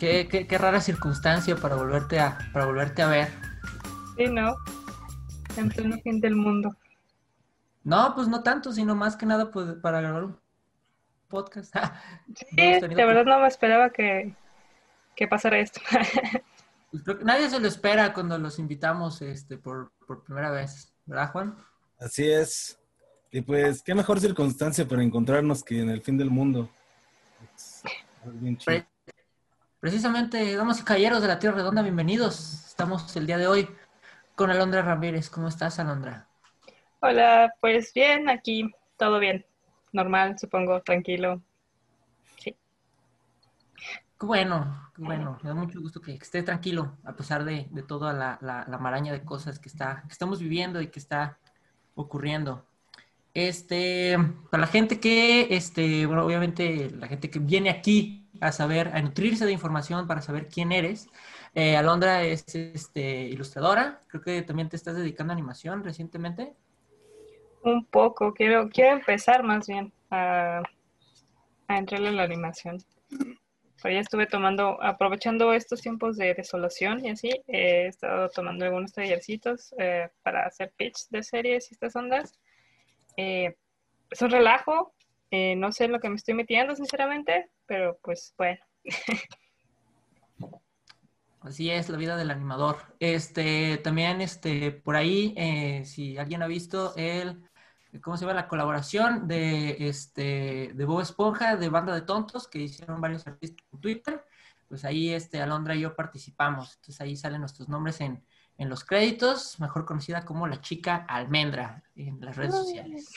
Qué, 0.00 0.26
qué, 0.28 0.46
qué, 0.46 0.56
rara 0.56 0.80
circunstancia 0.80 1.56
para 1.56 1.76
volverte 1.76 2.18
a, 2.18 2.38
para 2.54 2.64
volverte 2.64 3.02
a 3.02 3.08
ver. 3.08 3.28
Sí, 4.16 4.28
¿no? 4.28 4.56
En 5.58 5.68
pleno 5.68 5.98
fin 5.98 6.22
del 6.22 6.36
mundo. 6.36 6.74
No, 7.84 8.14
pues 8.14 8.26
no 8.26 8.42
tanto, 8.42 8.72
sino 8.72 8.94
más 8.94 9.14
que 9.14 9.26
nada 9.26 9.50
pues, 9.50 9.74
para 9.82 10.00
grabar 10.00 10.24
un 10.24 10.40
podcast. 11.28 11.74
sí, 12.34 12.56
de 12.56 13.04
verdad 13.04 13.26
no 13.26 13.40
me 13.40 13.48
esperaba 13.48 13.90
que, 13.90 14.34
que 15.14 15.28
pasara 15.28 15.58
esto. 15.58 15.82
pues 16.90 17.02
creo 17.02 17.18
que 17.18 17.24
nadie 17.26 17.50
se 17.50 17.60
lo 17.60 17.68
espera 17.68 18.14
cuando 18.14 18.38
los 18.38 18.58
invitamos 18.58 19.20
este, 19.20 19.58
por, 19.58 19.92
por 20.06 20.24
primera 20.24 20.50
vez, 20.50 20.94
¿verdad, 21.04 21.30
Juan? 21.30 21.56
Así 21.98 22.26
es. 22.26 22.80
Y 23.30 23.42
pues, 23.42 23.82
qué 23.82 23.94
mejor 23.94 24.18
circunstancia 24.18 24.88
para 24.88 25.02
encontrarnos 25.02 25.62
que 25.62 25.78
en 25.78 25.90
el 25.90 26.00
fin 26.00 26.16
del 26.16 26.30
mundo. 26.30 26.70
bien 28.24 28.56
chido. 28.56 28.82
Precisamente, 29.80 30.54
damas 30.56 30.78
y 30.78 30.84
caballeros 30.84 31.22
de 31.22 31.28
la 31.28 31.38
Tierra 31.38 31.56
Redonda, 31.56 31.80
bienvenidos. 31.80 32.66
Estamos 32.68 33.16
el 33.16 33.26
día 33.26 33.38
de 33.38 33.46
hoy 33.46 33.66
con 34.34 34.50
Alondra 34.50 34.82
Ramírez. 34.82 35.30
¿Cómo 35.30 35.48
estás, 35.48 35.78
Alondra? 35.78 36.28
Hola, 37.00 37.54
pues 37.62 37.90
bien, 37.94 38.28
aquí 38.28 38.70
todo 38.98 39.18
bien. 39.18 39.46
Normal, 39.92 40.38
supongo, 40.38 40.82
tranquilo. 40.82 41.40
Sí. 42.36 42.54
Qué 44.20 44.26
bueno, 44.26 44.90
qué 44.94 45.00
bueno. 45.00 45.38
Me 45.42 45.48
da 45.48 45.54
mucho 45.54 45.80
gusto 45.80 46.02
que 46.02 46.12
esté 46.12 46.42
tranquilo, 46.42 46.98
a 47.02 47.14
pesar 47.14 47.44
de, 47.44 47.66
toda 47.88 48.12
la, 48.12 48.36
la, 48.42 48.78
maraña 48.78 49.14
de 49.14 49.24
cosas 49.24 49.58
que, 49.58 49.70
está, 49.70 50.02
que 50.06 50.12
estamos 50.12 50.40
viviendo 50.40 50.82
y 50.82 50.88
que 50.88 50.98
está 50.98 51.38
ocurriendo. 51.94 52.66
Este, 53.32 54.18
para 54.50 54.60
la 54.60 54.66
gente 54.66 55.00
que, 55.00 55.56
este, 55.56 56.04
bueno, 56.04 56.26
obviamente 56.26 56.90
la 56.90 57.08
gente 57.08 57.30
que 57.30 57.38
viene 57.38 57.70
aquí 57.70 58.19
a 58.40 58.52
saber, 58.52 58.88
a 58.88 59.02
nutrirse 59.02 59.46
de 59.46 59.52
información 59.52 60.06
para 60.06 60.22
saber 60.22 60.48
quién 60.48 60.72
eres. 60.72 61.08
Eh, 61.54 61.76
Alondra 61.76 62.22
es 62.22 62.44
este, 62.54 63.22
ilustradora, 63.22 64.02
creo 64.08 64.22
que 64.22 64.42
también 64.42 64.68
te 64.68 64.76
estás 64.76 64.96
dedicando 64.96 65.32
a 65.32 65.34
animación 65.34 65.84
recientemente. 65.84 66.54
Un 67.62 67.84
poco, 67.84 68.32
quiero, 68.32 68.68
quiero 68.70 68.92
empezar 68.96 69.42
más 69.42 69.66
bien 69.66 69.92
a, 70.10 70.62
a 71.68 71.78
entrarle 71.78 72.08
en 72.08 72.16
la 72.16 72.22
animación. 72.24 72.78
Pero 73.82 73.94
ya 73.94 74.00
estuve 74.00 74.26
tomando, 74.26 74.82
aprovechando 74.82 75.52
estos 75.52 75.80
tiempos 75.80 76.16
de 76.16 76.34
desolación 76.34 77.04
y 77.04 77.10
así, 77.10 77.30
he 77.46 77.86
estado 77.86 78.28
tomando 78.28 78.64
algunos 78.64 78.92
tallercitos 78.92 79.74
eh, 79.78 80.08
para 80.22 80.44
hacer 80.44 80.72
pitch 80.76 81.08
de 81.08 81.22
series 81.22 81.70
y 81.70 81.74
estas 81.74 81.96
ondas. 81.96 82.38
Eh, 83.16 83.56
es 84.10 84.22
un 84.22 84.30
relajo, 84.30 84.92
eh, 85.30 85.54
no 85.56 85.72
sé 85.72 85.84
en 85.84 85.92
lo 85.92 86.00
que 86.00 86.10
me 86.10 86.16
estoy 86.16 86.34
metiendo, 86.34 86.76
sinceramente, 86.76 87.48
pero 87.70 88.00
pues 88.02 88.34
bueno. 88.36 88.58
Así 91.40 91.70
es 91.70 91.88
la 91.88 91.96
vida 91.96 92.16
del 92.16 92.32
animador. 92.32 92.78
Este, 92.98 93.78
también, 93.78 94.20
este, 94.20 94.72
por 94.72 94.96
ahí, 94.96 95.32
eh, 95.36 95.84
si 95.84 96.18
alguien 96.18 96.42
ha 96.42 96.48
visto 96.48 96.92
el, 96.96 97.40
¿cómo 98.02 98.16
se 98.16 98.22
llama? 98.22 98.34
La 98.34 98.48
colaboración 98.48 99.28
de, 99.28 99.88
este, 99.88 100.72
de 100.74 100.84
Bob 100.84 101.00
Esponja, 101.00 101.54
de 101.54 101.68
Banda 101.68 101.94
de 101.94 102.02
Tontos, 102.02 102.48
que 102.48 102.58
hicieron 102.58 103.00
varios 103.00 103.24
artistas 103.28 103.64
en 103.72 103.80
Twitter, 103.80 104.24
pues 104.68 104.84
ahí, 104.84 105.10
este, 105.10 105.40
Alondra 105.40 105.76
y 105.76 105.82
yo 105.82 105.94
participamos. 105.94 106.74
Entonces 106.74 107.00
ahí 107.00 107.16
salen 107.16 107.38
nuestros 107.38 107.68
nombres 107.68 108.00
en, 108.00 108.24
en 108.58 108.68
los 108.68 108.82
créditos, 108.82 109.60
mejor 109.60 109.84
conocida 109.84 110.24
como 110.24 110.48
la 110.48 110.60
chica 110.60 111.06
almendra 111.08 111.84
en 111.94 112.20
las 112.20 112.36
redes 112.36 112.52
sociales. 112.56 113.14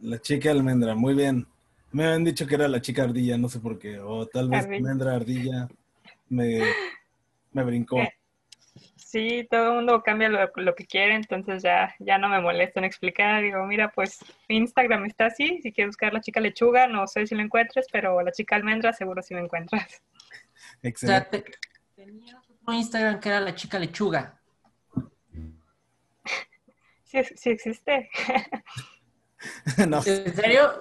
La 0.00 0.20
chica 0.20 0.52
almendra, 0.52 0.94
muy 0.94 1.14
bien. 1.14 1.51
Me 1.92 2.04
habían 2.04 2.24
dicho 2.24 2.46
que 2.46 2.54
era 2.54 2.68
la 2.68 2.80
chica 2.80 3.02
ardilla, 3.02 3.36
no 3.36 3.48
sé 3.48 3.60
por 3.60 3.78
qué. 3.78 3.98
O 3.98 4.26
tal 4.26 4.48
vez 4.48 4.64
almendra 4.64 5.14
ardilla 5.14 5.68
me, 6.28 6.62
me 7.52 7.64
brincó. 7.64 7.98
Eh, 7.98 8.14
sí, 8.96 9.46
todo 9.50 9.68
el 9.68 9.74
mundo 9.74 10.02
cambia 10.02 10.28
lo, 10.28 10.74
que 10.74 10.86
quiere, 10.86 11.14
entonces 11.14 11.62
ya, 11.62 11.94
ya 11.98 12.16
no 12.16 12.28
me 12.28 12.40
molesto 12.40 12.78
en 12.78 12.84
explicar. 12.84 13.42
Digo, 13.42 13.64
mira, 13.66 13.92
pues 13.92 14.18
mi 14.48 14.56
Instagram 14.56 15.04
está 15.04 15.26
así. 15.26 15.60
Si 15.62 15.72
quieres 15.72 15.90
buscar 15.90 16.14
la 16.14 16.20
chica 16.20 16.40
lechuga, 16.40 16.86
no 16.86 17.06
sé 17.06 17.26
si 17.26 17.34
lo 17.34 17.42
encuentres, 17.42 17.86
pero 17.92 18.22
la 18.22 18.32
chica 18.32 18.56
almendra 18.56 18.92
seguro 18.92 19.22
si 19.22 19.34
me 19.34 19.40
encuentras. 19.40 20.02
Excelente. 20.82 21.44
tenías 21.94 22.40
otro 22.48 22.74
Instagram 22.74 23.20
que 23.20 23.28
era 23.28 23.40
la 23.40 23.54
chica 23.54 23.78
lechuga. 23.78 24.38
Sí, 27.04 27.18
sí 27.36 27.50
existe. 27.50 28.08
¿En 29.76 30.02
serio? 30.34 30.80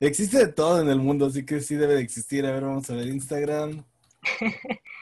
Existe 0.00 0.38
de 0.38 0.52
todo 0.52 0.80
en 0.80 0.88
el 0.88 0.98
mundo, 0.98 1.26
así 1.26 1.46
que 1.46 1.60
sí 1.60 1.76
debe 1.76 1.94
de 1.94 2.02
existir. 2.02 2.44
A 2.46 2.52
ver, 2.52 2.64
vamos 2.64 2.88
a 2.90 2.94
ver 2.94 3.06
Instagram. 3.06 3.84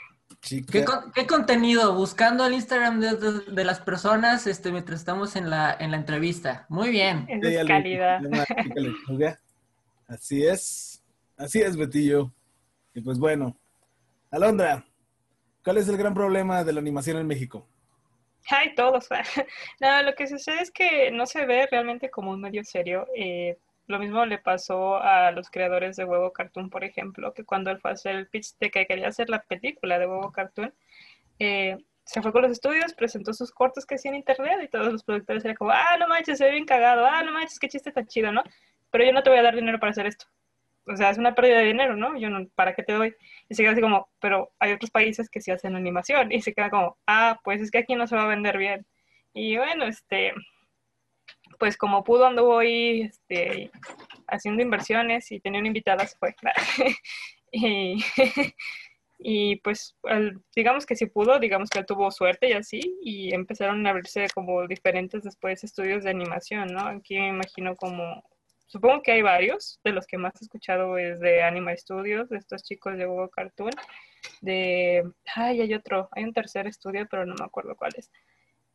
¿Qué, 0.41 1.27
contenido? 1.27 1.95
Buscando 1.95 2.47
el 2.47 2.55
Instagram 2.55 3.01
de, 3.01 3.65
las 3.65 3.81
personas 3.81 4.47
este, 4.47 4.73
mientras 4.73 5.01
estamos 5.01 5.37
en 5.37 5.51
la, 5.51 5.77
en 5.79 5.91
la 5.91 5.99
entrevista. 5.99 6.67
Muy 6.69 6.91
bien. 6.91 7.27
es 7.29 7.67
calidad. 7.67 8.21
Así 10.09 10.45
es. 10.45 11.03
Así 11.37 11.61
es, 11.61 11.77
Betillo. 11.77 12.33
Y 12.95 13.01
pues 13.01 13.19
bueno. 13.19 13.57
Alondra, 14.31 14.85
¿cuál 15.63 15.79
es 15.79 15.89
el 15.89 15.97
gran 15.97 16.15
problema 16.15 16.65
de 16.65 16.73
la 16.73 16.81
animación 16.81 17.19
en 17.19 17.27
México? 17.27 17.67
Hay 18.51 18.75
todos. 18.75 19.09
no, 19.81 20.03
lo 20.03 20.15
que 20.15 20.27
sucede 20.27 20.63
es 20.63 20.71
que 20.71 21.11
no 21.11 21.27
se 21.27 21.47
ve 21.47 21.69
realmente 21.71 22.11
como 22.11 22.31
un 22.31 22.41
medio 22.41 22.65
serio. 22.65 23.07
Eh, 23.15 23.59
lo 23.91 23.99
mismo 23.99 24.25
le 24.27 24.39
pasó 24.39 25.03
a 25.03 25.31
los 25.33 25.51
creadores 25.51 25.97
de 25.97 26.05
Huevo 26.05 26.33
Cartoon, 26.33 26.71
por 26.71 26.85
ejemplo, 26.85 27.35
que 27.35 27.45
cuando 27.45 27.71
él 27.71 27.79
fue 27.81 27.91
a 27.91 27.95
hacer 27.95 28.17
el 28.17 28.29
pitch 28.29 28.57
de 28.59 28.71
que 28.71 28.87
quería 28.87 29.09
hacer 29.09 29.29
la 29.31 29.43
película 29.43 29.99
de 29.99 30.07
Huevo 30.07 30.33
Cartoon, 30.33 30.73
eh, 31.39 31.79
se 32.05 32.23
fue 32.23 32.33
con 32.33 32.43
los 32.43 32.53
estudios, 32.53 32.95
presentó 32.95 33.33
sus 33.35 33.53
cortos 33.53 33.87
que 33.87 33.97
hacía 33.97 34.11
en 34.11 34.17
internet 34.17 34.61
y 34.65 34.69
todos 34.69 34.93
los 34.93 35.05
productores 35.05 35.45
eran 35.45 35.57
como, 35.57 35.71
ah, 35.73 35.97
no 35.99 36.09
manches, 36.09 36.39
se 36.39 36.45
ve 36.45 36.53
bien 36.53 36.67
cagado, 36.67 37.07
ah, 37.07 37.23
no 37.23 37.33
manches, 37.33 37.59
qué 37.59 37.69
chiste 37.69 37.93
tan 37.93 38.07
chido, 38.07 38.33
¿no? 38.33 38.43
Pero 38.91 39.05
yo 39.05 39.13
no 39.13 39.23
te 39.23 39.31
voy 39.31 39.39
a 39.39 39.43
dar 39.43 39.55
dinero 39.55 39.79
para 39.79 39.93
hacer 39.93 40.07
esto 40.07 40.27
o 40.87 40.97
sea, 40.97 41.11
es 41.11 41.19
una 41.19 41.35
pérdida 41.35 41.59
de 41.59 41.67
dinero, 41.67 41.97
¿no? 41.97 42.17
Yo 42.19 42.31
no, 42.31 42.47
¿para 42.55 42.75
qué 42.75 42.83
te 42.83 42.93
doy? 42.93 43.15
Y 43.49 43.55
se 43.55 43.63
queda 43.63 43.73
así 43.73 43.81
como, 43.81 44.09
pero 44.21 44.53
hay 44.59 44.73
otros 44.73 44.91
países 44.91 45.29
que 45.31 45.41
sí 45.41 45.51
hacen 45.51 45.77
animación 45.77 46.33
y 46.33 46.43
se 46.43 46.53
queda 46.53 46.71
como, 46.71 46.99
ah, 47.07 47.39
pues 47.45 47.61
es 47.61 47.71
que 47.71 47.79
aquí 47.79 47.95
no 47.95 48.07
se 48.07 48.17
va 48.17 48.25
a 48.25 48.29
vender 48.29 48.59
bien. 48.59 48.87
Y 49.33 49.57
bueno, 49.57 49.85
este, 49.85 50.33
pues 51.61 51.77
como 51.77 52.03
pudo 52.03 52.27
anduvo 52.27 52.59
ahí 52.59 53.03
este, 53.03 53.71
haciendo 54.27 54.63
inversiones 54.63 55.31
y 55.31 55.41
tenía 55.41 55.61
una 55.61 55.69
invitada, 55.69 56.05
fue. 56.19 56.35
y, 57.53 58.03
y 59.19 59.57
pues 59.57 59.95
digamos 60.57 60.87
que 60.87 60.97
sí 60.97 61.07
pudo, 61.07 61.39
digamos 61.39 61.69
que 61.69 61.85
tuvo 61.85 62.11
suerte 62.11 62.49
y 62.49 62.53
así, 62.55 62.81
y 63.03 63.35
empezaron 63.35 63.87
a 63.87 63.91
abrirse 63.91 64.27
como 64.35 64.67
diferentes 64.67 65.23
después 65.23 65.63
estudios 65.63 66.03
de 66.03 66.11
animación, 66.11 66.69
¿no? 66.73 66.87
Aquí 66.87 67.19
me 67.19 67.29
imagino 67.29 67.77
como 67.77 68.25
supongo 68.67 69.03
que 69.03 69.13
hay 69.13 69.23
varios, 69.23 69.81
de 69.85 69.93
los 69.93 70.07
que 70.07 70.17
más 70.17 70.33
he 70.41 70.45
escuchado 70.45 70.97
es 70.97 71.21
de 71.21 71.43
Anima 71.43 71.77
Studios, 71.77 72.31
de 72.31 72.39
estos 72.39 72.63
chicos 72.63 72.97
de 72.97 73.05
Google 73.05 73.29
Cartoon, 73.31 73.73
de, 74.41 75.03
ay, 75.35 75.61
hay 75.61 75.75
otro, 75.75 76.09
hay 76.13 76.25
un 76.25 76.33
tercer 76.33 76.67
estudio, 76.67 77.07
pero 77.11 77.27
no 77.27 77.35
me 77.35 77.45
acuerdo 77.45 77.77
cuál 77.77 77.93
es. 77.97 78.11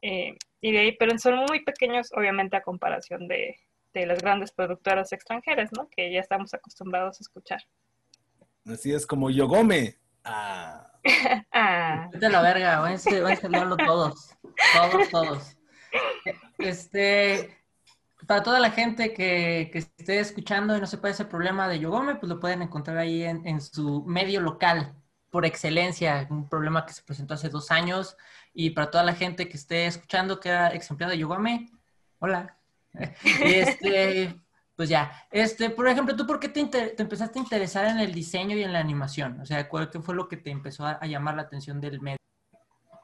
Eh, 0.02 0.36
y 0.66 0.72
de 0.72 0.80
ahí, 0.80 0.98
pero 0.98 1.16
son 1.20 1.36
muy 1.48 1.64
pequeños, 1.64 2.10
obviamente, 2.16 2.58
a 2.58 2.64
comparación 2.64 3.28
de, 3.28 3.56
de 3.94 4.08
las 4.08 4.20
grandes 4.20 4.52
productoras 4.52 5.14
extranjeras, 5.14 5.70
¿no? 5.78 5.88
Que 5.96 6.12
ya 6.12 6.20
estamos 6.20 6.56
acostumbrados 6.56 7.20
a 7.20 7.22
escuchar. 7.22 7.60
Así 8.66 8.92
es 8.92 9.06
como 9.06 9.30
Yogome. 9.30 9.96
Ah. 10.24 10.92
ah. 11.54 12.10
De 12.14 12.30
la 12.30 12.42
verga, 12.42 12.82
voy 12.82 12.94
a 12.94 13.46
hablarlo 13.46 13.78
todos. 13.78 14.36
Todos, 14.74 15.10
todos. 15.12 15.58
Este, 16.58 17.56
para 18.26 18.42
toda 18.42 18.60
la 18.60 18.72
gente 18.72 19.14
que, 19.14 19.70
esté 19.72 20.20
escuchando 20.20 20.76
y 20.76 20.80
no 20.80 20.88
sepa 20.88 21.12
ese 21.12 21.26
problema 21.26 21.68
de 21.68 21.78
Yogome, 21.78 22.16
pues 22.16 22.28
lo 22.28 22.40
pueden 22.40 22.64
encontrar 22.64 22.98
ahí 22.98 23.22
en, 23.22 23.62
su 23.62 24.04
medio 24.08 24.42
local 24.42 24.96
por 25.30 25.46
excelencia, 25.46 26.26
un 26.32 26.50
problema 26.50 26.88
que 26.88 26.94
se 26.94 27.04
presentó 27.04 27.36
hace 27.36 27.50
dos 27.50 27.70
años. 27.70 28.18
Y 28.58 28.70
para 28.70 28.90
toda 28.90 29.04
la 29.04 29.14
gente 29.14 29.50
que 29.50 29.58
esté 29.58 29.86
escuchando 29.86 30.40
que 30.40 30.48
era 30.48 30.74
ex 30.74 30.90
empleado 30.90 31.12
de 31.12 31.20
Yogome, 31.20 31.70
hola. 32.20 32.58
Este, 33.44 34.34
pues 34.78 34.88
ya, 34.88 35.28
este, 35.30 35.70
por 35.70 35.90
ejemplo, 35.90 36.16
¿tú 36.16 36.26
por 36.26 36.40
qué 36.40 36.48
te, 36.48 36.62
empezaste 36.98 37.38
a 37.38 37.42
interesar 37.42 37.86
en 37.88 38.00
el 38.00 38.14
diseño 38.14 38.56
y 38.56 38.64
en 38.64 38.72
la 38.72 38.80
animación? 38.80 39.42
O 39.42 39.46
sea, 39.46 39.68
¿cuál 39.68 39.90
fue 39.92 40.16
lo 40.16 40.30
que 40.30 40.38
te 40.38 40.50
empezó 40.50 40.86
a, 40.86 41.06
llamar 41.06 41.36
la 41.36 41.42
atención 41.42 41.82
del 41.82 42.00
medio? 42.00 42.18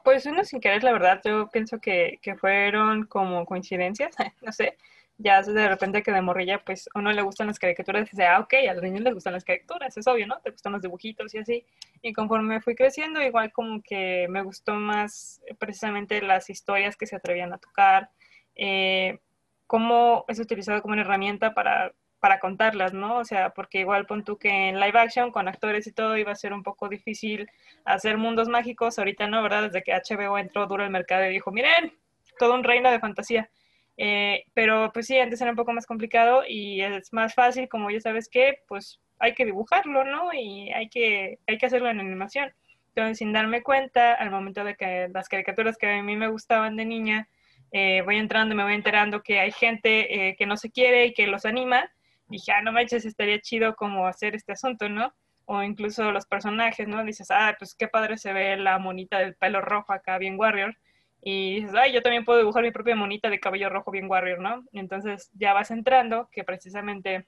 Pues 0.02 0.24
uno 0.24 0.42
sin 0.44 0.60
querer, 0.60 0.82
la 0.82 0.92
verdad, 0.92 1.20
yo 1.22 1.48
pienso 1.48 1.78
que, 1.78 2.18
que 2.22 2.34
fueron 2.34 3.04
como 3.04 3.44
coincidencias, 3.44 4.16
no 4.40 4.50
sé 4.52 4.78
ya 5.18 5.42
de 5.42 5.68
repente 5.68 6.02
que 6.02 6.12
de 6.12 6.20
morrilla, 6.22 6.64
pues 6.64 6.88
a 6.94 6.98
uno 6.98 7.12
le 7.12 7.22
gustan 7.22 7.46
las 7.46 7.58
caricaturas 7.58 8.02
y 8.02 8.10
dice, 8.10 8.26
ah, 8.26 8.40
ok, 8.40 8.54
a 8.68 8.74
los 8.74 8.82
niños 8.82 9.02
les 9.02 9.14
gustan 9.14 9.34
las 9.34 9.44
caricaturas, 9.44 9.96
es 9.96 10.06
obvio, 10.06 10.26
¿no? 10.26 10.40
Te 10.40 10.50
gustan 10.50 10.72
los 10.72 10.82
dibujitos 10.82 11.34
y 11.34 11.38
así. 11.38 11.66
Y 12.02 12.12
conforme 12.12 12.60
fui 12.60 12.74
creciendo, 12.74 13.22
igual 13.22 13.52
como 13.52 13.82
que 13.82 14.26
me 14.28 14.42
gustó 14.42 14.74
más 14.74 15.40
eh, 15.46 15.54
precisamente 15.54 16.20
las 16.22 16.50
historias 16.50 16.96
que 16.96 17.06
se 17.06 17.16
atrevían 17.16 17.52
a 17.52 17.58
tocar, 17.58 18.10
eh, 18.56 19.18
cómo 19.66 20.24
es 20.28 20.38
utilizado 20.40 20.82
como 20.82 20.92
una 20.92 21.02
herramienta 21.02 21.54
para 21.54 21.92
para 22.22 22.38
contarlas, 22.38 22.94
¿no? 22.94 23.18
O 23.18 23.24
sea, 23.24 23.50
porque 23.50 23.80
igual 23.80 24.06
pon 24.06 24.22
tú 24.22 24.38
que 24.38 24.68
en 24.68 24.78
live 24.78 24.96
action 24.96 25.32
con 25.32 25.48
actores 25.48 25.88
y 25.88 25.92
todo 25.92 26.16
iba 26.16 26.30
a 26.30 26.36
ser 26.36 26.52
un 26.52 26.62
poco 26.62 26.88
difícil 26.88 27.48
hacer 27.84 28.16
mundos 28.16 28.48
mágicos, 28.48 28.96
ahorita 28.96 29.26
no, 29.26 29.42
¿verdad? 29.42 29.64
Desde 29.64 29.82
que 29.82 29.92
HBO 29.92 30.38
entró 30.38 30.68
duro 30.68 30.84
el 30.84 30.90
mercado 30.90 31.24
y 31.26 31.32
dijo, 31.32 31.50
miren, 31.50 31.92
todo 32.38 32.54
un 32.54 32.62
reino 32.62 32.92
de 32.92 33.00
fantasía. 33.00 33.50
Eh, 33.96 34.44
pero 34.54 34.90
pues 34.92 35.06
sí, 35.06 35.18
antes 35.18 35.40
era 35.40 35.50
un 35.50 35.56
poco 35.56 35.72
más 35.72 35.86
complicado 35.86 36.42
y 36.48 36.80
es 36.80 37.12
más 37.12 37.34
fácil, 37.34 37.68
como 37.68 37.90
ya 37.90 38.00
sabes 38.00 38.28
que, 38.28 38.58
pues 38.68 39.00
hay 39.18 39.34
que 39.34 39.44
dibujarlo, 39.44 40.04
¿no? 40.04 40.32
Y 40.32 40.70
hay 40.72 40.88
que, 40.88 41.38
hay 41.46 41.58
que 41.58 41.66
hacerlo 41.66 41.88
en 41.88 42.00
animación. 42.00 42.52
Entonces, 42.88 43.18
sin 43.18 43.32
darme 43.32 43.62
cuenta, 43.62 44.14
al 44.14 44.30
momento 44.30 44.64
de 44.64 44.74
que 44.76 45.08
las 45.12 45.28
caricaturas 45.28 45.78
que 45.78 45.86
a 45.86 46.02
mí 46.02 46.16
me 46.16 46.28
gustaban 46.28 46.76
de 46.76 46.84
niña, 46.84 47.28
eh, 47.70 48.02
voy 48.04 48.16
entrando 48.16 48.54
me 48.54 48.64
voy 48.64 48.74
enterando 48.74 49.22
que 49.22 49.40
hay 49.40 49.50
gente 49.50 50.28
eh, 50.28 50.36
que 50.36 50.44
no 50.44 50.58
se 50.58 50.70
quiere 50.70 51.06
y 51.06 51.14
que 51.14 51.26
los 51.26 51.46
anima, 51.46 51.90
dije, 52.28 52.52
ah, 52.52 52.60
no 52.62 52.72
manches, 52.72 53.06
estaría 53.06 53.40
chido 53.40 53.76
como 53.76 54.06
hacer 54.06 54.34
este 54.34 54.52
asunto, 54.52 54.88
¿no? 54.88 55.14
O 55.46 55.62
incluso 55.62 56.12
los 56.12 56.26
personajes, 56.26 56.86
¿no? 56.88 57.04
Dices, 57.04 57.28
ah, 57.30 57.54
pues 57.58 57.74
qué 57.74 57.88
padre 57.88 58.18
se 58.18 58.32
ve 58.32 58.56
la 58.56 58.78
monita 58.78 59.18
del 59.18 59.34
pelo 59.36 59.60
rojo 59.60 59.92
acá, 59.92 60.18
bien 60.18 60.38
warrior. 60.38 60.76
Y 61.22 61.60
dices, 61.60 61.74
ay, 61.74 61.92
yo 61.92 62.02
también 62.02 62.24
puedo 62.24 62.40
dibujar 62.40 62.64
mi 62.64 62.72
propia 62.72 62.96
monita 62.96 63.30
de 63.30 63.38
cabello 63.38 63.68
rojo, 63.68 63.92
bien 63.92 64.10
warrior, 64.10 64.40
¿no? 64.40 64.64
entonces 64.72 65.30
ya 65.34 65.52
vas 65.52 65.70
entrando 65.70 66.28
que 66.32 66.42
precisamente 66.42 67.26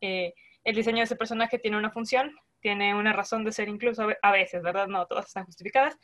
eh, 0.00 0.32
el 0.62 0.76
diseño 0.76 0.98
de 0.98 1.04
ese 1.04 1.16
personaje 1.16 1.58
tiene 1.58 1.76
una 1.76 1.90
función, 1.90 2.32
tiene 2.60 2.94
una 2.94 3.12
razón 3.12 3.44
de 3.44 3.52
ser 3.52 3.68
incluso 3.68 4.06
a 4.22 4.32
veces, 4.32 4.62
¿verdad? 4.62 4.86
No 4.86 5.06
todas 5.06 5.26
están 5.26 5.44
justificadas 5.44 5.98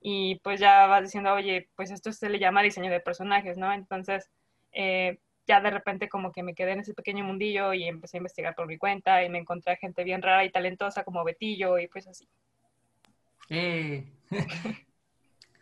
y 0.00 0.36
pues 0.36 0.60
ya 0.60 0.86
vas 0.86 1.04
diciendo, 1.04 1.32
oye, 1.32 1.68
pues 1.76 1.90
esto 1.90 2.12
se 2.12 2.28
le 2.28 2.38
llama 2.38 2.62
diseño 2.62 2.90
de 2.90 3.00
personajes, 3.00 3.56
¿no? 3.56 3.72
Entonces, 3.72 4.30
eh, 4.72 5.18
ya 5.46 5.60
de 5.60 5.70
repente 5.70 6.08
como 6.08 6.32
que 6.32 6.42
me 6.42 6.54
quedé 6.54 6.72
en 6.72 6.80
ese 6.80 6.94
pequeño 6.94 7.24
mundillo 7.24 7.72
y 7.72 7.84
empecé 7.84 8.16
a 8.16 8.18
investigar 8.18 8.54
por 8.54 8.66
mi 8.66 8.78
cuenta 8.78 9.24
y 9.24 9.28
me 9.28 9.38
encontré 9.38 9.76
gente 9.76 10.04
bien 10.04 10.22
rara 10.22 10.44
y 10.44 10.50
talentosa 10.50 11.04
como 11.04 11.24
Betillo 11.24 11.78
y 11.78 11.88
pues 11.88 12.06
así. 12.06 12.28
Eh. 13.48 14.04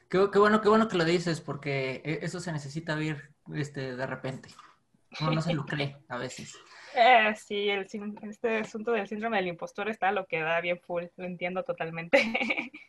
qué, 0.08 0.38
bueno, 0.38 0.60
qué 0.60 0.68
bueno 0.68 0.88
que 0.88 0.96
lo 0.96 1.04
dices 1.04 1.40
porque 1.40 2.02
e, 2.04 2.20
eso 2.22 2.40
se 2.40 2.52
necesita 2.52 2.94
ver 2.94 3.30
este, 3.54 3.96
de 3.96 4.06
repente. 4.06 4.48
Uno 5.20 5.32
no 5.32 5.42
se 5.42 5.54
lo 5.54 5.64
cree 5.64 5.96
a 6.08 6.18
veces. 6.18 6.56
Eh, 6.94 7.34
sí, 7.36 7.68
el, 7.68 7.86
este 8.22 8.58
asunto 8.58 8.90
del 8.92 9.06
síndrome 9.06 9.36
del 9.36 9.48
impostor 9.48 9.88
está 9.88 10.10
lo 10.10 10.26
que 10.26 10.40
da 10.40 10.60
bien 10.60 10.80
full, 10.80 11.04
lo 11.16 11.26
entiendo 11.26 11.62
totalmente. 11.62 12.18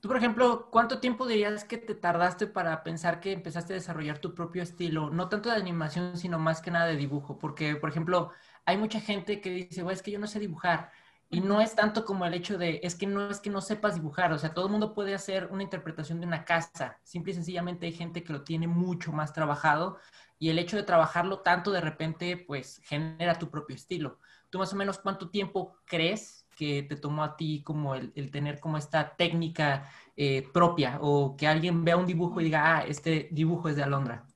Tú, 0.00 0.08
por 0.08 0.18
ejemplo, 0.18 0.68
¿cuánto 0.70 1.00
tiempo 1.00 1.26
dirías 1.26 1.64
que 1.64 1.78
te 1.78 1.94
tardaste 1.94 2.46
para 2.46 2.84
pensar 2.84 3.18
que 3.18 3.32
empezaste 3.32 3.72
a 3.72 3.76
desarrollar 3.76 4.18
tu 4.18 4.34
propio 4.34 4.62
estilo? 4.62 5.10
No 5.10 5.28
tanto 5.28 5.50
de 5.50 5.56
animación, 5.56 6.16
sino 6.18 6.38
más 6.38 6.60
que 6.60 6.70
nada 6.70 6.86
de 6.86 6.96
dibujo. 6.96 7.38
Porque, 7.38 7.74
por 7.76 7.90
ejemplo, 7.90 8.30
hay 8.66 8.76
mucha 8.76 9.00
gente 9.00 9.40
que 9.40 9.50
dice, 9.50 9.82
güey, 9.82 9.94
es 9.94 10.02
que 10.02 10.10
yo 10.10 10.18
no 10.18 10.26
sé 10.26 10.38
dibujar. 10.38 10.92
Y 11.28 11.40
no 11.40 11.60
es 11.60 11.74
tanto 11.74 12.04
como 12.04 12.24
el 12.24 12.34
hecho 12.34 12.56
de, 12.56 12.80
es 12.84 12.94
que 12.94 13.06
no 13.06 13.30
es 13.30 13.40
que 13.40 13.50
no 13.50 13.60
sepas 13.60 13.94
dibujar. 13.94 14.32
O 14.32 14.38
sea, 14.38 14.54
todo 14.54 14.66
el 14.66 14.72
mundo 14.72 14.94
puede 14.94 15.14
hacer 15.14 15.48
una 15.50 15.62
interpretación 15.62 16.20
de 16.20 16.26
una 16.26 16.44
casa. 16.44 17.00
Simple 17.02 17.32
y 17.32 17.34
sencillamente 17.34 17.86
hay 17.86 17.92
gente 17.92 18.22
que 18.22 18.32
lo 18.32 18.42
tiene 18.42 18.68
mucho 18.68 19.12
más 19.12 19.32
trabajado. 19.32 19.98
Y 20.38 20.50
el 20.50 20.58
hecho 20.58 20.76
de 20.76 20.84
trabajarlo 20.84 21.40
tanto 21.40 21.72
de 21.72 21.80
repente, 21.80 22.36
pues, 22.36 22.80
genera 22.84 23.38
tu 23.38 23.50
propio 23.50 23.74
estilo. 23.74 24.20
¿Tú 24.50 24.58
más 24.58 24.72
o 24.72 24.76
menos 24.76 24.98
cuánto 24.98 25.30
tiempo 25.30 25.76
crees 25.84 26.46
que 26.56 26.84
te 26.84 26.96
tomó 26.96 27.24
a 27.24 27.36
ti 27.36 27.62
como 27.62 27.94
el, 27.94 28.30
tener 28.30 28.60
como 28.60 28.78
esta 28.78 29.16
técnica 29.16 29.90
eh, 30.16 30.48
propia 30.52 30.98
o 31.00 31.36
que 31.36 31.46
alguien 31.46 31.84
vea 31.84 31.96
un 31.96 32.06
dibujo 32.06 32.40
y 32.40 32.44
diga, 32.44 32.78
ah, 32.78 32.84
este 32.86 33.28
dibujo 33.32 33.68
es 33.68 33.76
de 33.76 33.82
Alondra? 33.82 34.26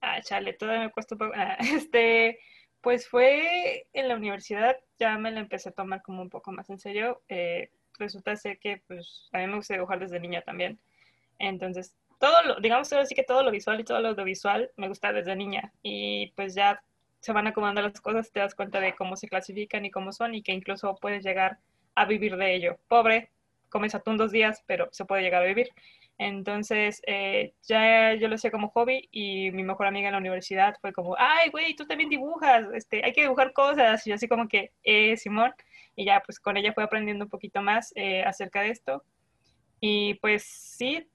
Ah, 0.00 0.20
chale, 0.22 0.52
todavía 0.52 0.84
me 0.84 0.92
cuesta 0.92 1.16
un 1.16 1.32
este, 1.58 2.38
pues 2.80 3.08
fue 3.08 3.86
en 3.92 4.08
la 4.08 4.16
universidad, 4.16 4.76
ya 4.98 5.16
me 5.18 5.30
la 5.30 5.40
empecé 5.40 5.70
a 5.70 5.72
tomar 5.72 6.02
como 6.02 6.22
un 6.22 6.30
poco 6.30 6.52
más 6.52 6.70
en 6.70 6.78
serio. 6.78 7.22
Eh, 7.28 7.70
resulta 7.98 8.36
ser 8.36 8.58
que, 8.58 8.82
pues, 8.86 9.28
a 9.32 9.38
mí 9.38 9.46
me 9.46 9.56
gusta 9.56 9.74
dibujar 9.74 9.98
desde 9.98 10.20
niña 10.20 10.42
también. 10.42 10.78
Entonces, 11.38 11.94
todo 12.18 12.42
lo, 12.44 12.56
digamos 12.60 12.92
así 12.92 13.14
que 13.14 13.22
todo 13.22 13.42
lo 13.42 13.50
visual 13.50 13.80
y 13.80 13.84
todo 13.84 14.00
lo 14.00 14.08
audiovisual 14.08 14.70
me 14.76 14.88
gusta 14.88 15.12
desde 15.12 15.36
niña. 15.36 15.72
Y 15.82 16.32
pues 16.36 16.54
ya 16.54 16.82
se 17.20 17.32
van 17.32 17.46
acomodando 17.46 17.82
las 17.82 18.00
cosas, 18.00 18.30
te 18.30 18.40
das 18.40 18.54
cuenta 18.54 18.80
de 18.80 18.94
cómo 18.94 19.16
se 19.16 19.28
clasifican 19.28 19.84
y 19.84 19.90
cómo 19.90 20.12
son 20.12 20.34
y 20.34 20.42
que 20.42 20.52
incluso 20.52 20.96
puedes 20.96 21.24
llegar 21.24 21.58
a 21.94 22.04
vivir 22.04 22.36
de 22.36 22.54
ello. 22.54 22.78
Pobre, 22.88 23.30
comes 23.68 23.94
atún 23.94 24.16
dos 24.16 24.32
días, 24.32 24.62
pero 24.66 24.88
se 24.92 25.04
puede 25.04 25.22
llegar 25.22 25.42
a 25.42 25.46
vivir. 25.46 25.68
Entonces, 26.18 27.00
eh, 27.06 27.54
ya 27.62 28.14
yo 28.14 28.26
lo 28.26 28.34
hacía 28.34 28.50
como 28.50 28.70
hobby 28.70 29.08
y 29.12 29.52
mi 29.52 29.62
mejor 29.62 29.86
amiga 29.86 30.08
en 30.08 30.12
la 30.12 30.18
universidad 30.18 30.74
fue 30.80 30.92
como, 30.92 31.14
ay, 31.16 31.50
güey, 31.50 31.76
tú 31.76 31.86
también 31.86 32.10
dibujas, 32.10 32.66
este, 32.74 33.04
hay 33.04 33.12
que 33.12 33.22
dibujar 33.22 33.52
cosas. 33.52 34.04
Y 34.04 34.10
yo 34.10 34.16
así 34.16 34.26
como 34.26 34.48
que, 34.48 34.72
eh, 34.82 35.16
Simón, 35.16 35.52
y 35.94 36.04
ya 36.04 36.20
pues 36.26 36.40
con 36.40 36.56
ella 36.56 36.72
fui 36.72 36.82
aprendiendo 36.82 37.24
un 37.24 37.30
poquito 37.30 37.62
más 37.62 37.92
eh, 37.94 38.24
acerca 38.24 38.62
de 38.62 38.70
esto. 38.70 39.04
Y 39.80 40.14
pues 40.14 40.44
sí, 40.44 41.08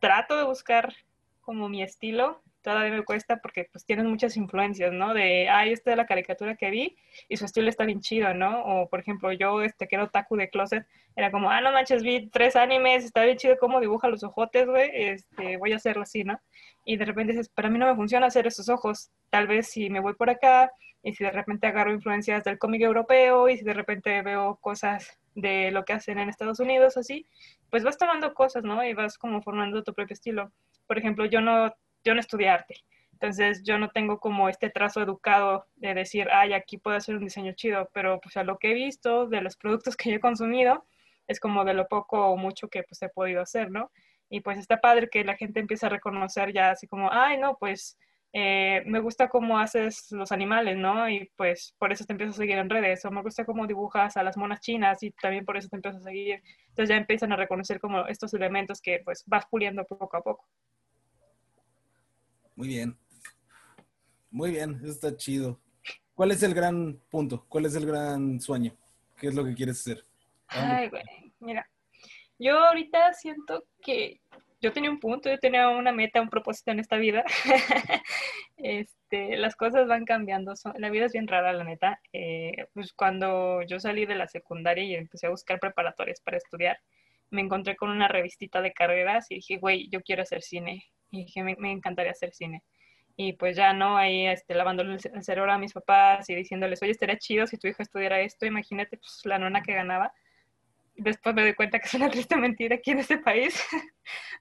trato 0.00 0.36
de 0.36 0.44
buscar 0.44 0.94
como 1.40 1.68
mi 1.70 1.82
estilo, 1.82 2.42
todavía 2.62 2.96
me 2.96 3.04
cuesta 3.04 3.38
porque 3.38 3.68
pues 3.70 3.84
tienes 3.84 4.06
muchas 4.06 4.36
influencias, 4.36 4.92
¿no? 4.92 5.14
De, 5.14 5.48
ay, 5.48 5.72
esta 5.72 5.90
es 5.90 5.96
la 5.96 6.06
caricatura 6.06 6.56
que 6.56 6.70
vi 6.70 6.96
y 7.28 7.36
su 7.36 7.44
estilo 7.44 7.68
está 7.68 7.84
bien 7.84 8.00
chido, 8.00 8.32
¿no? 8.34 8.62
O, 8.64 8.88
por 8.88 9.00
ejemplo, 9.00 9.32
yo, 9.32 9.62
este, 9.62 9.88
que 9.88 9.96
era 9.96 10.04
otaku 10.04 10.36
de 10.36 10.48
closet, 10.48 10.86
era 11.16 11.30
como, 11.30 11.50
ah, 11.50 11.60
no 11.60 11.72
manches, 11.72 12.02
vi 12.02 12.28
tres 12.28 12.56
animes, 12.56 13.04
está 13.04 13.24
bien 13.24 13.36
chido 13.36 13.58
cómo 13.58 13.80
dibuja 13.80 14.08
los 14.08 14.22
ojotes, 14.22 14.66
güey, 14.66 14.90
este, 14.94 15.56
voy 15.58 15.72
a 15.72 15.76
hacerlo 15.76 16.02
así, 16.02 16.24
¿no? 16.24 16.40
Y 16.84 16.96
de 16.96 17.04
repente 17.04 17.32
dices, 17.32 17.48
para 17.48 17.68
mí 17.68 17.78
no 17.78 17.86
me 17.86 17.96
funciona 17.96 18.26
hacer 18.26 18.46
esos 18.46 18.68
ojos, 18.68 19.10
tal 19.30 19.46
vez 19.46 19.68
si 19.68 19.90
me 19.90 20.00
voy 20.00 20.14
por 20.14 20.30
acá 20.30 20.72
y 21.02 21.14
si 21.14 21.24
de 21.24 21.30
repente 21.30 21.66
agarro 21.66 21.92
influencias 21.92 22.44
del 22.44 22.58
cómic 22.58 22.82
europeo 22.82 23.48
y 23.48 23.58
si 23.58 23.64
de 23.64 23.74
repente 23.74 24.22
veo 24.22 24.56
cosas 24.60 25.18
de 25.34 25.70
lo 25.70 25.84
que 25.84 25.94
hacen 25.94 26.18
en 26.18 26.28
Estados 26.28 26.60
Unidos, 26.60 26.96
así, 26.96 27.26
pues 27.70 27.82
vas 27.84 27.98
tomando 27.98 28.34
cosas, 28.34 28.62
¿no? 28.64 28.84
Y 28.84 28.94
vas 28.94 29.18
como 29.18 29.42
formando 29.42 29.82
tu 29.82 29.94
propio 29.94 30.14
estilo. 30.14 30.52
Por 30.86 30.98
ejemplo, 30.98 31.24
yo 31.24 31.40
no 31.40 31.74
yo 32.04 32.14
no 32.14 32.20
estudié 32.20 32.48
arte. 32.48 32.76
Entonces 33.12 33.62
yo 33.64 33.78
no 33.78 33.90
tengo 33.90 34.18
como 34.18 34.48
este 34.48 34.68
trazo 34.68 35.00
educado 35.00 35.66
de 35.76 35.94
decir, 35.94 36.28
ay, 36.32 36.54
aquí 36.54 36.78
puedo 36.78 36.96
hacer 36.96 37.14
un 37.14 37.24
diseño 37.24 37.52
chido, 37.52 37.88
pero 37.94 38.20
pues 38.20 38.36
a 38.36 38.42
lo 38.42 38.58
que 38.58 38.72
he 38.72 38.74
visto 38.74 39.28
de 39.28 39.40
los 39.42 39.56
productos 39.56 39.96
que 39.96 40.10
yo 40.10 40.16
he 40.16 40.20
consumido, 40.20 40.84
es 41.28 41.38
como 41.38 41.64
de 41.64 41.74
lo 41.74 41.86
poco 41.86 42.26
o 42.26 42.36
mucho 42.36 42.68
que 42.68 42.82
pues 42.82 43.00
he 43.02 43.08
podido 43.08 43.40
hacer, 43.42 43.70
¿no? 43.70 43.92
Y 44.28 44.40
pues 44.40 44.58
está 44.58 44.80
padre 44.80 45.08
que 45.08 45.24
la 45.24 45.36
gente 45.36 45.60
empiece 45.60 45.86
a 45.86 45.88
reconocer 45.90 46.52
ya 46.52 46.70
así 46.70 46.88
como, 46.88 47.10
ay, 47.12 47.38
no, 47.38 47.56
pues 47.58 47.96
eh, 48.32 48.82
me 48.86 48.98
gusta 48.98 49.28
cómo 49.28 49.58
haces 49.58 50.10
los 50.10 50.32
animales, 50.32 50.76
¿no? 50.76 51.08
Y 51.08 51.30
pues 51.36 51.74
por 51.78 51.92
eso 51.92 52.04
te 52.06 52.14
empiezo 52.14 52.32
a 52.32 52.36
seguir 52.36 52.56
en 52.58 52.70
redes, 52.70 53.04
o 53.04 53.10
me 53.10 53.22
gusta 53.22 53.44
cómo 53.44 53.66
dibujas 53.66 54.16
a 54.16 54.22
las 54.22 54.36
monas 54.36 54.60
chinas 54.60 55.02
y 55.02 55.10
también 55.12 55.44
por 55.44 55.56
eso 55.56 55.68
te 55.68 55.76
empiezo 55.76 55.98
a 55.98 56.00
seguir. 56.00 56.42
Entonces 56.70 56.88
ya 56.88 56.96
empiezan 56.96 57.32
a 57.32 57.36
reconocer 57.36 57.78
como 57.78 58.06
estos 58.08 58.32
elementos 58.34 58.80
que 58.80 59.00
pues 59.04 59.22
vas 59.26 59.44
puliendo 59.50 59.84
poco 59.84 60.16
a 60.16 60.22
poco. 60.22 60.48
Muy 62.54 62.68
bien. 62.68 62.96
Muy 64.30 64.50
bien, 64.50 64.80
está 64.84 65.16
chido. 65.16 65.60
¿Cuál 66.14 66.30
es 66.30 66.42
el 66.42 66.54
gran 66.54 66.98
punto? 67.10 67.44
¿Cuál 67.48 67.66
es 67.66 67.74
el 67.74 67.86
gran 67.86 68.40
sueño? 68.40 68.76
¿Qué 69.18 69.28
es 69.28 69.34
lo 69.34 69.44
que 69.44 69.54
quieres 69.54 69.80
hacer? 69.80 70.04
Ay, 70.48 70.88
güey, 70.88 71.02
mira, 71.40 71.68
yo 72.38 72.58
ahorita 72.58 73.12
siento 73.14 73.64
que 73.80 74.20
yo 74.60 74.72
tenía 74.72 74.90
un 74.90 75.00
punto, 75.00 75.28
yo 75.30 75.38
tenía 75.38 75.68
una 75.68 75.92
meta, 75.92 76.20
un 76.20 76.28
propósito 76.28 76.70
en 76.70 76.80
esta 76.80 76.96
vida. 76.96 77.24
este, 78.56 79.36
las 79.36 79.56
cosas 79.56 79.88
van 79.88 80.04
cambiando, 80.04 80.52
la 80.76 80.90
vida 80.90 81.06
es 81.06 81.12
bien 81.12 81.26
rara, 81.26 81.52
la 81.52 81.64
neta. 81.64 82.00
Eh, 82.12 82.66
pues 82.74 82.92
cuando 82.92 83.62
yo 83.62 83.80
salí 83.80 84.06
de 84.06 84.14
la 84.14 84.28
secundaria 84.28 84.84
y 84.84 84.94
empecé 84.94 85.26
a 85.26 85.30
buscar 85.30 85.58
preparatorias 85.58 86.20
para 86.20 86.36
estudiar, 86.36 86.78
me 87.30 87.40
encontré 87.40 87.76
con 87.76 87.90
una 87.90 88.08
revistita 88.08 88.60
de 88.60 88.72
carreras 88.72 89.30
y 89.30 89.36
dije, 89.36 89.56
güey, 89.56 89.88
yo 89.90 90.02
quiero 90.02 90.22
hacer 90.22 90.42
cine 90.42 90.84
y 91.12 91.24
dije, 91.24 91.44
me, 91.44 91.70
encantaría 91.70 92.10
hacer 92.10 92.32
cine. 92.32 92.64
Y 93.16 93.34
pues 93.34 93.56
ya, 93.56 93.74
¿no? 93.74 93.96
Ahí 93.96 94.26
este, 94.26 94.54
lavándole 94.54 94.94
el 94.94 95.22
cerebro 95.22 95.52
a 95.52 95.58
mis 95.58 95.74
papás 95.74 96.28
y 96.30 96.34
diciéndoles, 96.34 96.82
oye, 96.82 96.92
estaría 96.92 97.18
chido 97.18 97.46
si 97.46 97.58
tu 97.58 97.68
hija 97.68 97.82
estudiara 97.82 98.20
esto, 98.20 98.46
imagínate 98.46 98.96
pues 98.96 99.20
la 99.24 99.38
nona 99.38 99.62
que 99.62 99.74
ganaba. 99.74 100.12
Después 100.96 101.34
me 101.34 101.42
doy 101.42 101.54
cuenta 101.54 101.78
que 101.78 101.86
es 101.86 101.94
una 101.94 102.10
triste 102.10 102.36
mentira 102.36 102.76
aquí 102.76 102.90
en 102.90 103.00
este 103.00 103.18
país, 103.18 103.62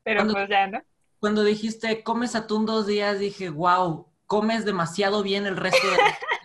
pero 0.03 0.25
pues 0.27 0.49
ya, 0.49 0.67
¿no? 0.67 0.81
Cuando 1.19 1.43
dijiste, 1.43 2.01
comes 2.01 2.35
atún 2.35 2.65
dos 2.65 2.87
días, 2.87 3.19
dije, 3.19 3.49
wow, 3.49 4.07
comes 4.31 4.63
demasiado 4.63 5.23
bien 5.23 5.45
el 5.45 5.57
resto 5.57 5.85
de 5.91 5.97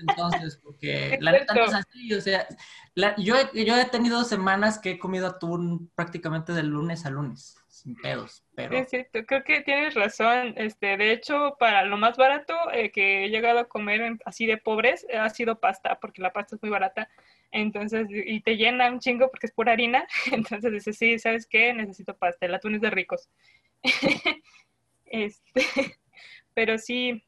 entonces, 0.09 0.57
porque 0.57 1.19
la 1.21 1.31
neta 1.31 1.55
no 1.55 1.66
es 1.66 1.75
así, 1.75 2.12
o 2.14 2.21
sea, 2.21 2.49
yo, 3.16 3.37
yo 3.55 3.78
he 3.78 3.85
tenido 3.85 4.25
semanas 4.25 4.81
que 4.81 4.90
he 4.90 4.99
comido 4.99 5.28
atún 5.28 5.88
prácticamente 5.95 6.52
de 6.52 6.64
lunes 6.64 7.07
a 7.07 7.11
lunes 7.11 7.57
sin 7.69 7.95
pedos. 7.95 8.43
Pero... 8.57 8.76
Es 8.76 8.90
cierto, 8.90 9.25
creo 9.25 9.45
que 9.45 9.61
tienes 9.61 9.95
razón. 9.95 10.55
Este, 10.57 10.97
de 10.97 11.12
hecho, 11.12 11.55
para 11.61 11.85
lo 11.85 11.97
más 11.97 12.16
barato 12.16 12.55
eh, 12.73 12.90
que 12.90 13.25
he 13.25 13.28
llegado 13.28 13.61
a 13.61 13.69
comer 13.69 14.19
así 14.25 14.47
de 14.47 14.57
pobres 14.57 15.07
eh, 15.09 15.19
ha 15.19 15.31
sido 15.31 15.61
pasta, 15.61 16.00
porque 16.00 16.23
la 16.23 16.33
pasta 16.33 16.57
es 16.57 16.62
muy 16.62 16.71
barata. 16.73 17.09
Entonces, 17.52 18.09
y 18.11 18.40
te 18.40 18.57
llena 18.57 18.90
un 18.90 18.99
chingo 18.99 19.31
porque 19.31 19.47
es 19.47 19.52
pura 19.52 19.75
harina. 19.75 20.09
Entonces 20.33 20.73
dices, 20.73 20.99
sí, 20.99 21.21
¿sabes 21.21 21.47
qué? 21.47 21.73
Necesito 21.73 22.16
pasta. 22.16 22.47
El 22.47 22.55
atún 22.57 22.75
es 22.75 22.81
de 22.81 22.90
ricos. 22.90 23.28
este, 25.05 25.62
pero 26.52 26.78
sí, 26.78 27.23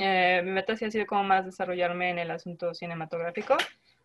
Eh, 0.00 0.40
mi 0.44 0.50
meta 0.50 0.76
sí 0.76 0.84
ha 0.84 0.90
sido 0.90 1.06
como 1.06 1.24
más 1.24 1.44
desarrollarme 1.44 2.10
en 2.10 2.18
el 2.18 2.30
asunto 2.30 2.74
cinematográfico. 2.74 3.56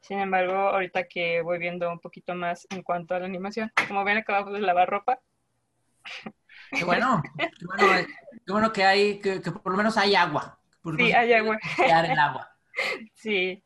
Sin 0.02 0.20
embargo, 0.20 0.54
ahorita 0.54 1.08
que 1.08 1.42
voy 1.42 1.58
viendo 1.58 1.92
un 1.92 2.00
poquito 2.00 2.36
más 2.36 2.68
en 2.70 2.84
cuanto 2.84 3.16
a 3.16 3.20
la 3.20 3.26
animación, 3.26 3.72
como 3.88 4.04
ven, 4.04 4.18
acabamos 4.18 4.54
de 4.54 4.60
lavar 4.60 4.90
ropa. 4.90 5.20
Qué 6.72 6.84
bueno, 6.84 7.24
qué 7.38 7.66
bueno, 7.66 8.08
qué 8.46 8.52
bueno 8.52 8.74
que 8.74 8.84
hay, 8.84 9.20
que, 9.20 9.40
por 9.40 9.72
lo 9.72 9.78
menos 9.78 9.98
hay 9.98 10.16
agua. 10.16 10.60
sí, 10.98 11.12
hay 11.12 11.34
agua. 11.34 11.60
el 11.78 12.20
agua. 12.20 12.52
Sí, 13.14 13.64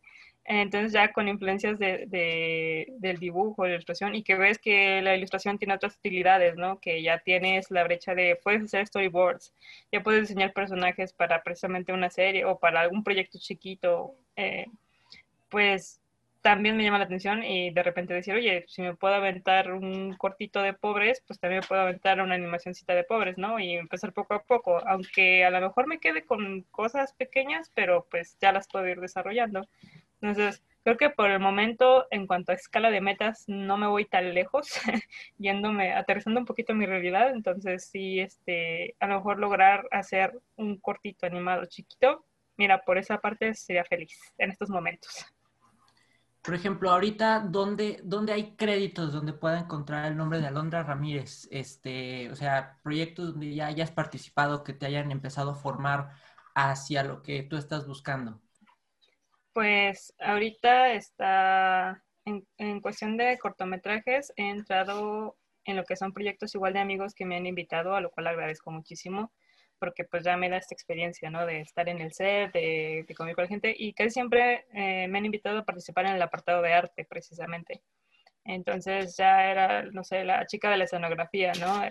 entonces 0.49 0.91
ya 0.91 1.13
con 1.13 1.27
influencias 1.27 1.77
de, 1.77 2.87
del 2.97 3.17
dibujo, 3.19 3.63
de 3.63 3.69
la 3.69 3.75
ilustración, 3.75 4.15
y 4.15 4.23
que 4.23 4.35
ves 4.35 4.57
que 4.57 4.99
la 5.01 5.15
ilustración 5.15 5.59
tiene 5.59 5.75
otras 5.75 5.95
utilidades, 5.95 6.55
¿no? 6.55 6.79
Que 6.79 7.03
ya 7.03 7.19
tienes 7.19 7.69
la 7.69 7.83
brecha 7.83 8.15
de, 8.15 8.35
puedes 8.43 8.63
hacer 8.63 8.87
storyboards, 8.87 9.53
ya 9.91 10.01
puedes 10.01 10.21
diseñar 10.21 10.51
personajes 10.53 11.13
para 11.13 11.43
precisamente 11.43 11.93
una 11.93 12.09
serie 12.09 12.45
o 12.45 12.57
para 12.57 12.81
algún 12.81 13.03
proyecto 13.03 13.37
chiquito, 13.39 14.15
eh, 14.35 14.65
pues 15.49 16.01
también 16.41 16.77
me 16.77 16.83
llama 16.83 16.99
la 16.99 17.03
atención 17.03 17.43
y 17.43 17.71
de 17.71 17.83
repente 17.83 18.13
decir, 18.13 18.33
oye, 18.33 18.65
si 18.67 18.81
me 18.81 18.95
puedo 18.95 19.13
aventar 19.13 19.71
un 19.71 20.15
cortito 20.15 20.61
de 20.61 20.73
pobres, 20.73 21.21
pues 21.27 21.39
también 21.39 21.61
puedo 21.67 21.81
aventar 21.81 22.21
una 22.21 22.35
animacióncita 22.35 22.95
de 22.95 23.03
pobres, 23.03 23.37
¿no? 23.37 23.59
Y 23.59 23.73
empezar 23.73 24.13
poco 24.13 24.33
a 24.33 24.43
poco, 24.43 24.79
aunque 24.87 25.43
a 25.43 25.49
lo 25.49 25.59
mejor 25.61 25.87
me 25.87 25.99
quede 25.99 26.23
con 26.23 26.61
cosas 26.71 27.13
pequeñas, 27.13 27.71
pero 27.75 28.07
pues 28.09 28.37
ya 28.39 28.51
las 28.51 28.67
puedo 28.67 28.87
ir 28.87 29.01
desarrollando. 29.01 29.67
Entonces, 30.21 30.63
creo 30.83 30.97
que 30.97 31.09
por 31.09 31.29
el 31.29 31.39
momento, 31.39 32.07
en 32.11 32.27
cuanto 32.27 32.51
a 32.51 32.55
escala 32.55 32.89
de 32.91 33.01
metas, 33.01 33.45
no 33.47 33.77
me 33.77 33.87
voy 33.87 34.05
tan 34.05 34.33
lejos, 34.33 34.69
yéndome, 35.37 35.93
aterrizando 35.93 36.39
un 36.39 36.45
poquito 36.45 36.73
mi 36.73 36.85
realidad. 36.85 37.31
Entonces, 37.31 37.89
sí, 37.89 38.19
este, 38.19 38.95
a 38.99 39.07
lo 39.07 39.15
mejor 39.15 39.39
lograr 39.39 39.87
hacer 39.91 40.39
un 40.55 40.77
cortito 40.77 41.25
animado 41.25 41.65
chiquito, 41.65 42.25
mira, 42.57 42.83
por 42.83 42.97
esa 42.97 43.19
parte 43.19 43.53
sería 43.53 43.85
feliz 43.85 44.19
en 44.37 44.51
estos 44.51 44.69
momentos. 44.69 45.25
Por 46.41 46.55
ejemplo, 46.55 46.89
ahorita, 46.89 47.41
¿dónde, 47.41 47.99
¿dónde 48.03 48.33
hay 48.33 48.55
créditos 48.55 49.11
donde 49.11 49.33
pueda 49.33 49.59
encontrar 49.59 50.05
el 50.05 50.17
nombre 50.17 50.39
de 50.39 50.47
Alondra 50.47 50.83
Ramírez? 50.83 51.47
Este, 51.51 52.31
o 52.31 52.35
sea, 52.35 52.79
proyectos 52.81 53.33
donde 53.33 53.53
ya 53.53 53.67
hayas 53.67 53.91
participado, 53.91 54.63
que 54.63 54.73
te 54.73 54.85
hayan 54.85 55.11
empezado 55.11 55.51
a 55.51 55.55
formar 55.55 56.11
hacia 56.55 57.03
lo 57.03 57.21
que 57.21 57.43
tú 57.43 57.57
estás 57.57 57.85
buscando. 57.85 58.41
Pues 59.53 60.13
ahorita 60.19 60.93
está 60.93 62.03
en, 62.25 62.81
cuestión 62.81 63.17
de 63.17 63.37
cortometrajes, 63.39 64.31
he 64.35 64.49
entrado 64.49 65.37
en 65.65 65.75
lo 65.75 65.83
que 65.85 65.95
son 65.95 66.13
proyectos 66.13 66.55
igual 66.55 66.73
de 66.73 66.79
amigos 66.79 67.13
que 67.13 67.25
me 67.25 67.35
han 67.35 67.45
invitado, 67.45 67.95
a 67.95 68.01
lo 68.01 68.11
cual 68.11 68.27
agradezco 68.27 68.71
muchísimo, 68.71 69.31
porque 69.79 70.03
pues 70.05 70.23
ya 70.23 70.37
me 70.37 70.49
da 70.49 70.57
esta 70.57 70.75
experiencia, 70.75 71.29
¿no? 71.29 71.45
De 71.45 71.61
estar 71.61 71.89
en 71.89 72.01
el 72.01 72.13
set, 72.13 72.51
de, 72.53 73.05
de 73.07 73.15
convivir 73.15 73.35
con 73.35 73.43
la 73.45 73.49
gente, 73.49 73.75
y 73.77 73.93
casi 73.93 74.11
siempre 74.11 74.65
eh, 74.73 75.07
me 75.07 75.17
han 75.19 75.25
invitado 75.25 75.59
a 75.59 75.65
participar 75.65 76.05
en 76.05 76.13
el 76.13 76.21
apartado 76.21 76.61
de 76.61 76.73
arte, 76.73 77.05
precisamente. 77.05 77.81
Entonces 78.45 79.15
ya 79.17 79.49
era, 79.51 79.83
no 79.83 80.03
sé, 80.03 80.23
la 80.23 80.45
chica 80.47 80.69
de 80.71 80.77
la 80.77 80.85
escenografía, 80.85 81.53
¿no? 81.59 81.81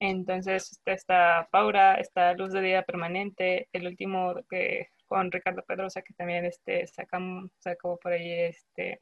Entonces 0.00 0.80
está 0.84 1.48
Paura, 1.52 1.94
está 1.96 2.32
Luz 2.34 2.52
de 2.52 2.60
Día 2.60 2.82
Permanente, 2.82 3.68
el 3.72 3.86
último 3.86 4.34
que 4.50 4.88
con 5.12 5.30
Ricardo 5.30 5.62
Pedrosa, 5.62 6.00
que 6.00 6.14
también 6.14 6.46
este, 6.46 6.86
sacó 6.86 7.98
por 8.02 8.12
ahí 8.12 8.32
este... 8.32 8.98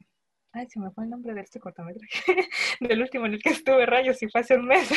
Ay, 0.53 0.67
se 0.67 0.81
me 0.81 0.91
fue 0.91 1.05
el 1.05 1.09
nombre 1.09 1.33
de 1.33 1.39
este 1.39 1.61
cortometraje. 1.61 2.49
Del 2.81 3.01
último 3.01 3.25
en 3.25 3.35
el 3.35 3.41
que 3.41 3.51
estuve, 3.51 3.85
rayos, 3.85 4.21
y 4.21 4.27
fue 4.29 4.41
hace 4.41 4.57
un 4.57 4.67
mes. 4.67 4.91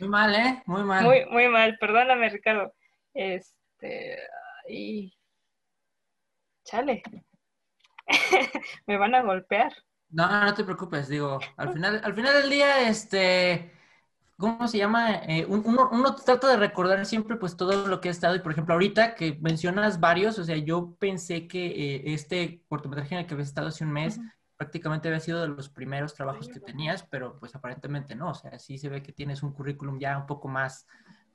muy 0.00 0.08
mal, 0.08 0.34
¿eh? 0.34 0.62
Muy 0.66 0.82
mal. 0.82 1.04
Muy, 1.04 1.24
muy 1.26 1.48
mal, 1.48 1.78
perdóname, 1.78 2.28
Ricardo. 2.28 2.74
Este... 3.14 4.18
Y... 4.68 5.16
Chale. 6.64 7.02
me 8.88 8.96
van 8.96 9.14
a 9.14 9.22
golpear. 9.22 9.72
No, 10.10 10.44
no 10.44 10.54
te 10.54 10.64
preocupes, 10.64 11.06
digo, 11.06 11.38
al 11.56 11.72
final, 11.72 12.00
al 12.02 12.14
final 12.14 12.42
del 12.42 12.50
día, 12.50 12.88
este 12.88 13.72
¿cómo 14.38 14.66
se 14.68 14.78
llama? 14.78 15.14
Eh, 15.26 15.46
uno, 15.46 16.14
trata 16.16 16.48
de 16.48 16.56
recordar 16.56 17.04
siempre 17.06 17.36
pues 17.36 17.56
todo 17.56 17.86
lo 17.86 18.00
que 18.00 18.08
ha 18.08 18.12
estado. 18.12 18.34
Y 18.34 18.40
por 18.40 18.52
ejemplo 18.52 18.74
ahorita 18.74 19.14
que 19.14 19.38
mencionas 19.40 20.00
varios, 20.00 20.38
o 20.38 20.44
sea, 20.44 20.56
yo 20.56 20.94
pensé 20.98 21.46
que 21.46 21.66
eh, 21.66 22.02
este 22.14 22.62
cortometraje 22.68 23.14
en 23.14 23.20
el 23.20 23.26
que 23.26 23.34
habías 23.34 23.48
estado 23.48 23.68
hace 23.68 23.84
un 23.84 23.92
mes 23.92 24.20
prácticamente 24.56 25.08
había 25.08 25.18
sido 25.18 25.40
de 25.40 25.48
los 25.48 25.68
primeros 25.68 26.14
trabajos 26.14 26.48
que 26.48 26.60
tenías, 26.60 27.02
pero 27.02 27.36
pues 27.40 27.52
aparentemente 27.56 28.14
no, 28.14 28.30
o 28.30 28.34
sea, 28.34 28.60
sí 28.60 28.78
se 28.78 28.88
ve 28.88 29.02
que 29.02 29.12
tienes 29.12 29.42
un 29.42 29.52
currículum 29.52 29.98
ya 29.98 30.16
un 30.16 30.26
poco 30.26 30.46
más 30.46 30.86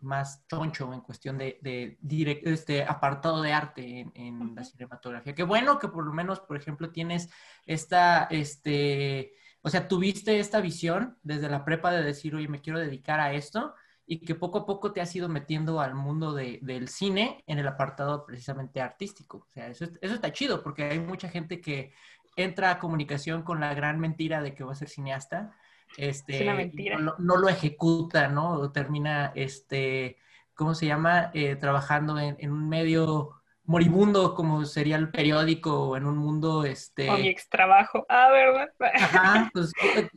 más 0.02 0.46
choncho 0.48 0.94
en 0.94 1.02
cuestión 1.02 1.38
de, 1.38 1.60
de 1.62 2.42
este 2.44 2.84
apartado 2.84 3.42
de 3.42 3.54
arte 3.54 4.00
en, 4.00 4.12
en 4.16 4.56
la 4.56 4.64
cinematografía. 4.64 5.34
Qué 5.34 5.44
bueno 5.44 5.80
que 5.80 5.88
por 5.88 6.06
lo 6.06 6.14
menos, 6.14 6.40
por 6.40 6.58
ejemplo, 6.58 6.92
tienes 6.92 7.30
esta, 7.66 8.26
este, 8.26 9.34
o 9.62 9.70
sea, 9.70 9.88
tuviste 9.88 10.40
esta 10.40 10.62
visión 10.62 11.18
desde 11.24 11.50
la 11.50 11.66
prepa 11.66 11.92
de 11.92 12.04
decir, 12.04 12.36
oye, 12.36 12.48
me 12.48 12.62
quiero 12.62 12.80
dedicar 12.80 13.20
a 13.20 13.34
esto 13.34 13.74
y 14.06 14.20
que 14.20 14.36
poco 14.36 14.60
a 14.60 14.66
poco 14.66 14.94
te 14.94 15.02
has 15.02 15.14
ido 15.16 15.28
metiendo 15.28 15.82
al 15.82 15.94
mundo 15.94 16.34
del 16.34 16.88
cine 16.88 17.44
en 17.46 17.60
el 17.60 17.68
apartado 17.68 18.26
precisamente 18.26 18.82
artístico. 18.82 19.46
O 19.50 19.52
sea, 19.52 19.68
eso, 19.68 19.86
eso 20.00 20.14
está 20.14 20.32
chido 20.32 20.64
porque 20.64 20.86
hay 20.86 21.00
mucha 21.00 21.28
gente 21.28 21.60
que 21.60 21.94
entra 22.38 22.72
a 22.72 22.80
comunicación 22.80 23.44
con 23.44 23.60
la 23.60 23.74
gran 23.74 24.00
mentira 24.00 24.42
de 24.42 24.56
que 24.56 24.64
va 24.64 24.72
a 24.72 24.76
ser 24.76 24.88
cineasta. 24.88 25.54
Este, 25.98 26.38
es 26.38 26.42
una 26.44 26.54
mentira. 26.54 26.98
No, 27.00 27.36
lo 27.36 27.50
ejecuta, 27.50 28.30
¿no? 28.30 28.52
O 28.52 28.72
termina, 28.72 29.34
este, 29.36 30.18
¿cómo 30.56 30.74
se 30.74 30.86
llama? 30.86 31.32
Eh, 31.34 31.58
trabajando 31.58 32.18
en, 32.18 32.38
en 32.40 32.52
un 32.52 32.70
medio 32.70 33.37
moribundo 33.68 34.34
como 34.34 34.66
sería 34.66 34.96
el 34.96 35.12
periódico 35.12 35.90
o 35.90 35.98
en 35.98 36.06
un 36.06 36.18
mundo 36.18 36.64
este 36.64 37.10
o 37.10 37.18
mi 37.18 37.28
ex 37.28 37.50
trabajo 37.50 38.06
ah 38.10 38.30
verdad 38.32 38.70
ajá 38.96 39.52
pues 39.54 39.72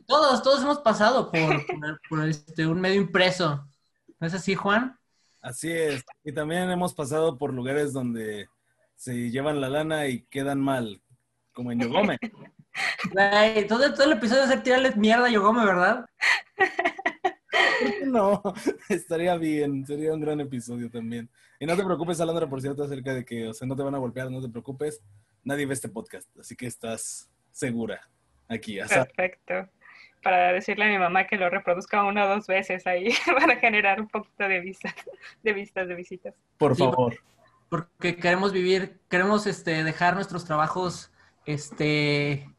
todos 0.07 0.41
todos 0.41 0.63
hemos 0.63 0.79
pasado 0.79 1.29
por, 1.29 2.27
este, 2.27 2.65
un 2.65 2.81
medio 2.81 2.99
impreso. 2.99 3.67
¿no 4.19 4.27
es 4.27 4.33
así 4.33 4.55
Juan? 4.55 4.97
así 5.41 5.71
es. 5.71 6.03
Y 6.23 6.31
también 6.31 6.69
hemos 6.69 6.93
pasado 6.93 7.37
por 7.37 7.53
lugares 7.53 7.93
donde 7.93 8.47
se 8.95 9.31
llevan 9.31 9.59
la 9.59 9.69
lana 9.69 10.07
y 10.07 10.21
quedan 10.23 10.61
mal 10.61 11.01
como 11.53 11.71
en 11.71 11.79
Yogome. 11.79 12.17
Todo, 13.67 13.93
todo 13.93 14.03
el 14.05 14.13
episodio 14.13 14.43
es 14.43 14.47
hacer 14.47 14.63
tirarles 14.63 14.95
mierda 14.95 15.25
a 15.25 15.29
Yogome 15.29 15.65
¿verdad? 15.65 16.05
no, 18.05 18.41
estaría 18.89 19.35
bien, 19.37 19.85
sería 19.85 20.13
un 20.13 20.21
gran 20.21 20.39
episodio 20.39 20.89
también. 20.89 21.29
Y 21.59 21.65
no 21.65 21.75
te 21.75 21.83
preocupes, 21.83 22.19
Alondra, 22.19 22.49
por 22.49 22.61
cierto, 22.61 22.83
acerca 22.83 23.13
de 23.13 23.23
que, 23.23 23.47
o 23.47 23.53
sea, 23.53 23.67
no 23.67 23.75
te 23.75 23.83
van 23.83 23.95
a 23.95 23.99
golpear, 23.99 24.31
no 24.31 24.41
te 24.41 24.49
preocupes. 24.49 25.01
Nadie 25.43 25.65
ve 25.65 25.73
este 25.73 25.89
podcast, 25.89 26.27
así 26.37 26.55
que 26.55 26.67
estás 26.67 27.29
segura 27.51 28.01
aquí. 28.47 28.77
Perfecto. 28.77 29.69
Para 30.23 30.53
decirle 30.53 30.85
a 30.85 30.87
mi 30.87 30.99
mamá 30.99 31.25
que 31.25 31.37
lo 31.37 31.49
reproduzca 31.49 32.03
una 32.03 32.25
o 32.25 32.29
dos 32.29 32.47
veces 32.47 32.85
ahí 32.85 33.09
para 33.39 33.57
generar 33.57 33.99
un 33.99 34.07
poquito 34.07 34.47
de 34.47 34.59
vistas, 34.59 34.93
de 35.43 35.53
vistas, 35.53 35.87
de 35.87 35.95
visitas. 35.95 36.35
Por 36.57 36.75
favor. 36.75 37.15
porque 37.69 38.15
queremos 38.17 38.53
vivir, 38.53 38.99
queremos 39.09 39.47
este, 39.47 39.83
dejar 39.83 40.15
nuestros 40.15 40.45
trabajos 40.45 41.11
este, 41.45 42.49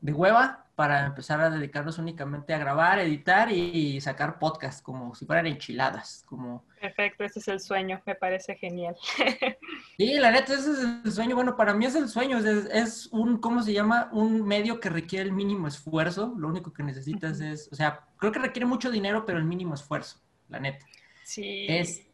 de 0.00 0.12
hueva 0.12 0.59
para 0.80 1.04
empezar 1.04 1.38
a 1.42 1.50
dedicarnos 1.50 1.98
únicamente 1.98 2.54
a 2.54 2.58
grabar, 2.58 3.00
editar 3.00 3.52
y 3.52 4.00
sacar 4.00 4.38
podcast 4.38 4.82
como 4.82 5.14
si 5.14 5.26
fueran 5.26 5.46
enchiladas, 5.46 6.24
como... 6.24 6.64
Perfecto, 6.80 7.22
ese 7.22 7.40
es 7.40 7.48
el 7.48 7.60
sueño, 7.60 8.00
me 8.06 8.14
parece 8.14 8.56
genial. 8.56 8.96
Sí, 9.98 10.14
la 10.14 10.30
neta, 10.30 10.54
ese 10.54 10.72
es 10.72 10.78
el 11.04 11.12
sueño. 11.12 11.36
Bueno, 11.36 11.54
para 11.54 11.74
mí 11.74 11.84
es 11.84 11.94
el 11.96 12.08
sueño, 12.08 12.38
es, 12.38 13.10
un, 13.12 13.36
¿cómo 13.36 13.62
se 13.62 13.74
llama? 13.74 14.08
Un 14.12 14.42
medio 14.46 14.80
que 14.80 14.88
requiere 14.88 15.26
el 15.26 15.32
mínimo 15.32 15.68
esfuerzo, 15.68 16.34
lo 16.38 16.48
único 16.48 16.72
que 16.72 16.82
necesitas 16.82 17.42
es, 17.42 17.68
o 17.70 17.74
sea, 17.74 18.08
creo 18.16 18.32
que 18.32 18.38
requiere 18.38 18.64
mucho 18.64 18.90
dinero, 18.90 19.26
pero 19.26 19.36
el 19.36 19.44
mínimo 19.44 19.74
esfuerzo, 19.74 20.22
la 20.48 20.60
neta. 20.60 20.86
Sí. 21.24 21.66
Es, 21.68 22.06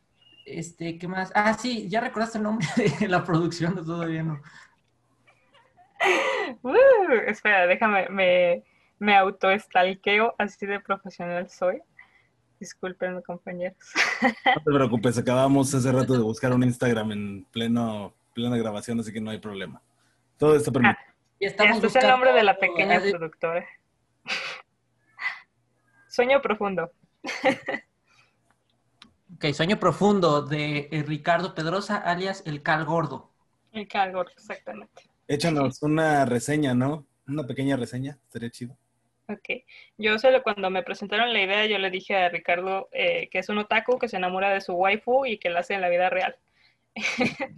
este, 0.45 0.99
¿qué 0.99 1.07
más? 1.07 1.31
Ah, 1.37 1.55
sí, 1.55 1.89
ya 1.89 2.01
recordaste 2.01 2.39
el 2.39 2.45
nombre 2.45 2.67
de 2.99 3.07
la 3.07 3.23
producción, 3.23 3.77
todavía 3.77 4.25
no. 4.25 4.43
Uh, 6.63 7.13
espera, 7.27 7.67
déjame, 7.67 8.09
me, 8.09 8.63
me 8.99 9.17
autoestalqueo, 9.17 10.35
así 10.39 10.67
de 10.67 10.81
profesional 10.81 11.49
soy. 11.51 11.83
Disculpen, 12.61 13.21
compañeros. 13.23 13.77
No 14.23 14.63
te 14.65 14.73
preocupes, 14.73 15.19
acabamos 15.19 15.75
hace 15.75 15.93
rato 15.93 16.15
de 16.15 16.21
buscar 16.21 16.53
un 16.53 16.63
Instagram 16.63 17.13
en 17.13 17.45
pleno, 17.53 18.15
plena 18.33 18.57
grabación, 18.57 19.01
así 19.01 19.13
que 19.13 19.21
no 19.21 19.31
hay 19.31 19.39
problema. 19.39 19.83
Todo 20.39 20.57
está 20.57 20.71
permitido. 20.71 20.99
Ah, 21.01 21.15
este 21.41 21.87
es 21.87 21.97
el 21.97 22.09
nombre 22.09 22.33
de 22.33 22.43
la 22.43 22.57
pequeña 22.57 23.01
productora. 23.01 23.67
Sueño 26.09 26.41
profundo. 26.41 26.91
Ok, 29.35 29.53
Sueño 29.53 29.79
profundo 29.79 30.41
de 30.41 30.89
eh, 30.91 31.03
Ricardo 31.07 31.55
Pedrosa, 31.55 31.99
alias 31.99 32.43
El 32.47 32.63
Cal 32.63 32.87
Gordo. 32.87 33.31
El 33.73 33.87
Cal 33.87 34.13
Gordo, 34.13 34.33
exactamente. 34.35 35.11
Échanos 35.29 35.83
una 35.83 36.25
reseña, 36.25 36.75
¿no? 36.75 37.07
Una 37.27 37.47
pequeña 37.47 37.77
reseña, 37.77 38.19
estaría 38.25 38.51
chido. 38.51 38.77
Ok, 39.29 39.65
yo 39.99 40.19
solo 40.21 40.43
cuando 40.45 40.71
me 40.71 40.85
presentaron 40.85 41.33
la 41.33 41.43
idea, 41.43 41.67
yo 41.67 41.79
le 41.79 41.91
dije 41.91 42.15
a 42.15 42.29
Ricardo 42.29 42.89
eh, 42.93 43.29
que 43.29 43.41
es 43.41 43.49
un 43.49 43.59
otaku 43.59 43.99
que 43.99 44.09
se 44.09 44.17
enamora 44.17 44.51
de 44.51 44.61
su 44.61 44.75
waifu 44.75 45.27
y 45.27 45.39
que 45.39 45.51
la 45.51 45.61
hace 45.61 45.75
en 45.75 45.81
la 45.81 45.89
vida 45.89 46.11
real. 46.11 46.37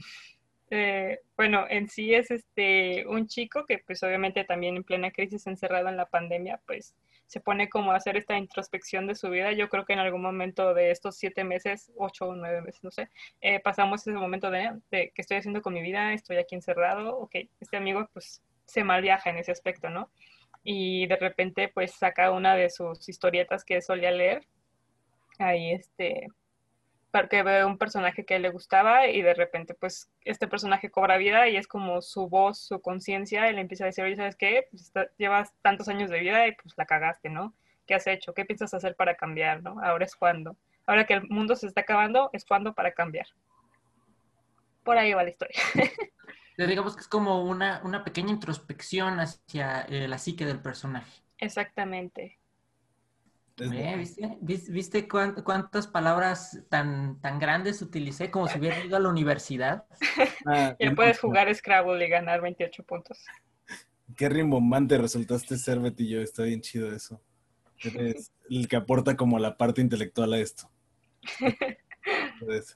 Eh, 0.71 1.21
bueno, 1.35 1.65
en 1.71 1.89
sí 1.89 2.13
es 2.13 2.31
este 2.31 3.07
un 3.07 3.27
chico 3.27 3.65
que 3.65 3.79
pues 3.79 4.03
obviamente 4.03 4.45
también 4.45 4.77
en 4.77 4.85
plena 4.85 5.11
crisis 5.11 5.47
encerrado 5.47 5.89
en 5.89 5.97
la 5.97 6.05
pandemia, 6.05 6.61
pues 6.67 6.95
se 7.29 7.41
pone 7.41 7.69
como 7.69 7.93
a 7.93 7.97
hacer 7.97 8.17
esta 8.17 8.37
introspección 8.37 9.07
de 9.07 9.15
su 9.15 9.29
vida. 9.29 9.53
Yo 9.53 9.69
creo 9.69 9.85
que 9.85 9.93
en 9.93 9.99
algún 9.99 10.23
momento 10.23 10.75
de 10.75 10.91
estos 10.91 11.17
siete 11.17 11.45
meses, 11.45 11.93
ocho 11.97 12.29
o 12.29 12.35
nueve 12.35 12.63
meses, 12.63 12.83
no 12.83 12.91
sé, 12.91 13.11
eh, 13.41 13.61
pasamos 13.61 14.01
ese 14.01 14.13
momento 14.13 14.51
de, 14.51 14.81
de 14.91 15.13
qué 15.15 15.23
estoy 15.23 15.37
haciendo 15.37 15.61
con 15.63 15.75
mi 15.75 15.83
vida, 15.83 16.15
estoy 16.15 16.39
aquí 16.39 16.55
encerrado, 16.55 17.17
ok, 17.19 17.37
este 17.61 17.77
amigo 17.77 18.09
pues 18.13 18.43
se 18.65 18.83
mal 18.83 19.03
viaja 19.03 19.31
en 19.31 19.39
ese 19.39 19.53
aspecto, 19.53 19.91
¿no? 19.91 20.11
Y 20.65 21.07
de 21.07 21.17
repente 21.17 21.69
pues 21.69 21.93
saca 21.93 22.33
una 22.33 22.57
de 22.57 22.71
sus 22.71 23.09
historietas 23.09 23.65
que 23.65 23.83
solía 23.83 24.11
leer, 24.11 24.47
ahí 25.39 25.73
este, 25.73 26.29
porque 27.11 27.43
ve 27.43 27.65
un 27.65 27.79
personaje 27.79 28.25
que 28.25 28.39
le 28.39 28.51
gustaba 28.51 29.07
y 29.07 29.23
de 29.23 29.35
repente 29.35 29.75
pues 29.75 30.11
este 30.25 30.47
personaje 30.47 30.91
cobra 30.91 31.17
vida 31.17 31.49
y 31.49 31.57
es 31.57 31.67
como 31.67 32.03
su 32.03 32.29
voz, 32.29 32.59
su 32.59 32.81
conciencia 32.81 33.51
y 33.51 33.55
le 33.55 33.61
empieza 33.61 33.85
a 33.85 33.87
decir, 33.87 34.05
oye, 34.05 34.17
¿sabes 34.17 34.37
qué? 34.37 34.67
Pues 34.71 34.93
llevas 35.17 35.55
tantos 35.63 35.89
años 35.89 36.11
de 36.11 36.21
vida 36.21 36.47
y 36.47 36.53
pues 36.53 36.75
la 36.77 36.87
cagaste, 36.87 37.31
¿no? 37.31 37.55
¿Qué 37.87 37.95
has 37.95 38.07
hecho? 38.07 38.35
¿Qué 38.35 38.45
piensas 38.45 38.75
hacer 38.75 38.95
para 38.95 39.17
cambiar, 39.17 39.63
no? 39.63 39.81
Ahora 39.83 40.05
es 40.05 40.15
cuando. 40.15 40.57
Ahora 40.87 41.07
que 41.07 41.15
el 41.15 41.29
mundo 41.29 41.57
se 41.57 41.67
está 41.67 41.83
acabando, 41.83 42.31
es 42.33 42.45
cuando 42.45 42.75
para 42.75 42.93
cambiar. 42.93 43.27
Por 44.85 44.99
ahí 44.99 45.13
va 45.15 45.23
la 45.23 45.31
historia. 45.31 45.61
Digamos 46.57 46.97
que 46.97 47.03
es 47.03 47.09
como 47.09 47.45
una, 47.45 47.81
una 47.85 48.05
pequeña 48.05 48.31
introspección 48.31 49.21
hacia 49.21 49.83
eh, 49.83 50.09
la 50.09 50.19
psique 50.19 50.45
del 50.45 50.61
personaje. 50.61 51.23
Exactamente. 51.39 52.39
¿Viste, 54.41 54.73
¿Viste 54.73 55.09
cuántas 55.09 55.87
palabras 55.87 56.63
tan, 56.69 57.21
tan 57.21 57.39
grandes 57.39 57.83
utilicé 57.83 58.31
como 58.31 58.49
si 58.49 58.59
hubiera 58.59 58.85
ido 58.85 58.97
a 58.97 59.01
la 59.01 59.09
universidad? 59.09 59.85
Ah, 60.47 60.77
ya 60.81 60.95
puedes 60.95 61.19
jugar 61.19 61.53
Scrabble 61.55 62.07
y 62.07 62.09
ganar 62.09 62.41
28 62.41 62.83
puntos. 62.85 63.25
Qué 64.17 64.29
rimbombante 64.29 64.99
resultaste 64.99 65.57
ser, 65.57 65.81
Betillo. 65.81 66.23
Está 66.23 66.45
bien 66.45 66.61
chido 66.61 66.93
eso. 66.93 67.21
Eres 67.83 68.33
el 68.51 68.69
que 68.69 68.77
aporta 68.77 69.17
como 69.17 69.39
la 69.39 69.57
parte 69.57 69.81
intelectual 69.81 70.33
a 70.33 70.39
esto. 70.39 70.71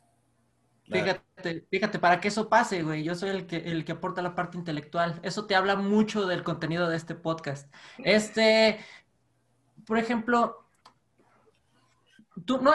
Fíjate, 0.85 1.67
fíjate, 1.71 1.99
para 1.99 2.21
que 2.21 2.29
eso 2.29 2.51
pase, 2.51 2.83
güey, 2.83 3.03
yo 3.03 3.15
soy 3.15 3.31
el 3.31 3.47
que, 3.47 3.57
el 3.57 3.85
que 3.85 3.93
aporta 3.93 4.21
la 4.21 4.35
parte 4.35 4.59
intelectual. 4.59 5.21
Eso 5.23 5.47
te 5.47 5.55
habla 5.55 5.77
mucho 5.77 6.27
del 6.27 6.43
contenido 6.43 6.89
de 6.89 6.97
este 6.97 7.15
podcast. 7.15 7.73
Este, 7.99 8.79
por 9.87 9.97
ejemplo, 9.97 10.62
¿Tú 12.47 12.61
no, 12.62 12.73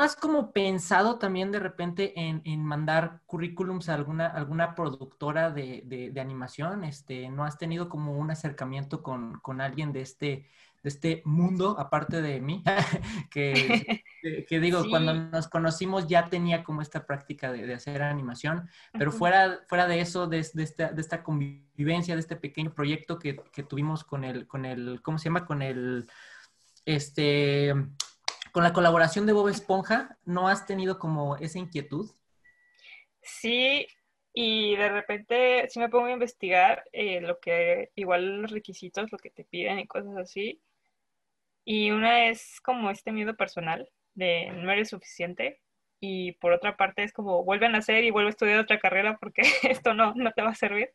has, 0.00 0.16
como 0.16 0.52
pensado 0.52 1.18
también 1.18 1.50
de 1.50 1.58
repente 1.58 2.12
en, 2.16 2.64
mandar 2.64 3.22
currículums 3.24 3.88
a 3.88 3.94
alguna, 3.94 4.26
alguna 4.26 4.74
productora 4.74 5.50
de, 5.50 6.12
animación? 6.20 6.84
Este, 6.84 7.30
¿No 7.30 7.44
has 7.44 7.56
tenido 7.56 7.88
como 7.88 8.18
un 8.18 8.30
acercamiento 8.30 9.02
con, 9.02 9.60
alguien 9.62 9.92
de 9.94 10.02
este, 10.02 10.50
de 10.82 10.88
este 10.88 11.22
mundo, 11.24 11.76
aparte 11.78 12.20
de 12.20 12.40
mí? 12.40 12.62
que, 13.30 14.04
que, 14.46 14.60
digo, 14.60 14.84
cuando 14.90 15.14
nos 15.14 15.48
conocimos 15.48 16.06
ya 16.06 16.28
tenía 16.28 16.62
como 16.62 16.82
esta 16.82 17.06
práctica 17.06 17.50
de, 17.50 17.72
hacer 17.72 18.02
animación, 18.02 18.68
pero 18.92 19.12
fuera, 19.12 19.60
fuera 19.66 19.86
de 19.86 20.00
eso, 20.00 20.26
de, 20.26 20.40
esta, 20.40 20.92
de 20.92 21.00
esta 21.00 21.22
convivencia, 21.22 22.14
de 22.14 22.20
este 22.20 22.36
pequeño 22.36 22.74
proyecto 22.74 23.18
que, 23.18 23.42
que 23.50 23.62
tuvimos 23.62 24.04
con 24.04 24.24
el, 24.24 24.46
con 24.46 24.66
el, 24.66 25.00
¿cómo 25.00 25.16
se 25.16 25.24
llama? 25.24 25.46
Con 25.46 25.62
el, 25.62 26.06
este 26.84 27.74
con 28.52 28.64
la 28.64 28.72
colaboración 28.72 29.26
de 29.26 29.32
Bob 29.32 29.48
Esponja, 29.48 30.18
¿no 30.24 30.48
has 30.48 30.66
tenido 30.66 30.98
como 30.98 31.36
esa 31.36 31.58
inquietud? 31.58 32.10
Sí, 33.22 33.86
y 34.32 34.76
de 34.76 34.88
repente 34.88 35.68
sí 35.68 35.78
me 35.80 35.88
pongo 35.88 36.06
a 36.06 36.12
investigar 36.12 36.84
eh, 36.92 37.20
lo 37.20 37.38
que, 37.40 37.90
igual 37.96 38.42
los 38.42 38.50
requisitos, 38.50 39.10
lo 39.12 39.18
que 39.18 39.30
te 39.30 39.44
piden 39.44 39.78
y 39.78 39.86
cosas 39.86 40.16
así. 40.16 40.62
Y 41.64 41.90
una 41.90 42.28
es 42.28 42.60
como 42.62 42.90
este 42.90 43.12
miedo 43.12 43.36
personal 43.36 43.90
de 44.14 44.50
no 44.52 44.70
eres 44.72 44.90
suficiente. 44.90 45.60
Y 46.00 46.32
por 46.32 46.52
otra 46.52 46.76
parte 46.76 47.02
es 47.02 47.12
como 47.12 47.44
vuelven 47.44 47.74
a 47.74 47.78
hacer 47.78 48.04
y 48.04 48.10
vuelvo 48.10 48.28
a 48.28 48.30
estudiar 48.30 48.58
otra 48.60 48.78
carrera 48.78 49.18
porque 49.18 49.42
esto 49.64 49.94
no, 49.94 50.14
no 50.14 50.32
te 50.32 50.42
va 50.42 50.50
a 50.50 50.54
servir. 50.54 50.90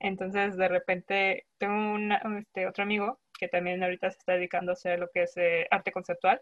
Entonces 0.00 0.56
de 0.56 0.68
repente 0.68 1.46
tengo 1.58 1.98
este, 2.38 2.66
otro 2.66 2.84
amigo 2.84 3.20
que 3.38 3.48
también 3.48 3.82
ahorita 3.82 4.10
se 4.10 4.18
está 4.18 4.32
dedicando 4.34 4.72
a 4.72 4.74
hacer 4.74 4.98
lo 4.98 5.08
que 5.10 5.22
es 5.24 5.36
eh, 5.36 5.66
arte 5.70 5.92
conceptual 5.92 6.40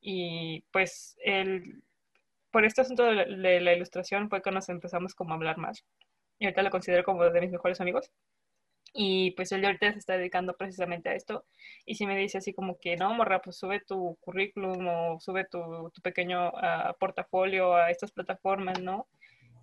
y 0.00 0.62
pues 0.72 1.16
el, 1.24 1.82
por 2.50 2.64
este 2.64 2.80
asunto 2.82 3.04
de 3.04 3.26
la, 3.60 3.72
ilustración 3.74 4.28
fue 4.28 4.42
que 4.42 4.50
nos 4.50 4.68
empezamos 4.68 5.14
como 5.14 5.32
a 5.32 5.36
hablar 5.36 5.58
más. 5.58 5.84
Y 6.38 6.46
ahorita 6.46 6.62
lo 6.62 6.70
considero 6.70 7.04
como 7.04 7.24
de 7.24 7.40
mis 7.40 7.50
mejores 7.50 7.80
amigos. 7.80 8.10
Y 8.92 9.32
pues 9.32 9.52
él 9.52 9.64
ahorita 9.64 9.92
se 9.92 9.98
está 9.98 10.16
dedicando 10.16 10.56
precisamente 10.56 11.10
a 11.10 11.14
esto. 11.14 11.44
Y 11.86 11.94
si 11.96 12.06
me 12.06 12.16
dice 12.16 12.38
así 12.38 12.52
como 12.54 12.78
que, 12.80 12.96
no, 12.96 13.14
morra, 13.14 13.40
pues 13.40 13.56
sube 13.58 13.80
tu 13.80 14.16
currículum 14.20 14.86
o 14.88 15.20
sube 15.20 15.44
tu, 15.44 15.90
tu 15.94 16.02
pequeño 16.02 16.48
uh, 16.50 16.94
portafolio 16.98 17.74
a 17.74 17.90
estas 17.90 18.10
plataformas, 18.12 18.80
¿no? 18.80 19.06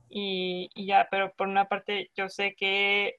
Y, 0.10 0.70
y, 0.76 0.86
ya, 0.88 1.08
pero 1.12 1.34
por 1.34 1.48
una 1.48 1.68
parte 1.68 2.12
yo 2.16 2.30
sé 2.30 2.56
que 2.56 3.18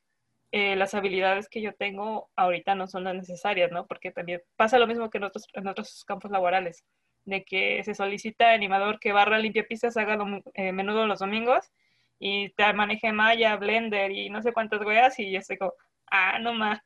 eh, 0.52 0.76
las 0.76 0.94
habilidades 0.94 1.48
que 1.48 1.60
yo 1.60 1.74
tengo 1.74 2.30
ahorita 2.36 2.74
no 2.74 2.86
son 2.86 3.04
las 3.04 3.14
necesarias, 3.14 3.70
¿no? 3.72 3.86
Porque 3.86 4.10
también 4.12 4.42
pasa 4.56 4.78
lo 4.78 4.86
mismo 4.86 5.10
que 5.10 5.18
en 5.18 5.24
otros, 5.24 5.46
en 5.52 5.68
otros 5.68 6.04
campos 6.06 6.30
laborales 6.30 6.84
de 7.28 7.44
que 7.44 7.84
se 7.84 7.94
solicita 7.94 8.52
animador 8.52 8.98
que 8.98 9.12
barra 9.12 9.38
limpia 9.38 9.66
pistas, 9.66 9.96
haga 9.96 10.18
eh, 10.54 10.72
menudo 10.72 11.06
los 11.06 11.18
domingos 11.18 11.70
y 12.18 12.50
te 12.54 12.72
maneje 12.72 13.12
Maya, 13.12 13.56
Blender 13.56 14.10
y 14.10 14.30
no 14.30 14.42
sé 14.42 14.52
cuántas 14.52 14.80
weas 14.84 15.18
y 15.18 15.30
yo 15.30 15.38
estoy 15.38 15.58
como, 15.58 15.74
ah, 16.10 16.38
no 16.38 16.54
más, 16.54 16.80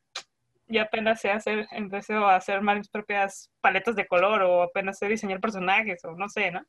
ya 0.67 0.83
apenas 0.83 1.21
sé 1.21 1.31
hacer, 1.31 1.65
empecé 1.71 2.15
a 2.15 2.35
hacer 2.35 2.61
mis 2.61 2.89
propias 2.89 3.51
paletas 3.61 3.95
de 3.95 4.05
color 4.05 4.41
o 4.43 4.63
apenas 4.63 4.97
sé 4.99 5.07
diseñar 5.07 5.39
personajes 5.39 6.03
o 6.03 6.11
no 6.11 6.27
sé, 6.27 6.51
¿no? 6.51 6.61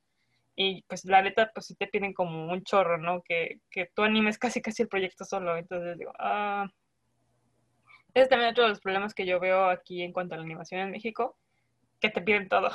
Y 0.56 0.82
pues 0.84 1.04
la 1.04 1.22
neta, 1.22 1.50
pues 1.52 1.66
sí 1.66 1.74
te 1.74 1.88
piden 1.88 2.12
como 2.12 2.46
un 2.52 2.62
chorro, 2.62 2.96
¿no? 2.96 3.22
Que, 3.22 3.58
que 3.70 3.90
tú 3.92 4.02
animes 4.02 4.38
casi 4.38 4.62
casi 4.62 4.82
el 4.82 4.88
proyecto 4.88 5.24
solo, 5.24 5.56
entonces 5.56 5.98
digo, 5.98 6.12
ah... 6.18 6.68
Es 8.14 8.28
también 8.28 8.52
otro 8.52 8.62
de 8.62 8.68
los 8.70 8.80
problemas 8.80 9.12
que 9.12 9.26
yo 9.26 9.40
veo 9.40 9.64
aquí 9.68 10.02
en 10.02 10.12
cuanto 10.12 10.34
a 10.34 10.38
la 10.38 10.44
animación 10.44 10.80
en 10.80 10.92
México, 10.92 11.36
que 12.00 12.10
te 12.10 12.22
piden 12.22 12.48
todo. 12.48 12.70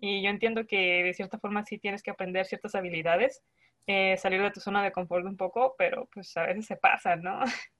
Y 0.00 0.22
yo 0.22 0.30
entiendo 0.30 0.66
que 0.66 1.02
de 1.04 1.14
cierta 1.14 1.38
forma 1.38 1.64
sí 1.64 1.78
tienes 1.78 2.02
que 2.02 2.10
aprender 2.10 2.46
ciertas 2.46 2.74
habilidades, 2.74 3.42
eh, 3.86 4.16
salir 4.16 4.42
de 4.42 4.50
tu 4.50 4.60
zona 4.60 4.82
de 4.82 4.92
confort 4.92 5.26
un 5.26 5.36
poco, 5.36 5.74
pero 5.78 6.08
pues 6.12 6.36
a 6.36 6.42
veces 6.42 6.66
se 6.66 6.76
pasa, 6.76 7.16
¿no? 7.16 7.40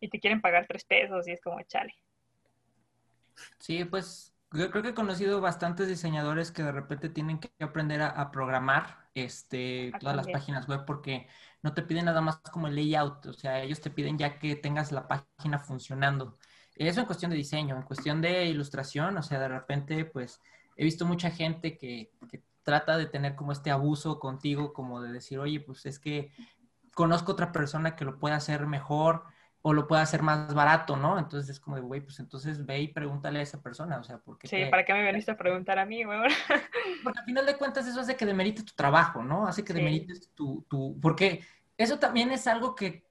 y 0.00 0.08
te 0.08 0.20
quieren 0.20 0.40
pagar 0.40 0.66
tres 0.66 0.84
pesos 0.84 1.26
y 1.28 1.32
es 1.32 1.40
como 1.40 1.60
chale. 1.62 1.94
Sí, 3.58 3.84
pues 3.84 4.34
yo 4.52 4.70
creo 4.70 4.82
que 4.82 4.88
he 4.90 4.94
conocido 4.94 5.40
bastantes 5.40 5.88
diseñadores 5.88 6.50
que 6.50 6.62
de 6.62 6.72
repente 6.72 7.08
tienen 7.08 7.38
que 7.38 7.50
aprender 7.60 8.00
a, 8.02 8.30
programar 8.30 9.08
este, 9.14 9.92
todas 10.00 10.16
las 10.16 10.28
páginas 10.28 10.66
web 10.66 10.84
porque 10.86 11.28
no 11.62 11.74
te 11.74 11.82
piden 11.82 12.06
nada 12.06 12.20
más 12.20 12.38
como 12.38 12.68
el 12.68 12.76
layout, 12.76 13.26
o 13.26 13.32
sea, 13.32 13.62
ellos 13.62 13.80
te 13.80 13.90
piden 13.90 14.16
ya 14.16 14.38
que 14.38 14.56
tengas 14.56 14.92
la 14.92 15.06
página 15.06 15.58
funcionando. 15.58 16.38
Eso 16.76 17.00
en 17.00 17.06
cuestión 17.06 17.30
de 17.30 17.36
diseño, 17.36 17.76
en 17.76 17.82
cuestión 17.82 18.22
de 18.22 18.46
ilustración, 18.46 19.16
o 19.16 19.22
sea, 19.22 19.40
de 19.40 19.48
repente, 19.48 20.04
pues 20.04 20.40
he 20.78 20.84
visto 20.84 21.04
mucha 21.04 21.30
gente 21.30 21.76
que, 21.76 22.10
trata 22.62 22.98
de 22.98 23.06
tener 23.06 23.34
como 23.34 23.52
este 23.52 23.70
abuso 23.70 24.18
contigo, 24.18 24.74
como 24.74 25.00
de 25.00 25.10
decir, 25.10 25.38
oye, 25.38 25.58
pues 25.58 25.86
es 25.86 25.98
que 25.98 26.30
conozco 26.94 27.32
otra 27.32 27.50
persona 27.50 27.96
que 27.96 28.04
lo 28.04 28.18
puede 28.18 28.34
hacer 28.34 28.66
mejor 28.66 29.24
o 29.62 29.72
lo 29.72 29.88
puede 29.88 30.02
hacer 30.02 30.22
más 30.22 30.52
barato, 30.52 30.94
¿no? 30.94 31.18
Entonces 31.18 31.48
es 31.48 31.60
como 31.60 31.76
de, 31.76 31.82
güey, 31.82 32.02
pues 32.02 32.20
entonces 32.20 32.66
ve 32.66 32.80
y 32.82 32.88
pregúntale 32.88 33.38
a 33.38 33.42
esa 33.42 33.62
persona, 33.62 33.98
o 33.98 34.04
sea, 34.04 34.18
porque... 34.18 34.48
Sí, 34.48 34.66
¿para 34.70 34.84
qué 34.84 34.92
me 34.92 35.02
viniste 35.06 35.30
a 35.30 35.36
preguntar 35.38 35.78
a 35.78 35.86
mí, 35.86 36.04
güey? 36.04 36.18
porque 37.02 37.18
al 37.18 37.24
final 37.24 37.46
de 37.46 37.56
cuentas 37.56 37.86
eso 37.86 38.00
hace 38.00 38.16
que 38.16 38.26
demerites 38.26 38.66
tu 38.66 38.74
trabajo, 38.74 39.24
¿no? 39.24 39.46
Hace 39.46 39.64
que 39.64 39.72
demerites 39.72 40.30
tu, 40.34 40.66
tu... 40.68 41.00
Porque 41.00 41.40
eso 41.78 41.98
también 41.98 42.30
es 42.32 42.46
algo 42.46 42.74
que 42.74 43.08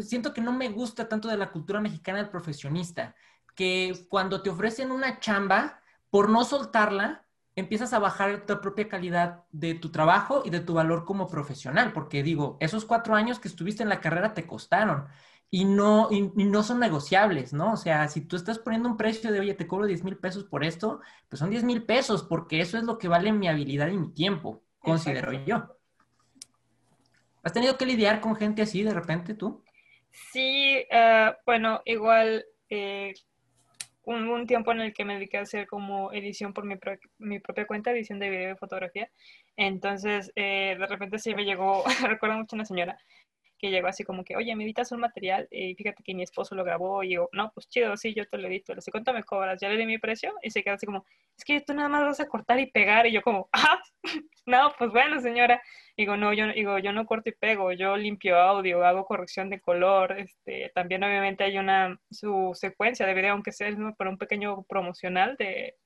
siento 0.00 0.34
que 0.34 0.40
no 0.40 0.52
me 0.52 0.70
gusta 0.70 1.08
tanto 1.08 1.28
de 1.28 1.36
la 1.36 1.52
cultura 1.52 1.80
mexicana 1.80 2.18
del 2.18 2.30
profesionista, 2.30 3.14
que 3.54 4.06
cuando 4.08 4.42
te 4.42 4.50
ofrecen 4.50 4.90
una 4.90 5.20
chamba, 5.20 5.80
por 6.10 6.30
no 6.30 6.44
soltarla, 6.44 7.24
empiezas 7.56 7.92
a 7.92 7.98
bajar 7.98 8.46
tu 8.46 8.60
propia 8.60 8.88
calidad 8.88 9.44
de 9.50 9.74
tu 9.74 9.90
trabajo 9.90 10.42
y 10.44 10.50
de 10.50 10.60
tu 10.60 10.74
valor 10.74 11.04
como 11.04 11.28
profesional, 11.28 11.92
porque 11.92 12.22
digo, 12.22 12.56
esos 12.60 12.84
cuatro 12.84 13.14
años 13.14 13.40
que 13.40 13.48
estuviste 13.48 13.82
en 13.82 13.88
la 13.88 14.00
carrera 14.00 14.34
te 14.34 14.46
costaron 14.46 15.08
y 15.50 15.64
no, 15.64 16.08
y, 16.10 16.30
no 16.44 16.62
son 16.62 16.78
negociables, 16.78 17.52
¿no? 17.52 17.72
O 17.72 17.76
sea, 17.76 18.08
si 18.08 18.20
tú 18.20 18.36
estás 18.36 18.58
poniendo 18.58 18.88
un 18.88 18.96
precio 18.96 19.32
de, 19.32 19.40
oye, 19.40 19.54
te 19.54 19.66
cobro 19.66 19.86
10 19.86 20.04
mil 20.04 20.18
pesos 20.18 20.44
por 20.44 20.62
esto, 20.62 21.00
pues 21.28 21.40
son 21.40 21.50
10 21.50 21.64
mil 21.64 21.84
pesos, 21.84 22.22
porque 22.22 22.60
eso 22.60 22.76
es 22.76 22.84
lo 22.84 22.98
que 22.98 23.08
vale 23.08 23.32
mi 23.32 23.48
habilidad 23.48 23.88
y 23.88 23.96
mi 23.96 24.12
tiempo, 24.12 24.62
considero 24.78 25.32
yo. 25.32 25.78
¿Has 27.42 27.52
tenido 27.52 27.78
que 27.78 27.86
lidiar 27.86 28.20
con 28.20 28.36
gente 28.36 28.62
así 28.62 28.82
de 28.82 28.92
repente 28.92 29.34
tú? 29.34 29.64
Sí, 30.10 30.84
eh, 30.90 31.32
bueno, 31.46 31.80
igual 31.86 32.44
eh, 32.68 33.14
un, 34.08 34.46
tiempo 34.46 34.72
en 34.72 34.80
el 34.80 34.94
que 34.94 35.04
me 35.04 35.14
dediqué 35.14 35.38
a 35.38 35.42
hacer 35.42 35.66
como 35.66 36.12
edición 36.12 36.52
por 36.52 36.64
mi, 36.64 36.76
mi 37.18 37.40
propia 37.40 37.66
cuenta, 37.66 37.90
edición 37.90 38.18
de 38.18 38.30
video 38.30 38.54
y 38.54 38.56
fotografía. 38.56 39.10
Entonces, 39.56 40.32
eh, 40.34 40.76
de 40.78 40.86
repente 40.86 41.18
sí 41.18 41.34
me 41.34 41.44
llegó, 41.44 41.84
recuerdo 42.08 42.38
mucho 42.38 42.56
una 42.56 42.64
señora 42.64 42.98
que 43.58 43.70
llegó 43.70 43.88
así 43.88 44.04
como 44.04 44.24
que, 44.24 44.36
oye, 44.36 44.54
me 44.56 44.64
editas 44.64 44.92
un 44.92 45.00
material 45.00 45.48
y 45.50 45.74
fíjate 45.74 46.02
que 46.02 46.14
mi 46.14 46.22
esposo 46.22 46.54
lo 46.54 46.64
grabó 46.64 47.02
y 47.02 47.10
yo, 47.14 47.28
no, 47.32 47.50
pues 47.52 47.68
chido, 47.68 47.96
sí, 47.96 48.14
yo 48.14 48.26
te 48.26 48.38
lo 48.38 48.48
edito, 48.48 48.74
le 48.74 48.80
sé 48.80 48.90
cuánto 48.90 49.12
me 49.12 49.24
cobras, 49.24 49.60
ya 49.60 49.68
le 49.68 49.76
di 49.76 49.86
mi 49.86 49.98
precio 49.98 50.34
y 50.42 50.50
se 50.50 50.62
queda 50.62 50.74
así 50.74 50.86
como, 50.86 51.04
es 51.36 51.44
que 51.44 51.60
tú 51.60 51.74
nada 51.74 51.88
más 51.88 52.04
vas 52.04 52.20
a 52.20 52.28
cortar 52.28 52.60
y 52.60 52.70
pegar 52.70 53.06
y 53.06 53.12
yo 53.12 53.22
como, 53.22 53.48
ah, 53.52 53.80
no, 54.46 54.72
pues 54.78 54.90
bueno, 54.90 55.20
señora, 55.20 55.60
digo, 55.96 56.16
no, 56.16 56.32
yo, 56.32 56.46
digo, 56.48 56.78
yo 56.78 56.92
no 56.92 57.04
corto 57.06 57.30
y 57.30 57.32
pego, 57.32 57.72
yo 57.72 57.96
limpio 57.96 58.38
audio, 58.38 58.84
hago 58.84 59.04
corrección 59.04 59.50
de 59.50 59.60
color, 59.60 60.18
este, 60.18 60.70
también 60.74 61.02
obviamente 61.04 61.44
hay 61.44 61.58
una, 61.58 62.00
su 62.10 62.52
secuencia 62.54 63.06
de 63.06 63.14
video, 63.14 63.32
aunque 63.32 63.52
sea 63.52 63.68
para 63.96 64.10
un 64.10 64.18
pequeño 64.18 64.62
promocional 64.64 65.36
de 65.36 65.76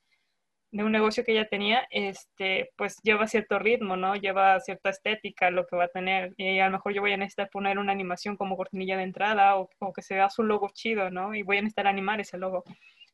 de 0.73 0.85
un 0.85 0.93
negocio 0.93 1.23
que 1.23 1.33
ella 1.33 1.49
tenía, 1.49 1.87
este, 1.91 2.71
pues 2.77 2.97
lleva 3.03 3.27
cierto 3.29 3.59
ritmo, 3.59 3.97
¿no? 3.97 4.17
Lleva 4.17 4.59
cierta 4.61 4.89
estética 4.89 5.51
lo 5.51 5.67
que 5.67 5.77
va 5.77 5.85
a 5.85 5.89
tener. 5.89 6.33
Y 6.39 6.59
a 6.61 6.67
lo 6.67 6.73
mejor 6.73 6.95
yo 6.95 7.03
voy 7.03 7.13
a 7.13 7.19
necesitar 7.19 7.51
poner 7.51 7.79
una 7.79 7.93
animación 7.93 8.37
como 8.39 8.57
cortinilla 8.57 8.97
de 8.97 9.03
entrada 9.03 9.57
o, 9.59 9.69
que 9.95 10.01
se 10.03 10.15
vea 10.15 10.31
su 10.31 10.43
logo 10.43 10.71
chido, 10.73 11.11
¿no? 11.11 11.35
Y 11.35 11.43
voy 11.43 11.59
a 11.59 11.61
necesitar 11.61 11.87
animar 11.87 12.21
ese 12.21 12.39
logo. 12.39 12.65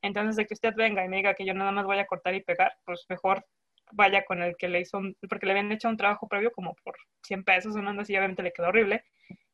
Entonces, 0.03 0.37
de 0.37 0.47
que 0.47 0.55
usted 0.55 0.75
venga 0.77 1.05
y 1.05 1.09
me 1.09 1.17
diga 1.17 1.35
que 1.35 1.45
yo 1.45 1.53
nada 1.53 1.73
más 1.73 1.85
voy 1.85 1.99
a 1.99 2.07
cortar 2.07 2.35
y 2.35 2.43
pegar, 2.43 2.73
pues 2.85 3.05
mejor 3.09 3.45
vaya 3.93 4.25
con 4.25 4.41
el 4.43 4.57
que 4.57 4.69
le 4.69 4.81
hizo, 4.81 5.01
porque 5.29 5.47
le 5.47 5.53
habían 5.53 5.73
hecho 5.73 5.89
un 5.89 5.97
trabajo 5.97 6.29
previo 6.29 6.53
como 6.53 6.75
por 6.85 6.97
100 7.25 7.43
pesos, 7.45 7.75
sonando 7.75 8.03
así, 8.03 8.17
obviamente 8.17 8.45
le 8.45 8.53
quedó 8.53 8.69
horrible. 8.69 9.05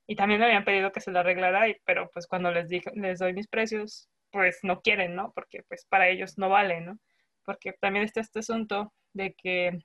Y 0.06 0.16
también 0.16 0.40
me 0.40 0.46
habían 0.46 0.64
pedido 0.64 0.92
que 0.92 1.00
se 1.00 1.10
lo 1.10 1.20
arreglara, 1.20 1.68
y, 1.68 1.76
pero 1.86 2.10
pues 2.12 2.26
cuando 2.26 2.50
les, 2.52 2.68
dije, 2.68 2.90
les 2.94 3.18
doy 3.18 3.32
mis 3.32 3.48
precios, 3.48 4.10
pues 4.30 4.58
no 4.62 4.82
quieren, 4.82 5.14
¿no? 5.14 5.32
Porque 5.34 5.62
pues 5.68 5.86
para 5.86 6.08
ellos 6.08 6.36
no 6.36 6.50
vale, 6.50 6.82
¿no? 6.82 6.98
Porque 7.44 7.72
también 7.80 8.04
está 8.04 8.20
este 8.20 8.40
asunto 8.40 8.92
de 9.12 9.34
que 9.34 9.78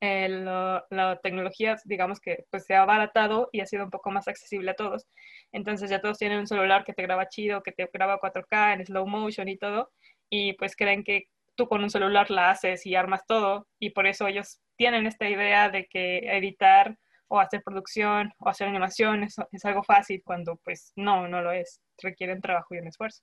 la 0.00 1.18
tecnología, 1.22 1.76
digamos 1.84 2.20
que 2.20 2.44
pues 2.50 2.64
se 2.64 2.74
ha 2.74 2.82
abaratado 2.82 3.48
y 3.52 3.60
ha 3.60 3.66
sido 3.66 3.84
un 3.84 3.90
poco 3.90 4.10
más 4.10 4.28
accesible 4.28 4.70
a 4.70 4.76
todos. 4.76 5.06
Entonces 5.52 5.90
ya 5.90 6.00
todos 6.00 6.18
tienen 6.18 6.38
un 6.38 6.46
celular 6.46 6.84
que 6.84 6.92
te 6.92 7.02
graba 7.02 7.28
chido, 7.28 7.62
que 7.62 7.72
te 7.72 7.88
graba 7.92 8.20
4K 8.20 8.74
en 8.74 8.86
slow 8.86 9.06
motion 9.06 9.48
y 9.48 9.56
todo, 9.56 9.90
y 10.30 10.52
pues 10.54 10.76
creen 10.76 11.02
que 11.04 11.28
tú 11.56 11.66
con 11.68 11.82
un 11.82 11.90
celular 11.90 12.30
la 12.30 12.50
haces 12.50 12.86
y 12.86 12.94
armas 12.94 13.26
todo, 13.26 13.66
y 13.80 13.90
por 13.90 14.06
eso 14.06 14.28
ellos 14.28 14.60
tienen 14.76 15.06
esta 15.06 15.28
idea 15.28 15.68
de 15.70 15.86
que 15.86 16.18
editar 16.36 16.96
o 17.26 17.40
hacer 17.40 17.62
producción 17.62 18.32
o 18.38 18.48
hacer 18.48 18.68
animación 18.68 19.24
es, 19.24 19.36
es 19.52 19.64
algo 19.64 19.82
fácil 19.82 20.22
cuando 20.24 20.56
pues 20.64 20.92
no, 20.96 21.28
no 21.28 21.42
lo 21.42 21.52
es, 21.52 21.80
requieren 21.98 22.40
trabajo 22.40 22.74
y 22.74 22.78
un 22.78 22.86
esfuerzo. 22.86 23.22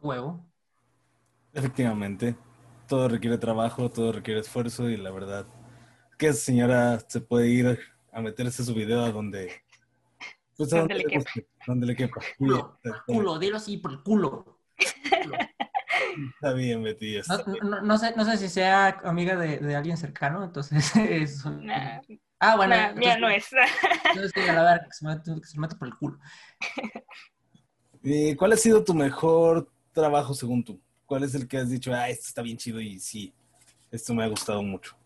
Huevo. 0.00 0.44
Efectivamente, 1.54 2.36
todo 2.88 3.08
requiere 3.08 3.38
trabajo, 3.38 3.90
todo 3.90 4.12
requiere 4.12 4.40
esfuerzo 4.40 4.88
y 4.88 4.96
la 4.96 5.10
verdad 5.10 5.46
que 6.18 6.32
señora 6.32 7.00
se 7.08 7.20
puede 7.20 7.48
ir 7.48 7.78
a 8.12 8.20
meterse 8.20 8.64
su 8.64 8.74
video 8.74 9.04
a 9.04 9.10
donde... 9.10 9.50
Pues, 10.56 10.70
donde, 10.70 10.94
le 10.94 11.04
quepa. 11.04 11.30
Donde 11.66 11.86
le 11.86 11.96
quepa. 11.96 12.20
Culo, 12.38 12.78
culo, 13.06 13.38
dilo 13.38 13.56
así, 13.56 13.76
por 13.76 13.92
el 13.92 14.02
culo. 14.02 14.60
Está 16.36 16.52
bien, 16.52 16.82
Betty. 16.82 17.20
no, 17.62 17.82
no, 17.82 17.98
sé, 17.98 18.14
no 18.16 18.24
sé 18.24 18.36
si 18.36 18.48
sea 18.48 19.00
amiga 19.04 19.36
de, 19.36 19.58
de 19.58 19.76
alguien 19.76 19.96
cercano, 19.96 20.44
entonces 20.44 20.94
es... 20.96 21.44
Ah, 22.38 22.56
bueno. 22.56 22.76
mía 22.94 23.18
no 23.18 23.28
es. 23.28 23.48
Entonces, 24.04 24.32
que 24.32 24.48
a 24.48 24.62
ver, 24.62 24.80
que 24.84 24.92
se, 24.92 25.06
mete, 25.06 25.40
que 25.40 25.46
se 25.46 25.58
mete 25.58 25.76
por 25.76 25.88
el 25.88 25.94
culo. 25.96 26.18
¿Y 28.02 28.34
¿Cuál 28.36 28.52
ha 28.52 28.56
sido 28.56 28.84
tu 28.84 28.92
mejor 28.92 29.70
trabajo 29.92 30.34
según 30.34 30.62
tú? 30.62 30.80
¿Cuál 31.06 31.24
es 31.24 31.34
el 31.34 31.46
que 31.46 31.58
has 31.58 31.70
dicho, 31.70 31.92
ah, 31.92 32.08
esto 32.08 32.26
está 32.28 32.42
bien 32.42 32.56
chido 32.56 32.80
y 32.80 32.98
sí, 32.98 33.32
esto 33.90 34.14
me 34.14 34.24
ha 34.24 34.28
gustado 34.28 34.62
mucho? 34.62 34.96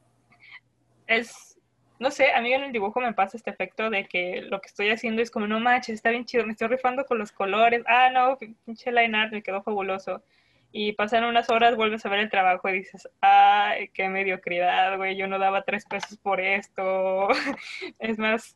Es, 1.06 1.58
no 1.98 2.10
sé, 2.10 2.32
a 2.32 2.40
mí 2.40 2.52
en 2.52 2.62
el 2.62 2.72
dibujo 2.72 3.00
me 3.00 3.12
pasa 3.12 3.36
este 3.36 3.50
efecto 3.50 3.90
de 3.90 4.06
que 4.06 4.42
lo 4.42 4.60
que 4.60 4.68
estoy 4.68 4.90
haciendo 4.90 5.22
es 5.22 5.30
como, 5.30 5.46
no 5.46 5.58
manches, 5.58 5.94
está 5.94 6.10
bien 6.10 6.24
chido, 6.24 6.46
me 6.46 6.52
estoy 6.52 6.68
rifando 6.68 7.04
con 7.04 7.18
los 7.18 7.32
colores, 7.32 7.82
ah, 7.86 8.10
no, 8.10 8.38
pinche 8.64 8.92
line 8.92 9.16
art, 9.16 9.32
me 9.32 9.42
quedó 9.42 9.62
fabuloso. 9.62 10.22
Y 10.70 10.92
pasan 10.92 11.24
unas 11.24 11.48
horas, 11.48 11.76
vuelves 11.76 12.04
a 12.04 12.10
ver 12.10 12.20
el 12.20 12.30
trabajo 12.30 12.68
y 12.68 12.80
dices, 12.80 13.08
ay, 13.22 13.88
qué 13.88 14.08
mediocridad, 14.10 14.98
güey, 14.98 15.16
yo 15.16 15.26
no 15.26 15.38
daba 15.38 15.62
tres 15.62 15.86
pesos 15.86 16.18
por 16.18 16.40
esto. 16.40 17.28
es 17.98 18.18
más, 18.18 18.54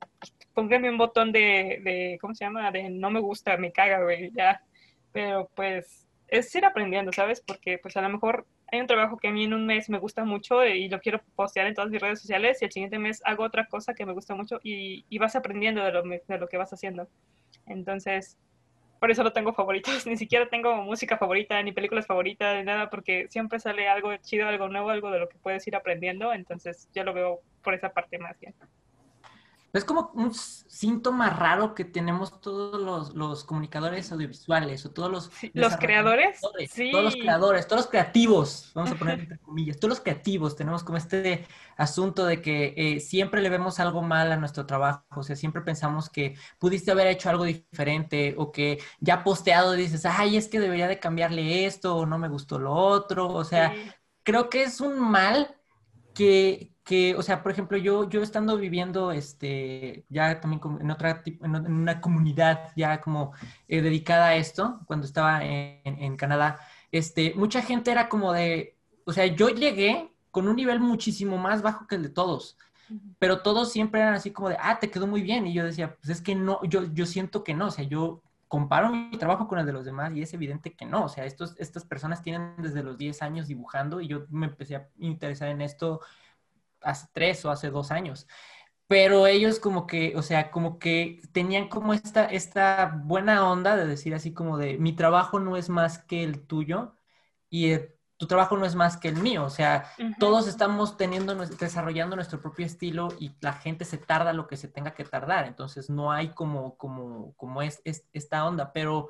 póngame 0.52 0.90
un 0.90 0.98
botón 0.98 1.32
de, 1.32 1.80
de, 1.82 2.18
¿cómo 2.20 2.34
se 2.34 2.44
llama? 2.44 2.70
De 2.70 2.90
no 2.90 3.10
me 3.10 3.20
gusta, 3.20 3.56
me 3.56 3.72
caga, 3.72 4.02
güey, 4.02 4.30
ya. 4.34 4.62
Pero 5.10 5.50
pues 5.54 6.06
es 6.32 6.54
ir 6.54 6.64
aprendiendo, 6.64 7.12
¿sabes? 7.12 7.42
Porque 7.46 7.76
pues 7.76 7.94
a 7.98 8.00
lo 8.00 8.08
mejor 8.08 8.46
hay 8.72 8.80
un 8.80 8.86
trabajo 8.86 9.18
que 9.18 9.28
a 9.28 9.32
mí 9.32 9.44
en 9.44 9.52
un 9.52 9.66
mes 9.66 9.90
me 9.90 9.98
gusta 9.98 10.24
mucho 10.24 10.64
y 10.64 10.88
lo 10.88 10.98
quiero 10.98 11.20
postear 11.36 11.66
en 11.66 11.74
todas 11.74 11.90
mis 11.90 12.00
redes 12.00 12.20
sociales 12.20 12.60
y 12.60 12.64
el 12.64 12.72
siguiente 12.72 12.98
mes 12.98 13.20
hago 13.26 13.44
otra 13.44 13.66
cosa 13.66 13.92
que 13.92 14.06
me 14.06 14.14
gusta 14.14 14.34
mucho 14.34 14.58
y, 14.62 15.04
vas 15.18 15.36
aprendiendo 15.36 15.84
de 15.84 15.92
lo, 15.92 16.02
de 16.02 16.38
lo 16.38 16.48
que 16.48 16.56
vas 16.56 16.72
haciendo. 16.72 17.06
Entonces, 17.66 18.38
por 18.98 19.10
eso 19.10 19.22
no 19.22 19.32
tengo 19.34 19.52
favoritos, 19.52 20.06
ni 20.06 20.16
siquiera 20.16 20.48
tengo 20.48 20.74
música 20.76 21.18
favorita, 21.18 21.62
ni 21.62 21.72
películas 21.72 22.06
favoritas, 22.06 22.56
ni 22.56 22.64
nada, 22.64 22.88
porque 22.88 23.26
siempre 23.28 23.60
sale 23.60 23.86
algo 23.86 24.16
chido, 24.16 24.48
algo 24.48 24.68
nuevo, 24.68 24.88
algo 24.88 25.10
de 25.10 25.18
lo 25.18 25.28
que 25.28 25.36
puedes 25.36 25.66
ir 25.66 25.76
aprendiendo, 25.76 26.32
entonces 26.32 26.88
yo 26.94 27.04
lo 27.04 27.12
veo 27.12 27.40
por 27.62 27.74
esa 27.74 27.90
parte 27.90 28.18
más 28.18 28.40
bien. 28.40 28.54
Es 29.72 29.84
como 29.84 30.10
un 30.14 30.34
síntoma 30.34 31.30
raro 31.30 31.74
que 31.74 31.86
tenemos 31.86 32.42
todos 32.42 33.14
los, 33.14 33.44
comunicadores 33.44 34.12
audiovisuales 34.12 34.84
o 34.84 34.90
todos 34.90 35.10
los... 35.10 35.30
¿Los 35.54 35.76
creadores? 35.78 36.40
Sí. 36.68 36.90
Todos 36.90 37.04
los 37.04 37.16
creadores, 37.16 37.66
todos 37.66 37.82
los 37.82 37.90
creativos, 37.90 38.70
vamos 38.74 38.90
a 38.90 38.94
poner 38.96 39.20
entre 39.20 39.38
comillas, 39.38 39.78
todos 39.78 39.88
los 39.90 40.00
creativos 40.00 40.56
tenemos 40.56 40.84
como 40.84 40.98
este 40.98 41.46
asunto 41.78 42.26
de 42.26 42.42
que 42.42 42.74
eh, 42.76 43.00
siempre 43.00 43.40
le 43.40 43.48
vemos 43.48 43.80
algo 43.80 44.02
mal 44.02 44.30
a 44.30 44.36
nuestro 44.36 44.66
trabajo, 44.66 45.04
o 45.16 45.22
sea, 45.22 45.36
siempre 45.36 45.62
pensamos 45.62 46.10
que 46.10 46.36
pudiste 46.58 46.90
haber 46.90 47.06
hecho 47.06 47.30
algo 47.30 47.44
diferente 47.44 48.34
o 48.36 48.52
que 48.52 48.78
ya 49.00 49.24
posteado 49.24 49.72
dices, 49.72 50.04
ay, 50.04 50.36
es 50.36 50.48
que 50.48 50.60
debería 50.60 50.86
de 50.86 51.00
cambiarle 51.00 51.64
esto 51.64 51.96
o 51.96 52.04
no 52.04 52.18
me 52.18 52.28
gustó 52.28 52.58
lo 52.58 52.74
otro, 52.74 53.28
o 53.28 53.44
sea, 53.44 53.74
creo 54.22 54.50
que 54.50 54.64
es 54.64 54.82
un 54.82 55.00
mal 55.00 55.56
que, 56.14 56.72
que, 56.84 57.14
o 57.14 57.22
sea, 57.22 57.42
por 57.42 57.52
ejemplo, 57.52 57.78
yo, 57.78 58.08
yo 58.08 58.22
estando 58.22 58.56
viviendo, 58.56 59.12
este, 59.12 60.04
ya 60.08 60.40
también 60.40 60.60
en 60.80 60.90
otra, 60.90 61.22
en 61.24 61.54
una 61.72 62.00
comunidad 62.00 62.72
ya 62.76 63.00
como 63.00 63.32
eh, 63.68 63.82
dedicada 63.82 64.28
a 64.28 64.36
esto, 64.36 64.80
cuando 64.86 65.06
estaba 65.06 65.44
en, 65.44 65.80
en, 65.84 66.16
Canadá, 66.16 66.60
este, 66.90 67.34
mucha 67.34 67.62
gente 67.62 67.90
era 67.90 68.08
como 68.08 68.32
de, 68.32 68.76
o 69.04 69.12
sea, 69.12 69.26
yo 69.26 69.48
llegué 69.48 70.12
con 70.30 70.48
un 70.48 70.56
nivel 70.56 70.80
muchísimo 70.80 71.38
más 71.38 71.62
bajo 71.62 71.86
que 71.86 71.96
el 71.96 72.02
de 72.02 72.10
todos, 72.10 72.56
pero 73.18 73.42
todos 73.42 73.72
siempre 73.72 74.00
eran 74.00 74.14
así 74.14 74.30
como 74.32 74.48
de, 74.48 74.56
ah, 74.60 74.78
te 74.78 74.90
quedó 74.90 75.06
muy 75.06 75.22
bien, 75.22 75.46
y 75.46 75.54
yo 75.54 75.64
decía, 75.64 75.96
pues 75.96 76.10
es 76.10 76.20
que 76.20 76.34
no, 76.34 76.60
yo, 76.64 76.84
yo 76.92 77.06
siento 77.06 77.44
que 77.44 77.54
no, 77.54 77.66
o 77.66 77.70
sea, 77.70 77.84
yo 77.84 78.22
comparo 78.52 78.90
mi 78.90 79.16
trabajo 79.16 79.48
con 79.48 79.58
el 79.58 79.64
de 79.64 79.72
los 79.72 79.86
demás 79.86 80.12
y 80.14 80.20
es 80.20 80.34
evidente 80.34 80.74
que 80.74 80.84
no, 80.84 81.06
o 81.06 81.08
sea, 81.08 81.24
estos, 81.24 81.54
estas 81.58 81.86
personas 81.86 82.20
tienen 82.20 82.54
desde 82.58 82.82
los 82.82 82.98
10 82.98 83.22
años 83.22 83.48
dibujando 83.48 84.02
y 84.02 84.08
yo 84.08 84.26
me 84.28 84.44
empecé 84.44 84.76
a 84.76 84.90
interesar 84.98 85.48
en 85.48 85.62
esto 85.62 86.02
hace 86.82 87.06
tres 87.14 87.42
o 87.46 87.50
hace 87.50 87.70
dos 87.70 87.90
años. 87.90 88.26
Pero 88.86 89.26
ellos 89.26 89.58
como 89.58 89.86
que, 89.86 90.12
o 90.16 90.22
sea, 90.22 90.50
como 90.50 90.78
que 90.78 91.22
tenían 91.32 91.68
como 91.70 91.94
esta, 91.94 92.26
esta 92.26 93.00
buena 93.02 93.50
onda 93.50 93.74
de 93.74 93.86
decir 93.86 94.14
así 94.14 94.34
como 94.34 94.58
de, 94.58 94.76
mi 94.76 94.92
trabajo 94.92 95.40
no 95.40 95.56
es 95.56 95.70
más 95.70 95.96
que 96.00 96.22
el 96.22 96.46
tuyo 96.46 96.94
y 97.48 97.78
tu 98.22 98.28
trabajo 98.28 98.56
no 98.56 98.64
es 98.64 98.76
más 98.76 98.96
que 98.96 99.08
el 99.08 99.16
mío. 99.16 99.42
O 99.42 99.50
sea, 99.50 99.90
todos 100.20 100.46
estamos 100.46 100.96
teniendo, 100.96 101.34
desarrollando 101.34 102.14
nuestro 102.14 102.40
propio 102.40 102.64
estilo 102.64 103.08
y 103.18 103.32
la 103.40 103.52
gente 103.52 103.84
se 103.84 103.98
tarda 103.98 104.32
lo 104.32 104.46
que 104.46 104.56
se 104.56 104.68
tenga 104.68 104.94
que 104.94 105.02
tardar. 105.02 105.48
Entonces 105.48 105.90
no 105.90 106.12
hay 106.12 106.28
como, 106.28 106.76
como, 106.76 107.34
como 107.34 107.62
es, 107.62 107.82
es 107.84 108.06
esta 108.12 108.46
onda. 108.46 108.72
Pero, 108.72 109.08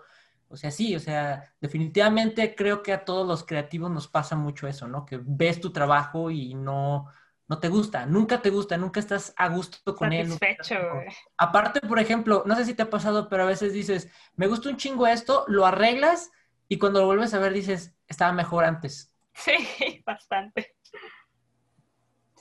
o 0.48 0.56
sea, 0.56 0.70
sí, 0.70 0.96
o 0.96 0.98
sea, 0.98 1.52
definitivamente 1.60 2.54
creo 2.54 2.82
que 2.82 2.94
a 2.94 3.04
todos 3.04 3.28
los 3.28 3.44
creativos 3.44 3.90
nos 3.90 4.08
pasa 4.08 4.34
mucho 4.34 4.66
eso, 4.66 4.88
¿no? 4.88 5.04
Que 5.04 5.20
ves 5.22 5.60
tu 5.60 5.74
trabajo 5.74 6.30
y 6.30 6.54
no 6.54 7.08
no 7.48 7.58
te 7.58 7.68
gusta, 7.68 8.06
nunca 8.06 8.40
te 8.40 8.48
gusta, 8.48 8.78
nunca 8.78 8.98
estás 8.98 9.34
a 9.36 9.48
gusto 9.48 9.94
con 9.94 10.10
él. 10.10 10.32
Aparte, 11.36 11.82
por 11.82 11.98
ejemplo, 11.98 12.44
no 12.46 12.56
sé 12.56 12.64
si 12.64 12.72
te 12.72 12.80
ha 12.80 12.88
pasado, 12.88 13.28
pero 13.28 13.42
a 13.42 13.46
veces 13.46 13.74
dices, 13.74 14.08
me 14.36 14.46
gusta 14.46 14.70
un 14.70 14.78
chingo 14.78 15.06
esto, 15.06 15.44
lo 15.48 15.66
arreglas 15.66 16.30
y 16.72 16.78
cuando 16.78 17.00
lo 17.00 17.06
vuelves 17.06 17.34
a 17.34 17.38
ver 17.38 17.52
dices, 17.52 17.94
estaba 18.12 18.32
mejor 18.32 18.64
antes. 18.64 19.12
Sí, 19.34 19.52
bastante. 20.06 20.74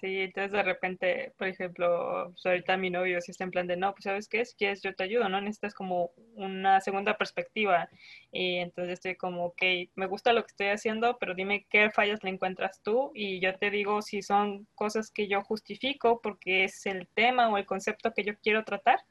Sí, 0.01 0.21
entonces 0.21 0.51
de 0.51 0.63
repente, 0.63 1.33
por 1.37 1.47
ejemplo, 1.47 2.31
pues 2.31 2.43
ahorita 2.47 2.75
mi 2.75 2.89
novio 2.89 3.21
si 3.21 3.29
está 3.31 3.43
en 3.43 3.51
plan 3.51 3.67
de, 3.67 3.77
no, 3.77 3.91
pues 3.93 4.05
sabes 4.05 4.27
qué, 4.27 4.43
si 4.45 4.55
quieres 4.55 4.81
yo 4.81 4.95
te 4.95 5.03
ayudo, 5.03 5.29
¿no? 5.29 5.39
Necesitas 5.39 5.75
como 5.75 6.11
una 6.33 6.81
segunda 6.81 7.17
perspectiva. 7.17 7.87
Y 8.31 8.55
entonces 8.57 8.93
estoy 8.93 9.15
como, 9.15 9.45
ok, 9.45 9.61
me 9.93 10.07
gusta 10.07 10.33
lo 10.33 10.41
que 10.41 10.47
estoy 10.47 10.67
haciendo, 10.69 11.17
pero 11.19 11.35
dime 11.35 11.67
qué 11.69 11.91
fallas 11.91 12.23
le 12.23 12.31
encuentras 12.31 12.81
tú 12.81 13.11
y 13.13 13.39
yo 13.41 13.55
te 13.59 13.69
digo 13.69 14.01
si 14.01 14.23
son 14.23 14.67
cosas 14.73 15.11
que 15.11 15.27
yo 15.27 15.43
justifico 15.43 16.19
porque 16.19 16.63
es 16.63 16.83
el 16.87 17.07
tema 17.09 17.49
o 17.49 17.57
el 17.59 17.67
concepto 17.67 18.11
que 18.11 18.23
yo 18.23 18.33
quiero 18.41 18.63
tratar 18.63 19.01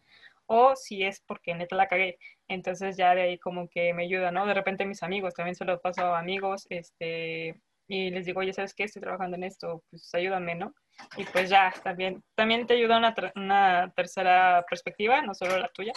o 0.53 0.75
si 0.75 1.05
es 1.05 1.23
porque 1.27 1.55
neta 1.55 1.77
la 1.77 1.87
cagué. 1.87 2.19
Entonces 2.49 2.97
ya 2.97 3.15
de 3.15 3.23
ahí 3.23 3.39
como 3.39 3.69
que 3.69 3.95
me 3.95 4.03
ayuda, 4.05 4.33
¿no? 4.33 4.47
De 4.47 4.55
repente 4.55 4.85
mis 4.85 5.05
amigos, 5.05 5.35
también 5.35 5.55
se 5.55 5.65
los 5.65 5.81
paso 5.81 6.03
a 6.03 6.19
amigos, 6.19 6.67
este, 6.71 7.61
y 7.87 8.11
les 8.11 8.27
digo, 8.27 8.41
oye, 8.41 8.53
¿sabes 8.53 8.75
qué? 8.75 8.83
Estoy 8.85 9.01
trabajando 9.01 9.37
en 9.37 9.45
esto, 9.45 9.85
pues 9.91 10.13
ayúdame, 10.13 10.57
¿no? 10.57 10.75
Y 11.17 11.25
pues 11.25 11.51
ya, 11.51 11.73
también, 11.85 12.25
también 12.35 12.67
te 12.67 12.75
ayuda 12.75 12.99
una, 13.37 13.93
tercera 13.95 14.65
perspectiva, 14.69 15.23
no 15.23 15.35
solo 15.35 15.57
la 15.57 15.69
tuya, 15.69 15.93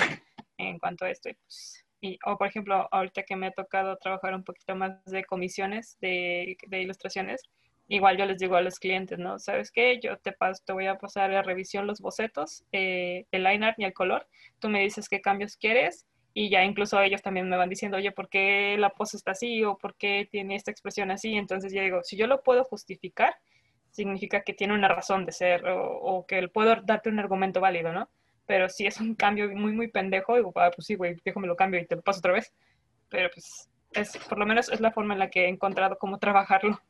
en 0.60 0.78
cuanto 0.78 1.06
a 1.06 1.10
esto. 1.10 1.30
Y 1.30 1.34
pues, 1.34 1.86
y, 2.02 2.20
o 2.26 2.38
por 2.38 2.48
ejemplo, 2.48 2.88
ahorita 2.92 3.24
que 3.24 3.36
me 3.36 3.48
ha 3.48 3.52
tocado 3.52 3.98
trabajar 3.98 4.36
un 4.36 4.44
poquito 4.44 4.76
más 4.76 5.04
de 5.06 5.24
comisiones, 5.24 5.98
de 6.00 6.58
ilustraciones, 6.70 7.42
igual 7.96 8.18
yo 8.18 8.26
les 8.26 8.40
digo 8.40 8.56
a 8.56 8.62
los 8.62 8.80
clientes, 8.80 9.20
¿no? 9.20 9.38
¿Sabes 9.38 9.72
qué? 9.72 10.00
Yo 10.02 10.18
te, 10.18 10.32
paso, 10.32 10.64
te 10.66 10.74
voy 10.74 10.88
a 10.88 10.98
pasar 10.98 11.32
a 11.32 11.44
revisión 11.44 11.86
los 11.86 12.02
bocetos, 12.02 12.64
eh, 12.72 13.26
el 13.32 13.44
line 13.44 13.68
art 13.68 13.80
y 13.80 13.84
el 13.84 13.94
color. 13.94 14.28
Tú 14.60 14.70
me 14.70 14.82
dices 14.82 15.08
qué 15.08 15.22
cambios 15.22 15.58
quieres 15.58 16.08
y 16.34 16.50
ya 16.50 16.64
incluso 16.64 17.00
ellos 17.00 17.22
también 17.22 17.48
me 17.48 17.56
van 17.56 17.70
diciendo, 17.70 17.98
oye, 17.98 18.12
¿por 18.12 18.30
qué 18.30 18.76
la 18.80 18.90
pose 18.90 19.16
está 19.18 19.32
así 19.32 19.64
o 19.64 19.78
por 19.78 19.96
qué 19.96 20.28
tiene 20.32 20.56
esta 20.56 20.72
expresión 20.72 21.12
así? 21.12 21.36
Entonces 21.36 21.72
ya 21.72 21.84
digo, 21.84 22.02
si 22.04 22.18
yo 22.18 22.26
lo 22.26 22.42
puedo 22.42 22.64
justificar, 22.64 23.36
significa 23.92 24.42
que 24.42 24.54
tiene 24.54 24.74
una 24.74 24.88
razón 24.88 25.26
de 25.26 25.32
ser 25.32 25.64
o, 25.68 26.26
que 26.28 26.48
puedo 26.48 26.76
darte 26.84 27.10
un 27.10 27.20
argumento 27.20 27.62
válido, 27.62 27.94
¿no? 27.94 28.10
Pero 28.48 28.70
si 28.70 28.88
es 28.88 29.00
un 29.00 29.14
cambio 29.14 29.50
muy, 29.56 29.72
muy 29.72 29.88
pendejo, 29.90 30.36
digo, 30.36 30.52
ah, 30.56 30.72
pues 30.76 30.88
sí, 30.88 30.96
güey, 30.96 31.16
déjame 31.24 31.46
lo 31.46 31.56
cambio 31.56 31.80
y 31.80 31.86
te 31.86 31.96
lo 31.96 32.02
paso 32.02 32.20
otra 32.20 32.34
vez. 32.34 32.52
Pero 33.10 33.30
pues, 33.32 33.70
es, 33.92 34.18
por 34.28 34.40
lo 34.40 34.48
menos 34.48 34.70
es 34.70 34.82
la 34.82 34.92
forma 34.92 35.14
en 35.14 35.20
la 35.20 35.30
que 35.30 35.46
he 35.46 35.48
encontrado 35.48 36.00
cómo 36.00 36.18
trabajarlo. 36.18 36.82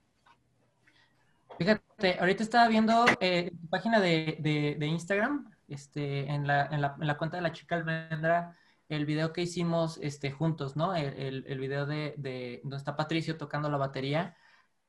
Fíjate, 1.58 2.18
ahorita 2.20 2.44
estaba 2.44 2.68
viendo 2.68 3.06
eh, 3.20 3.52
tu 3.62 3.70
página 3.70 4.00
de, 4.00 4.38
de, 4.78 4.86
Instagram, 4.88 5.52
este, 5.68 6.28
en, 6.30 6.48
la, 6.48 6.66
en, 6.66 6.82
la, 6.82 6.96
en, 7.00 7.08
la, 7.08 7.18
cuenta 7.18 7.38
de 7.38 7.44
la 7.44 7.52
chica 7.52 7.76
almendra, 7.76 8.58
el 8.90 9.06
video 9.06 9.34
que 9.34 9.42
hicimos 9.42 9.98
este, 10.02 10.32
juntos, 10.32 10.76
¿no? 10.76 10.96
El, 10.96 11.14
el, 11.14 11.46
el 11.48 11.60
video 11.60 11.86
de, 11.86 12.16
de, 12.18 12.60
donde 12.64 12.78
está 12.78 12.96
Patricio 12.96 13.38
tocando 13.38 13.70
la 13.70 13.78
batería. 13.78 14.36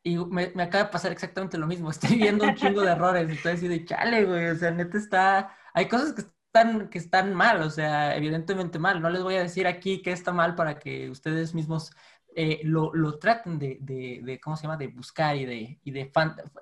Y 0.03 0.19
me, 0.19 0.53
me, 0.55 0.65
acaba 0.65 0.85
de 0.85 0.91
pasar 0.91 1.13
exactamente 1.13 1.59
lo 1.59 1.67
mismo. 1.67 1.91
Estoy 1.91 2.17
viendo 2.17 2.45
un 2.45 2.55
chingo 2.55 2.83
de 2.83 2.93
errores. 2.93 3.31
Estoy 3.31 3.53
así 3.53 3.69
de 3.69 3.85
chale, 3.85 4.25
güey. 4.25 4.49
O 4.49 4.57
sea, 4.57 4.71
neta 4.71 4.99
está. 4.99 5.57
Hay 5.73 5.89
cosas 5.89 6.13
que 6.13 6.23
están, 6.23 6.89
que 6.89 6.99
están 6.99 7.35
mal, 7.35 7.63
o 7.63 7.71
sea, 7.71 8.17
evidentemente 8.17 8.79
mal. 8.79 9.01
No 9.03 9.11
les 9.11 9.23
voy 9.23 9.37
a 9.37 9.43
decir 9.43 9.67
aquí 9.67 10.03
que 10.03 10.13
está 10.13 10.33
mal 10.33 10.55
para 10.55 10.79
que 10.79 11.11
ustedes 11.11 11.55
mismos 11.55 11.93
eh, 12.37 12.61
lo, 12.65 12.95
lo, 12.95 13.19
traten 13.19 13.59
de, 13.59 13.79
de, 13.81 14.21
de, 14.23 14.41
¿cómo 14.41 14.57
se 14.57 14.65
llama?, 14.65 14.77
de 14.77 14.89
buscar 14.89 15.37
y 15.37 15.45
de, 15.45 15.81
y 15.83 15.91
de 15.91 16.11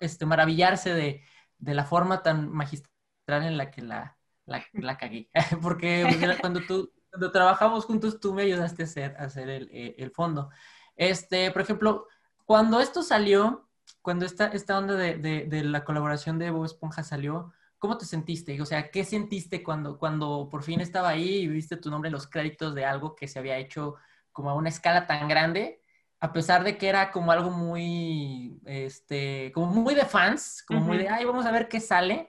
este, 0.01 0.27
maravillarse 0.27 0.93
de, 0.95 1.23
de 1.59 1.75
la 1.75 1.85
forma 1.85 2.23
tan 2.23 2.51
magistral 2.51 2.93
en 3.29 3.57
la 3.57 3.71
que 3.71 3.83
la, 3.83 4.17
la, 4.47 4.65
la 4.73 4.99
cagué. 4.99 5.31
Porque 5.63 6.07
cuando 6.41 6.61
tú, 6.67 6.93
cuando 7.11 7.31
trabajamos 7.31 7.85
juntos, 7.85 8.21
tú 8.21 8.33
me 8.35 8.43
ayudaste 8.43 8.83
a 8.83 8.87
hacer, 8.87 9.17
a 9.19 9.25
hacer 9.25 9.49
el, 9.49 9.69
eh, 9.73 9.95
el, 9.99 10.11
fondo. 10.11 10.51
Este, 10.97 11.51
por 11.51 11.63
ejemplo, 11.63 12.07
cuando 12.45 12.81
esto 12.81 13.03
salió, 13.03 13.69
cuando 14.01 14.25
esta, 14.25 14.47
esta 14.49 14.79
onda 14.79 14.95
de, 14.97 15.63
la 15.65 15.85
colaboración 15.85 16.39
de 16.39 16.51
Bob 16.51 16.65
Esponja 16.65 17.03
salió, 17.03 17.53
¿cómo 17.79 17.99
te 17.99 18.07
sentiste? 18.07 18.61
O 18.61 18.67
sea, 18.67 18.91
¿qué 18.91 19.05
sentiste 19.05 19.63
cuando, 19.63 19.99
cuando 19.99 20.49
por 20.51 20.63
fin 20.63 20.81
estaba 20.81 21.11
ahí 21.11 21.43
y 21.43 21.49
viste 21.49 21.77
tu 21.77 21.91
nombre 21.91 22.09
en 22.09 22.15
los 22.15 22.27
créditos 22.27 22.75
de 22.75 22.85
algo 22.85 23.15
que 23.15 23.29
se 23.29 23.39
había 23.39 23.59
hecho 23.59 23.97
como 24.33 24.51
a 24.51 24.55
una 24.55 24.69
escala 24.69 25.07
tan 25.07 25.29
grande, 25.29 25.81
a 26.21 26.33
pesar 26.33 26.65
de 26.65 26.79
que 26.79 26.89
era 26.89 27.11
como 27.11 27.33
algo 27.33 27.51
muy, 27.51 28.61
este, 28.65 29.51
como 29.53 29.67
muy 29.67 29.95
de 29.95 30.05
fans, 30.05 30.63
como 30.67 30.81
muy 30.81 30.99
de, 30.99 31.09
ay, 31.09 31.25
vamos 31.25 31.47
a 31.47 31.51
ver 31.51 31.69
qué 31.69 31.81
sale, 31.81 32.29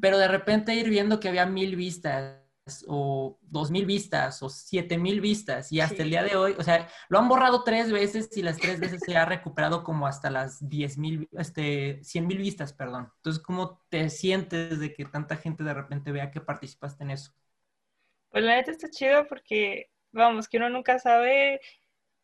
pero 0.00 0.18
de 0.18 0.28
repente 0.28 0.74
ir 0.74 0.88
viendo 0.90 1.20
que 1.20 1.28
había 1.28 1.46
mil 1.46 1.76
vistas 1.76 2.38
o 2.86 3.38
dos 3.42 3.70
mil 3.70 3.86
vistas 3.86 4.42
o 4.42 4.48
siete 4.48 4.96
mil 4.96 5.20
vistas 5.20 5.72
y 5.72 5.80
hasta 5.80 6.02
el 6.02 6.10
día 6.10 6.22
de 6.22 6.36
hoy, 6.36 6.54
o 6.58 6.62
sea, 6.62 6.88
lo 7.08 7.18
han 7.18 7.28
borrado 7.28 7.64
tres 7.64 7.90
veces 7.90 8.36
y 8.36 8.42
las 8.42 8.56
tres 8.58 8.78
veces 8.78 9.00
se 9.04 9.16
ha 9.16 9.24
recuperado 9.24 9.82
como 9.82 10.06
hasta 10.06 10.30
las 10.30 10.68
diez 10.68 10.98
mil, 10.98 11.28
este, 11.32 12.02
cien 12.04 12.26
mil 12.26 12.38
vistas, 12.38 12.72
perdón. 12.72 13.10
Entonces, 13.16 13.42
¿cómo 13.42 13.80
te 13.88 14.10
sientes 14.10 14.78
de 14.78 14.92
que 14.92 15.04
tanta 15.04 15.36
gente 15.36 15.64
de 15.64 15.74
repente 15.74 16.12
vea 16.12 16.30
que 16.30 16.40
participaste 16.40 17.02
en 17.04 17.12
eso? 17.12 17.32
Pues 18.30 18.44
la 18.44 18.56
neta 18.56 18.70
está 18.70 18.88
chido 18.88 19.26
porque 19.26 19.91
vamos, 20.12 20.48
que 20.48 20.58
uno 20.58 20.70
nunca 20.70 20.98
sabe 20.98 21.60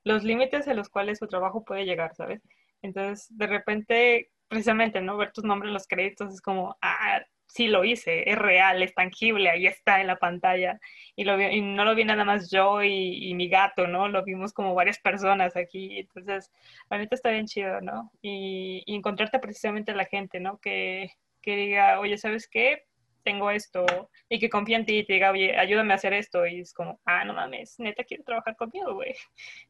los 0.05 0.25
límites 0.25 0.69
a 0.69 0.75
los 0.75 0.89
cuales 0.89 1.19
su 1.19 1.27
trabajo 1.27 1.65
puede 1.65 1.85
llegar, 1.85 2.15
¿sabes? 2.15 2.43
Entonces, 2.83 3.27
de 3.37 3.47
repente, 3.47 4.31
precisamente, 4.49 5.01
¿no? 5.01 5.17
Ver 5.17 5.33
tus 5.33 5.45
nombres 5.45 5.69
en 5.69 5.75
los 5.75 5.89
créditos 5.89 6.33
es 6.33 6.41
como, 6.41 6.77
ah, 6.83 7.23
sí 7.47 7.69
lo 7.69 7.85
hice, 7.85 8.31
es 8.31 8.39
real, 8.39 8.83
es 8.83 8.95
tangible, 8.95 9.51
ahí 9.51 9.67
está 9.67 10.01
en 10.01 10.07
la 10.07 10.19
pantalla. 10.19 10.81
Y, 11.17 11.25
no 11.25 11.85
lo 11.85 11.95
vi 11.95 12.05
nada 12.05 12.25
más 12.25 12.51
yo 12.51 12.83
y, 12.83 13.35
mi 13.35 13.49
gato, 13.49 13.87
¿no? 13.87 14.09
Lo 14.09 14.25
vimos 14.25 14.53
como 14.53 14.75
varias 14.75 14.99
personas 14.99 15.57
aquí. 15.57 15.99
Entonces, 15.99 16.51
la 16.91 16.99
neta 16.99 17.15
está 17.15 17.31
bien 17.31 17.47
chido, 17.47 17.81
¿no? 17.81 18.13
Y, 18.23 18.83
y 18.87 18.95
encontrarte 18.95 19.39
precisamente 19.39 19.93
a 19.93 19.97
la 19.97 20.05
gente, 20.05 20.41
¿no? 20.41 20.59
Que, 20.59 21.11
que 21.43 21.57
diga, 21.57 22.01
oye, 22.01 22.19
¿sabes 22.19 22.49
qué? 22.49 22.88
Tengo 23.29 23.51
esto, 23.51 23.85
y 24.31 24.39
que 24.39 24.49
confía 24.49 24.79
en 24.79 24.87
ti 24.87 25.01
y 25.01 25.05
te 25.05 25.13
diga, 25.13 25.31
oye, 25.31 25.55
ayúdame 25.55 25.93
a 25.93 25.97
hacer 25.97 26.15
esto, 26.15 26.47
y 26.47 26.61
es 26.61 26.73
como, 26.73 26.99
ah, 27.05 27.27
no 27.27 27.35
mames, 27.35 27.79
neta 27.79 28.03
quiero 28.05 28.25
trabajar 28.25 28.57
conmigo, 28.57 28.95
güey. 28.95 29.15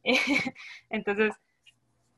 Entonces, 0.90 1.34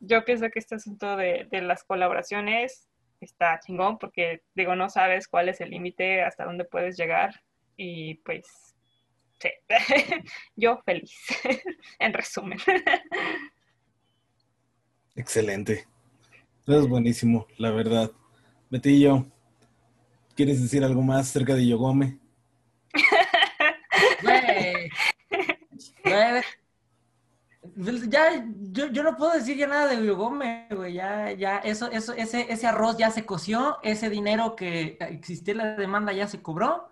yo 0.01 0.23
pienso 0.27 0.51
que 0.51 0.59
este 0.59 0.75
asunto 0.75 1.17
de, 1.17 1.47
de 1.51 1.63
las 1.63 1.83
colaboraciones 1.83 2.91
está 3.23 3.59
chingón 3.61 3.97
porque, 3.99 4.43
digo, 4.55 4.77
no 4.77 4.91
sabes 4.91 5.29
cuál 5.29 5.49
es 5.49 5.63
el 5.63 5.71
límite, 5.71 6.23
hasta 6.23 6.45
dónde 6.45 6.67
puedes 6.67 6.99
llegar, 6.99 7.43
y 7.75 8.17
pues, 8.17 8.77
sí, 9.39 9.49
yo 10.57 10.83
feliz, 10.85 11.17
en 11.99 12.13
resumen. 12.13 12.59
Excelente. 15.17 15.87
Es 16.67 16.87
buenísimo, 16.87 17.47
la 17.57 17.71
verdad. 17.71 18.11
Betillo, 18.69 19.27
¿Quieres 20.41 20.63
decir 20.63 20.83
algo 20.83 21.03
más 21.03 21.29
acerca 21.29 21.55
de 21.55 21.67
Yogome? 21.67 22.19
Pues 27.75 28.09
ya, 28.09 28.43
yo, 28.73 28.87
yo, 28.87 29.03
no 29.03 29.19
puedo 29.19 29.33
decir 29.33 29.59
ya 29.59 29.67
nada 29.67 29.89
de 29.89 30.07
Yogome, 30.07 30.67
güey. 30.71 30.95
Ya, 30.95 31.31
ya, 31.33 31.59
eso, 31.59 31.91
eso, 31.91 32.15
ese, 32.15 32.51
ese 32.51 32.67
arroz 32.67 32.97
ya 32.97 33.11
se 33.11 33.27
coció, 33.27 33.77
ese 33.83 34.09
dinero 34.09 34.57
que 34.57 34.97
existía 35.01 35.55
la 35.55 35.77
demanda 35.77 36.15
ya 36.15 36.27
se 36.27 36.41
cobró. 36.41 36.89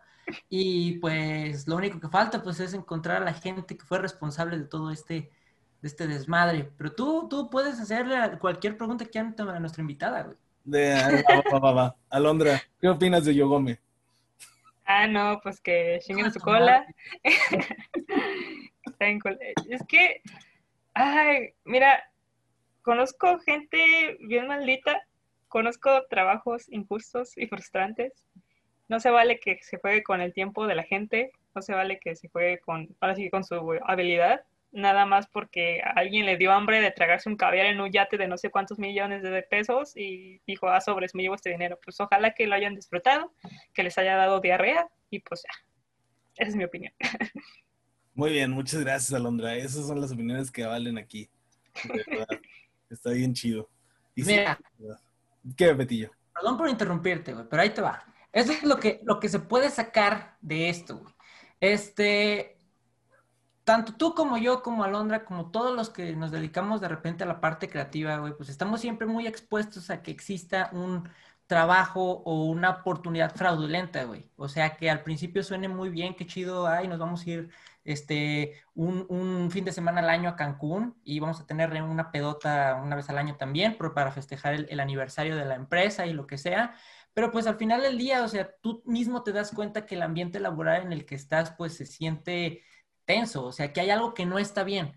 Y 0.50 0.98
pues 0.98 1.66
lo 1.66 1.76
único 1.76 2.00
que 2.00 2.08
falta 2.08 2.42
pues 2.42 2.60
es 2.60 2.74
encontrar 2.74 3.22
a 3.22 3.24
la 3.24 3.32
gente 3.32 3.78
que 3.78 3.86
fue 3.86 3.98
responsable 3.98 4.58
de 4.58 4.64
todo 4.64 4.90
este, 4.90 5.32
de 5.80 5.88
este 5.88 6.06
desmadre. 6.06 6.70
Pero 6.76 6.92
tú, 6.92 7.28
tú 7.30 7.48
puedes 7.48 7.80
hacerle 7.80 8.38
cualquier 8.38 8.76
pregunta 8.76 9.06
que 9.06 9.18
a 9.18 9.58
nuestra 9.58 9.80
invitada, 9.80 10.24
güey 10.24 10.36
de 10.68 11.24
Alondra, 12.10 12.60
¿qué 12.80 12.88
opinas 12.88 13.24
de 13.24 13.34
Yogome? 13.34 13.78
Ah, 14.84 15.06
no, 15.06 15.40
pues 15.42 15.60
que 15.60 15.98
chinguen 16.02 16.32
su 16.32 16.40
cola. 16.40 16.86
es 19.70 19.86
que, 19.88 20.22
ay, 20.94 21.50
mira, 21.64 22.02
conozco 22.82 23.38
gente 23.40 24.18
bien 24.20 24.46
maldita, 24.46 25.02
conozco 25.48 26.06
trabajos 26.08 26.70
injustos 26.70 27.36
y 27.36 27.46
frustrantes. 27.46 28.26
No 28.88 29.00
se 29.00 29.10
vale 29.10 29.40
que 29.40 29.58
se 29.62 29.78
juegue 29.78 30.02
con 30.02 30.20
el 30.20 30.32
tiempo 30.32 30.66
de 30.66 30.74
la 30.74 30.82
gente, 30.82 31.32
no 31.54 31.62
se 31.62 31.74
vale 31.74 31.98
que 31.98 32.14
se 32.16 32.28
juegue 32.28 32.58
con, 32.60 32.94
ahora 33.00 33.14
sí, 33.14 33.30
con 33.30 33.44
su 33.44 33.54
habilidad 33.84 34.42
nada 34.70 35.06
más 35.06 35.26
porque 35.28 35.80
alguien 35.82 36.26
le 36.26 36.36
dio 36.36 36.52
hambre 36.52 36.80
de 36.80 36.90
tragarse 36.90 37.28
un 37.28 37.36
caviar 37.36 37.66
en 37.66 37.80
un 37.80 37.90
yate 37.90 38.16
de 38.18 38.28
no 38.28 38.36
sé 38.36 38.50
cuántos 38.50 38.78
millones 38.78 39.22
de 39.22 39.42
pesos 39.42 39.96
y 39.96 40.40
dijo, 40.46 40.68
ah, 40.68 40.80
sobres, 40.80 41.14
me 41.14 41.22
llevo 41.22 41.34
este 41.34 41.50
dinero. 41.50 41.78
Pues 41.82 41.98
ojalá 42.00 42.34
que 42.34 42.46
lo 42.46 42.54
hayan 42.54 42.74
disfrutado, 42.74 43.32
que 43.72 43.82
les 43.82 43.96
haya 43.98 44.16
dado 44.16 44.40
diarrea 44.40 44.88
y 45.10 45.20
pues 45.20 45.42
ya, 45.42 45.50
esa 46.36 46.50
es 46.50 46.56
mi 46.56 46.64
opinión. 46.64 46.92
Muy 48.14 48.32
bien, 48.32 48.50
muchas 48.50 48.80
gracias, 48.80 49.12
Alondra. 49.12 49.54
Esas 49.54 49.86
son 49.86 50.00
las 50.00 50.10
opiniones 50.10 50.50
que 50.50 50.66
valen 50.66 50.98
aquí. 50.98 51.30
Está 52.90 53.10
bien 53.10 53.32
chido. 53.32 53.70
Mira. 54.16 54.58
¿Qué, 55.56 55.72
Betillo? 55.72 56.10
Perdón 56.34 56.58
por 56.58 56.68
interrumpirte, 56.68 57.32
güey, 57.32 57.46
pero 57.48 57.62
ahí 57.62 57.70
te 57.70 57.80
va. 57.80 58.04
Eso 58.32 58.52
es 58.52 58.64
lo 58.64 58.78
que, 58.78 59.00
lo 59.04 59.20
que 59.20 59.28
se 59.28 59.38
puede 59.38 59.70
sacar 59.70 60.36
de 60.40 60.68
esto, 60.68 60.98
güey. 60.98 61.14
Este, 61.60 62.57
tanto 63.68 63.92
tú 63.92 64.14
como 64.14 64.38
yo, 64.38 64.62
como 64.62 64.82
Alondra, 64.82 65.26
como 65.26 65.50
todos 65.50 65.76
los 65.76 65.90
que 65.90 66.16
nos 66.16 66.30
dedicamos 66.30 66.80
de 66.80 66.88
repente 66.88 67.24
a 67.24 67.26
la 67.26 67.38
parte 67.38 67.68
creativa, 67.68 68.16
güey, 68.16 68.32
pues 68.34 68.48
estamos 68.48 68.80
siempre 68.80 69.06
muy 69.06 69.26
expuestos 69.26 69.90
a 69.90 70.02
que 70.02 70.10
exista 70.10 70.70
un 70.72 71.06
trabajo 71.46 72.22
o 72.24 72.46
una 72.46 72.70
oportunidad 72.70 73.34
fraudulenta, 73.36 74.04
güey. 74.04 74.30
O 74.36 74.48
sea, 74.48 74.74
que 74.78 74.88
al 74.88 75.02
principio 75.02 75.42
suene 75.42 75.68
muy 75.68 75.90
bien, 75.90 76.16
qué 76.16 76.26
chido, 76.26 76.66
ay, 76.66 76.88
nos 76.88 76.98
vamos 76.98 77.26
a 77.26 77.30
ir 77.30 77.50
este, 77.84 78.54
un, 78.74 79.04
un 79.10 79.50
fin 79.50 79.66
de 79.66 79.72
semana 79.72 80.00
al 80.00 80.08
año 80.08 80.30
a 80.30 80.36
Cancún 80.36 80.96
y 81.04 81.20
vamos 81.20 81.38
a 81.38 81.46
tener 81.46 81.70
una 81.82 82.10
pedota 82.10 82.80
una 82.82 82.96
vez 82.96 83.10
al 83.10 83.18
año 83.18 83.36
también 83.36 83.76
para 83.76 84.12
festejar 84.12 84.54
el, 84.54 84.66
el 84.70 84.80
aniversario 84.80 85.36
de 85.36 85.44
la 85.44 85.56
empresa 85.56 86.06
y 86.06 86.14
lo 86.14 86.26
que 86.26 86.38
sea. 86.38 86.74
Pero 87.12 87.30
pues 87.30 87.46
al 87.46 87.58
final 87.58 87.82
del 87.82 87.98
día, 87.98 88.24
o 88.24 88.28
sea, 88.28 88.50
tú 88.62 88.82
mismo 88.86 89.22
te 89.24 89.32
das 89.32 89.50
cuenta 89.52 89.84
que 89.84 89.96
el 89.96 90.02
ambiente 90.02 90.40
laboral 90.40 90.84
en 90.84 90.94
el 90.94 91.04
que 91.04 91.16
estás, 91.16 91.50
pues 91.50 91.76
se 91.76 91.84
siente 91.84 92.62
tenso, 93.08 93.44
o 93.46 93.52
sea, 93.52 93.72
que 93.72 93.80
hay 93.82 93.90
algo 93.90 94.14
que 94.14 94.26
no 94.26 94.38
está 94.38 94.64
bien. 94.64 94.94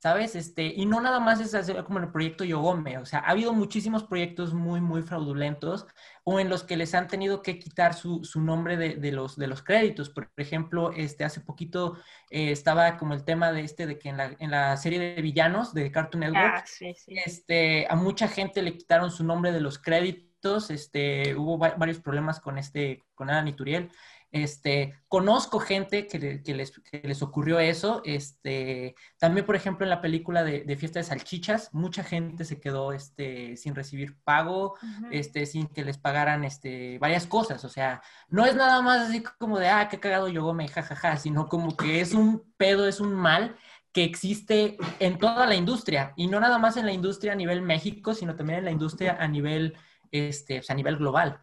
¿sabes? 0.00 0.36
Este, 0.36 0.62
y 0.66 0.86
no 0.86 1.00
nada 1.00 1.18
más 1.18 1.40
es 1.40 1.54
hacer 1.54 1.82
como 1.84 1.98
en 1.98 2.04
el 2.04 2.12
proyecto 2.12 2.44
Yogome, 2.44 2.98
o 2.98 3.04
sea, 3.06 3.18
ha 3.18 3.30
habido 3.30 3.52
muchísimos 3.52 4.04
proyectos 4.04 4.54
muy, 4.54 4.80
muy 4.80 5.02
fraudulentos 5.02 5.86
o 6.24 6.38
en 6.38 6.48
los 6.48 6.62
que 6.62 6.76
les 6.76 6.94
han 6.94 7.08
tenido 7.08 7.42
que 7.42 7.58
quitar 7.58 7.94
su, 7.94 8.22
su 8.24 8.40
nombre 8.40 8.76
de, 8.76 8.94
de, 8.96 9.10
los, 9.12 9.36
de 9.36 9.48
los 9.48 9.62
créditos. 9.62 10.10
Por 10.10 10.30
ejemplo, 10.36 10.92
este, 10.92 11.24
hace 11.24 11.40
poquito 11.40 11.96
eh, 12.30 12.52
estaba 12.52 12.96
como 12.96 13.14
el 13.14 13.24
tema 13.24 13.50
de 13.52 13.62
este, 13.62 13.86
de 13.86 13.98
que 13.98 14.10
en 14.10 14.16
la, 14.18 14.36
en 14.38 14.50
la 14.52 14.76
serie 14.76 15.00
de 15.00 15.20
villanos 15.22 15.74
de 15.74 15.90
Cartoon 15.90 16.20
Network, 16.20 16.54
Ah, 16.58 16.64
sí, 16.66 16.94
sí. 16.94 17.14
este, 17.24 17.86
a 17.90 17.96
mucha 17.96 18.28
gente 18.28 18.62
le 18.62 18.76
quitaron 18.76 19.10
su 19.10 19.24
nombre 19.24 19.50
de 19.52 19.60
los 19.60 19.78
créditos, 19.80 20.70
este, 20.70 21.34
hubo 21.34 21.58
va- 21.58 21.74
varios 21.76 21.98
problemas 22.00 22.38
con 22.40 22.58
este, 22.58 23.04
con 23.14 23.30
Alan 23.30 23.48
Ituriel. 23.48 23.90
Este, 24.30 24.94
conozco 25.08 25.58
gente 25.58 26.06
que, 26.06 26.18
le- 26.18 26.42
que 26.42 26.54
les, 26.54 26.70
que 26.70 27.00
les 27.02 27.22
ocurrió 27.22 27.58
eso. 27.60 28.02
Este, 28.04 28.94
también, 29.18 29.46
por 29.46 29.56
ejemplo, 29.56 29.84
en 29.86 29.90
la 29.90 30.00
película 30.02 30.44
de, 30.44 30.64
de 30.64 30.76
Fiesta 30.76 30.98
de 30.98 31.04
Salchichas, 31.04 31.72
mucha 31.72 32.04
gente 32.04 32.44
se 32.44 32.60
quedó 32.60 32.92
este, 32.92 33.56
sin 33.56 33.74
recibir 33.74 34.18
pago, 34.24 34.76
este, 35.10 35.46
sin 35.46 35.66
que 35.68 35.84
les 35.84 35.96
pagaran 35.98 36.44
este, 36.44 36.98
varias 36.98 37.26
cosas. 37.26 37.64
O 37.64 37.68
sea, 37.68 38.02
no 38.28 38.44
es 38.44 38.54
nada 38.54 38.82
más 38.82 39.08
así 39.08 39.22
como 39.38 39.58
de, 39.58 39.68
ah, 39.68 39.88
qué 39.88 39.98
cagado 39.98 40.28
Yogome, 40.28 40.68
jajaja, 40.68 41.16
sino 41.16 41.48
como 41.48 41.76
que 41.76 42.00
es 42.00 42.12
un 42.14 42.52
pedo, 42.56 42.86
es 42.86 43.00
un 43.00 43.14
mal 43.14 43.56
que 43.92 44.04
existe 44.04 44.76
en 45.00 45.18
toda 45.18 45.46
la 45.46 45.54
industria 45.54 46.12
y 46.16 46.26
no 46.26 46.38
nada 46.40 46.58
más 46.58 46.76
en 46.76 46.84
la 46.84 46.92
industria 46.92 47.32
a 47.32 47.34
nivel 47.36 47.62
México, 47.62 48.12
sino 48.14 48.36
también 48.36 48.58
en 48.60 48.64
la 48.66 48.70
industria 48.70 49.16
a 49.18 49.26
nivel, 49.26 49.74
este, 50.10 50.56
pues, 50.58 50.70
a 50.70 50.74
nivel 50.74 50.98
global. 50.98 51.40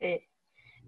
Sí. 0.00 0.26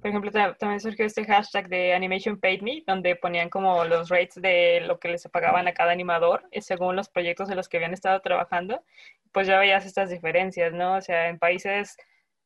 Por 0.07 0.11
ejemplo, 0.11 0.31
ta- 0.31 0.55
también 0.55 0.79
surgió 0.79 1.05
este 1.05 1.25
hashtag 1.25 1.69
de 1.69 1.92
Animation 1.92 2.38
Paid 2.38 2.62
Me, 2.62 2.85
donde 2.87 3.16
ponían 3.16 3.49
como 3.51 3.85
los 3.85 4.09
rates 4.09 4.37
de 4.40 4.81
lo 4.83 5.01
que 5.01 5.09
les 5.09 5.27
pagaban 5.29 5.66
a 5.66 5.75
cada 5.75 5.90
animador, 5.90 6.45
eh, 6.53 6.62
según 6.62 6.95
los 6.95 7.09
proyectos 7.09 7.51
en 7.51 7.57
los 7.57 7.69
que 7.69 7.79
habían 7.79 7.92
estado 7.92 8.21
trabajando. 8.21 8.85
Pues 9.33 9.49
ya 9.49 9.59
veías 9.59 9.85
estas 9.85 10.09
diferencias, 10.09 10.73
¿no? 10.73 10.95
O 10.95 11.01
sea, 11.01 11.27
en 11.29 11.40
países 11.40 11.97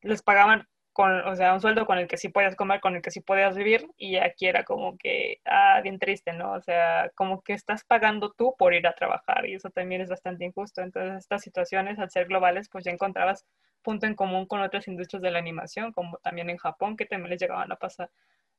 les 0.00 0.22
pagaban 0.22 0.66
con, 0.94 1.12
o 1.28 1.36
sea, 1.36 1.52
un 1.52 1.60
sueldo 1.60 1.84
con 1.84 1.98
el 1.98 2.08
que 2.08 2.16
sí 2.16 2.30
podías 2.30 2.56
comer, 2.56 2.80
con 2.80 2.96
el 2.96 3.02
que 3.02 3.10
sí 3.10 3.20
podías 3.20 3.54
vivir, 3.54 3.86
y 3.98 4.16
aquí 4.16 4.46
era 4.46 4.64
como 4.64 4.96
que, 4.96 5.40
ah, 5.44 5.80
bien 5.82 5.98
triste, 5.98 6.32
¿no? 6.32 6.52
O 6.52 6.62
sea, 6.62 7.10
como 7.14 7.42
que 7.42 7.52
estás 7.52 7.84
pagando 7.84 8.32
tú 8.32 8.54
por 8.58 8.72
ir 8.72 8.86
a 8.86 8.94
trabajar, 8.94 9.46
y 9.46 9.54
eso 9.56 9.68
también 9.68 10.00
es 10.00 10.08
bastante 10.08 10.46
injusto. 10.46 10.80
Entonces, 10.80 11.18
estas 11.18 11.42
situaciones, 11.42 11.98
al 11.98 12.10
ser 12.10 12.26
globales, 12.26 12.70
pues 12.70 12.84
ya 12.86 12.90
encontrabas 12.90 13.44
punto 13.82 14.06
en 14.06 14.14
común 14.14 14.46
con 14.46 14.60
otras 14.62 14.88
industrias 14.88 15.22
de 15.22 15.30
la 15.30 15.38
animación, 15.38 15.92
como 15.92 16.18
también 16.18 16.50
en 16.50 16.58
Japón, 16.58 16.96
que 16.96 17.06
también 17.06 17.30
les 17.30 17.40
llegaban 17.40 17.70
a 17.72 17.76
pasar 17.76 18.10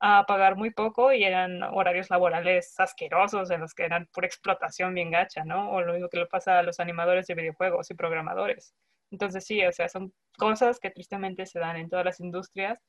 a 0.03 0.25
pagar 0.25 0.55
muy 0.55 0.71
poco 0.71 1.13
y 1.13 1.23
eran 1.23 1.61
horarios 1.61 2.09
laborales 2.09 2.73
asquerosos 2.79 3.51
en 3.51 3.61
los 3.61 3.75
que 3.75 3.83
eran 3.85 4.07
pura 4.07 4.25
explotación 4.27 4.95
bien 4.95 5.11
gacha, 5.11 5.45
¿no? 5.45 5.71
O 5.71 5.81
lo 5.81 5.93
mismo 5.93 6.09
que 6.09 6.17
le 6.17 6.25
pasa 6.25 6.57
a 6.59 6.63
los 6.63 6.79
animadores 6.79 7.27
de 7.27 7.35
videojuegos 7.35 7.91
y 7.91 7.93
programadores. 7.93 8.73
Entonces 9.11 9.45
sí, 9.45 9.63
o 9.63 9.71
sea, 9.71 9.89
son 9.89 10.11
cosas 10.37 10.79
que 10.79 10.89
tristemente 10.89 11.45
se 11.45 11.59
dan 11.59 11.77
en 11.77 11.87
todas 11.89 12.05
las 12.05 12.19
industrias 12.19 12.79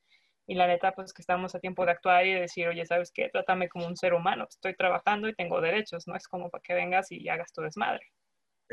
y 0.47 0.55
la 0.55 0.67
neta, 0.67 0.91
pues 0.93 1.13
que 1.13 1.21
estamos 1.21 1.53
a 1.55 1.59
tiempo 1.59 1.85
de 1.85 1.91
actuar 1.91 2.25
y 2.25 2.33
de 2.33 2.41
decir, 2.41 2.67
oye, 2.67 2.85
¿sabes 2.85 3.11
qué? 3.11 3.29
Trátame 3.29 3.69
como 3.69 3.85
un 3.85 3.95
ser 3.95 4.13
humano, 4.15 4.45
estoy 4.49 4.75
trabajando 4.75 5.27
y 5.29 5.35
tengo 5.35 5.61
derechos, 5.61 6.07
no 6.07 6.15
es 6.15 6.27
como 6.27 6.49
para 6.49 6.63
que 6.63 6.73
vengas 6.73 7.11
y 7.11 7.29
hagas 7.29 7.53
tu 7.53 7.61
desmadre. 7.61 8.07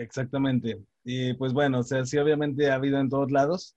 Exactamente. 0.00 0.78
Y 1.04 1.34
pues 1.34 1.52
bueno, 1.52 1.80
o 1.80 1.82
sea, 1.82 2.04
sí, 2.04 2.16
obviamente 2.18 2.70
ha 2.70 2.74
habido 2.74 2.98
en 2.98 3.08
todos 3.08 3.30
lados, 3.30 3.76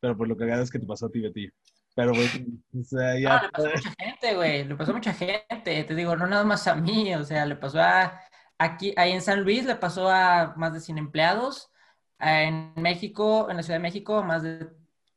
pero 0.00 0.16
por 0.16 0.28
lo 0.28 0.36
que 0.36 0.50
es 0.50 0.70
que 0.70 0.78
te 0.78 0.86
pasó 0.86 1.06
a 1.06 1.10
ti, 1.10 1.20
Betty. 1.20 1.48
Pero, 1.94 2.12
pues, 2.12 2.40
o 2.78 2.84
sea, 2.84 3.18
ya. 3.18 3.36
Ah, 3.36 3.42
le 3.42 3.50
pasó 3.50 3.66
a 3.68 3.72
mucha 3.72 3.94
gente, 3.98 4.34
güey, 4.34 4.64
le 4.64 4.76
pasó 4.76 4.90
a 4.90 4.94
mucha 4.94 5.12
gente, 5.14 5.84
te 5.84 5.94
digo, 5.94 6.16
no 6.16 6.26
nada 6.26 6.44
más 6.44 6.66
a 6.66 6.74
mí, 6.74 7.14
o 7.14 7.24
sea, 7.24 7.44
le 7.46 7.56
pasó 7.56 7.80
a, 7.80 8.20
aquí, 8.58 8.94
ahí 8.96 9.12
en 9.12 9.22
San 9.22 9.42
Luis 9.42 9.64
le 9.64 9.76
pasó 9.76 10.08
a 10.10 10.54
más 10.56 10.72
de 10.72 10.80
100 10.80 10.98
empleados, 10.98 11.70
en 12.18 12.72
México, 12.76 13.48
en 13.50 13.56
la 13.56 13.62
Ciudad 13.62 13.78
de 13.78 13.82
México, 13.82 14.18
a 14.18 14.22
más 14.22 14.42
de 14.42 14.68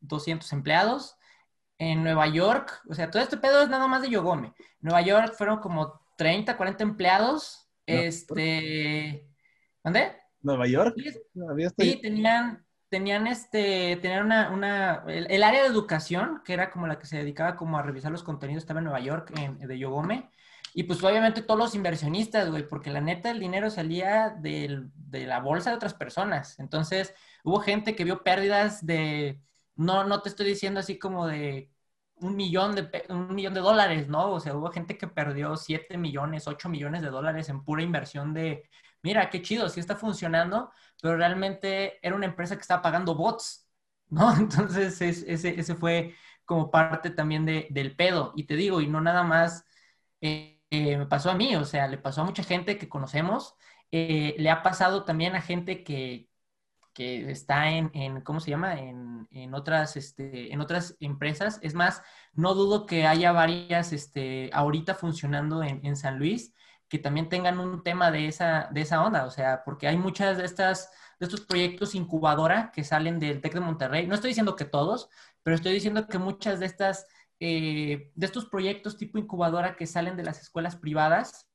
200 0.01 0.51
empleados, 0.53 1.15
en 1.77 2.03
Nueva 2.03 2.27
York, 2.27 2.81
o 2.89 2.93
sea, 2.93 3.09
todo 3.09 3.21
este 3.21 3.37
pedo 3.37 3.61
es 3.61 3.69
nada 3.69 3.87
más 3.87 4.01
de 4.01 4.09
Yogome. 4.09 4.53
Nueva 4.79 5.01
York 5.01 5.33
fueron 5.37 5.59
como 5.59 6.01
30, 6.17 6.57
40 6.57 6.83
empleados, 6.83 7.69
No. 7.87 7.95
este, 7.95 9.29
¿dónde? 9.83 10.24
¿Nueva 10.45 10.67
York? 10.67 10.95
Sí, 10.97 11.11
¿Había 11.49 11.69
Sí, 11.77 11.99
tenían, 12.01 12.65
tenían 12.89 13.27
este, 13.27 13.97
tenían 14.01 14.25
una, 14.25 14.49
una 14.51 15.03
el, 15.07 15.27
el 15.29 15.43
área 15.43 15.61
de 15.63 15.67
educación, 15.67 16.41
que 16.45 16.53
era 16.53 16.71
como 16.71 16.87
la 16.87 16.99
que 16.99 17.05
se 17.05 17.17
dedicaba 17.17 17.55
como 17.55 17.77
a 17.77 17.81
revisar 17.83 18.11
los 18.11 18.23
contenidos, 18.23 18.63
estaba 18.63 18.79
en 18.79 18.85
Nueva 18.85 18.99
York, 19.01 19.31
en, 19.37 19.59
de 19.59 19.77
Yogome, 19.79 20.29
y 20.73 20.83
pues 20.83 21.03
obviamente 21.03 21.41
todos 21.41 21.59
los 21.59 21.75
inversionistas, 21.75 22.49
güey, 22.49 22.67
porque 22.67 22.89
la 22.91 23.01
neta 23.01 23.31
el 23.31 23.39
dinero 23.39 23.69
salía 23.69 24.29
del- 24.29 24.89
de 24.95 25.25
la 25.25 25.39
bolsa 25.39 25.69
de 25.71 25.75
otras 25.77 25.93
personas, 25.93 26.59
entonces 26.59 27.13
hubo 27.43 27.59
gente 27.59 27.95
que 27.95 28.03
vio 28.03 28.23
pérdidas 28.23 28.85
de, 28.85 29.41
no, 29.75 30.03
no 30.05 30.21
te 30.21 30.29
estoy 30.29 30.45
diciendo 30.47 30.79
así 30.79 30.97
como 30.99 31.27
de 31.27 31.71
un 32.15 32.35
millón 32.35 32.75
de, 32.75 32.89
un 33.09 33.35
millón 33.35 33.53
de 33.53 33.59
dólares, 33.59 34.07
¿no? 34.07 34.31
O 34.31 34.39
sea, 34.39 34.55
hubo 34.55 34.71
gente 34.71 34.97
que 34.97 35.07
perdió 35.07 35.57
7 35.57 35.97
millones, 35.97 36.47
8 36.47 36.69
millones 36.69 37.01
de 37.01 37.09
dólares 37.09 37.49
en 37.49 37.63
pura 37.63 37.83
inversión 37.83 38.33
de, 38.33 38.69
mira, 39.05 39.29
qué 39.31 39.41
chido, 39.43 39.69
sí 39.69 39.79
está 39.79 39.95
funcionando, 39.97 40.71
pero 41.01 41.17
realmente 41.17 41.99
era 42.05 42.15
una 42.15 42.27
empresa 42.27 42.55
que 42.57 42.61
estaba 42.63 42.81
pagando 42.83 43.15
bots, 43.15 43.69
¿no? 44.09 44.35
Entonces 44.37 45.01
es- 45.01 45.23
ese, 45.27 45.59
ese 45.59 45.75
fue 45.75 46.15
como 46.45 46.71
parte 46.71 47.11
también 47.11 47.45
de- 47.45 47.67
del 47.71 47.95
pedo. 47.95 48.33
Y 48.35 48.45
te 48.45 48.55
digo, 48.57 48.81
y 48.81 48.87
no 48.87 49.01
nada 49.01 49.23
más 49.23 49.65
eh, 50.21 50.61
eh, 50.71 50.97
me 50.97 51.05
pasó 51.07 51.31
a 51.31 51.35
mí, 51.35 51.55
o 51.55 51.65
sea, 51.65 51.87
le 51.87 51.97
pasó 51.97 52.21
a 52.21 52.25
mucha 52.25 52.43
gente 52.43 52.77
que 52.77 52.89
conocemos, 52.89 53.55
eh, 53.91 54.35
le 54.39 54.49
ha 54.49 54.63
pasado 54.63 55.05
también 55.05 55.35
a 55.35 55.41
gente 55.41 55.83
que, 55.83 56.29
que 56.93 57.29
está 57.31 57.71
en, 57.71 57.91
en, 57.93 58.21
¿cómo 58.21 58.39
se 58.39 58.51
llama? 58.51 58.79
En, 58.79 59.27
en 59.31 59.53
otras, 59.53 59.97
este, 59.97 60.53
en 60.53 60.61
otras 60.61 60.95
empresas. 60.99 61.59
Es 61.61 61.73
más, 61.73 62.01
no 62.33 62.53
dudo 62.55 62.85
que 62.85 63.05
haya 63.07 63.31
varias 63.33 63.91
este, 63.93 64.49
ahorita 64.53 64.95
funcionando 64.95 65.63
en, 65.63 65.85
en 65.85 65.95
San 65.97 66.19
Luis 66.19 66.53
que 66.87 66.99
también 66.99 67.29
tengan 67.29 67.59
un 67.59 67.83
tema 67.83 68.11
de 68.11 68.27
esa, 68.27 68.69
de 68.71 68.81
esa 68.81 69.03
onda, 69.03 69.25
o 69.25 69.31
sea, 69.31 69.63
porque 69.63 69.87
hay 69.87 69.97
muchas 69.97 70.37
de 70.37 70.45
estas, 70.45 70.91
de 71.19 71.25
estos 71.25 71.41
proyectos 71.41 71.95
incubadora 71.95 72.71
que 72.71 72.83
salen 72.83 73.19
del 73.19 73.41
TEC 73.41 73.55
de 73.55 73.59
Monterrey. 73.61 74.07
No 74.07 74.15
estoy 74.15 74.29
diciendo 74.29 74.55
que 74.55 74.65
todos, 74.65 75.09
pero 75.43 75.55
estoy 75.55 75.73
diciendo 75.73 76.07
que 76.07 76.19
muchas 76.19 76.59
de 76.59 76.67
estas, 76.67 77.07
eh, 77.39 78.11
de 78.15 78.25
estos 78.25 78.45
proyectos 78.45 78.97
tipo 78.97 79.17
incubadora 79.17 79.75
que 79.75 79.87
salen 79.87 80.17
de 80.17 80.23
las 80.23 80.41
escuelas 80.41 80.75
privadas, 80.75 81.47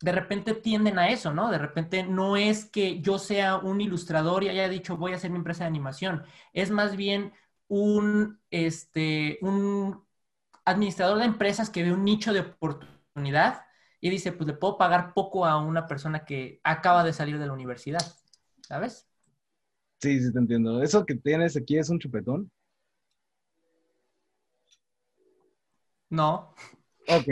de 0.00 0.12
repente 0.12 0.54
tienden 0.54 0.98
a 0.98 1.08
eso, 1.08 1.32
¿no? 1.32 1.50
De 1.50 1.58
repente 1.58 2.02
no 2.02 2.36
es 2.36 2.66
que 2.66 3.00
yo 3.00 3.18
sea 3.18 3.56
un 3.56 3.80
ilustrador 3.80 4.44
y 4.44 4.48
haya 4.48 4.68
dicho 4.68 4.96
voy 4.96 5.12
a 5.12 5.16
hacer 5.16 5.30
mi 5.30 5.38
empresa 5.38 5.64
de 5.64 5.68
animación, 5.68 6.24
es 6.52 6.70
más 6.70 6.96
bien 6.96 7.32
un, 7.68 8.40
este, 8.50 9.38
un 9.42 10.04
administrador 10.64 11.18
de 11.18 11.24
empresas 11.26 11.70
que 11.70 11.82
ve 11.82 11.92
un 11.92 12.04
nicho 12.04 12.32
de 12.32 12.40
oportunidad 12.40 13.62
y 14.04 14.10
dice, 14.10 14.32
pues 14.32 14.46
le 14.46 14.52
puedo 14.52 14.76
pagar 14.76 15.14
poco 15.14 15.46
a 15.46 15.56
una 15.64 15.86
persona 15.86 16.26
que 16.26 16.60
acaba 16.62 17.02
de 17.04 17.14
salir 17.14 17.38
de 17.38 17.46
la 17.46 17.54
universidad, 17.54 18.02
¿sabes? 18.60 19.08
Sí, 19.98 20.20
sí, 20.20 20.30
te 20.30 20.38
entiendo. 20.38 20.82
¿Eso 20.82 21.06
que 21.06 21.14
tienes 21.14 21.56
aquí 21.56 21.78
es 21.78 21.88
un 21.88 21.98
chupetón? 21.98 22.50
No. 26.10 26.54
Ok. 27.08 27.28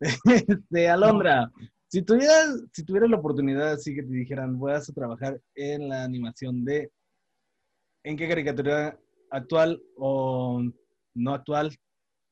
Este, 0.24 0.88
Alondra, 0.88 1.48
si 1.86 2.02
tuvieras, 2.02 2.60
si 2.72 2.84
tuvieras 2.84 3.08
la 3.08 3.18
oportunidad 3.18 3.70
así 3.70 3.94
que 3.94 4.02
te 4.02 4.12
dijeran, 4.12 4.58
vas 4.58 4.90
a 4.90 4.92
trabajar 4.92 5.40
en 5.54 5.90
la 5.90 6.02
animación 6.02 6.64
de, 6.64 6.90
¿en 8.02 8.16
qué 8.16 8.26
caricatura 8.26 8.98
actual 9.30 9.80
o 9.96 10.60
no 11.14 11.34
actual 11.34 11.78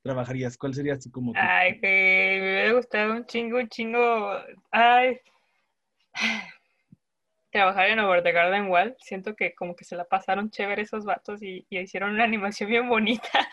trabajarías? 0.03 0.57
¿Cuál 0.57 0.75
sería 0.75 0.95
así 0.95 1.11
como 1.11 1.33
Ay, 1.37 1.79
que 1.81 2.39
me 2.41 2.51
hubiera 2.51 2.73
gustado 2.73 3.13
un 3.15 3.27
chingo, 3.27 3.59
un 3.59 3.69
chingo. 3.69 4.33
Ay. 4.71 5.19
Trabajar 7.51 7.89
en 7.89 7.99
Over 8.01 8.23
the 8.23 8.33
Garden 8.33 8.69
Wall. 8.69 8.95
Siento 9.01 9.35
que 9.35 9.55
como 9.55 9.75
que 9.75 9.85
se 9.85 9.97
la 9.97 10.05
pasaron 10.05 10.51
chévere 10.51 10.83
esos 10.83 11.05
vatos 11.05 11.43
y, 11.43 11.67
y 11.71 11.79
hicieron 11.79 12.11
una 12.11 12.25
animación 12.31 12.69
bien 12.71 12.89
bonita. 12.89 13.49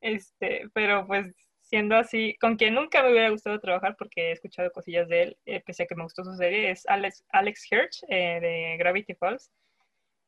Este, 0.00 0.68
pero 0.74 1.06
pues 1.06 1.34
siendo 1.60 1.96
así, 1.96 2.36
con 2.40 2.56
quien 2.56 2.74
nunca 2.74 3.02
me 3.02 3.10
hubiera 3.10 3.30
gustado 3.30 3.58
trabajar 3.58 3.96
porque 3.96 4.28
he 4.28 4.32
escuchado 4.32 4.70
cosillas 4.72 5.08
de 5.08 5.22
él, 5.22 5.38
eh, 5.46 5.62
pese 5.64 5.84
a 5.84 5.86
que 5.86 5.94
me 5.94 6.02
gustó 6.02 6.22
su 6.24 6.34
serie, 6.36 6.70
es 6.70 6.86
Alex, 6.86 7.24
Alex 7.30 7.72
Hirsch 7.72 8.02
eh, 8.08 8.40
de 8.40 8.76
Gravity 8.78 9.14
Falls. 9.14 9.50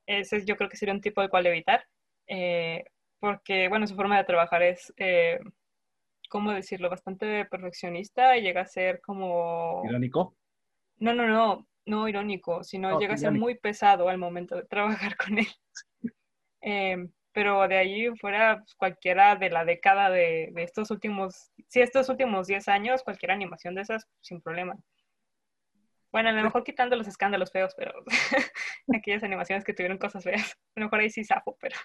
Ese 0.06 0.44
yo 0.46 0.56
creo 0.56 0.70
que 0.70 0.76
sería 0.76 0.94
un 0.94 1.00
tipo 1.02 1.20
de 1.20 1.28
cual 1.28 1.46
evitar. 1.46 1.84
eh, 2.28 2.84
porque, 3.20 3.68
bueno, 3.68 3.86
su 3.86 3.94
forma 3.94 4.18
de 4.18 4.24
trabajar 4.24 4.62
es, 4.62 4.92
eh, 4.96 5.38
¿cómo 6.28 6.52
decirlo? 6.52 6.90
Bastante 6.90 7.44
perfeccionista 7.46 8.36
y 8.36 8.42
llega 8.42 8.62
a 8.62 8.66
ser 8.66 9.00
como... 9.00 9.82
irónico? 9.88 10.36
No, 10.98 11.14
no, 11.14 11.26
no, 11.26 11.66
no 11.86 12.08
irónico, 12.08 12.64
sino 12.64 12.90
No, 12.90 13.00
llega 13.00 13.14
a 13.14 13.16
ser 13.16 13.28
irónico. 13.28 13.44
muy 13.44 13.54
pesado 13.56 14.08
al 14.08 14.18
momento 14.18 14.56
de 14.56 14.64
trabajar 14.68 15.16
con 15.16 15.38
él. 15.38 15.48
Em, 16.66 17.12
pero 17.32 17.68
de 17.68 17.76
ahí 17.76 18.08
fuera 18.16 18.56
pues, 18.56 18.74
cualquiera 18.74 19.36
de 19.36 19.50
la 19.50 19.66
década 19.66 20.08
de, 20.08 20.48
de 20.52 20.62
estos 20.62 20.90
últimos, 20.90 21.50
sí, 21.68 21.82
estos 21.82 22.08
últimos 22.08 22.46
10 22.46 22.68
años, 22.68 23.02
cualquier 23.02 23.32
animación 23.32 23.74
de 23.74 23.82
esas, 23.82 24.08
sin 24.22 24.40
problema. 24.40 24.74
Bueno, 26.14 26.28
a 26.28 26.32
lo 26.32 26.44
mejor 26.44 26.62
quitando 26.62 26.94
los 26.94 27.08
escándalos 27.08 27.50
feos, 27.50 27.74
pero 27.76 27.92
aquellas 28.94 29.24
animaciones 29.24 29.64
que 29.64 29.74
tuvieron 29.74 29.98
cosas 29.98 30.22
feas. 30.22 30.56
A 30.76 30.80
lo 30.80 30.86
mejor 30.86 31.00
ahí 31.00 31.10
sí 31.10 31.24
zafo, 31.24 31.56
pero... 31.60 31.76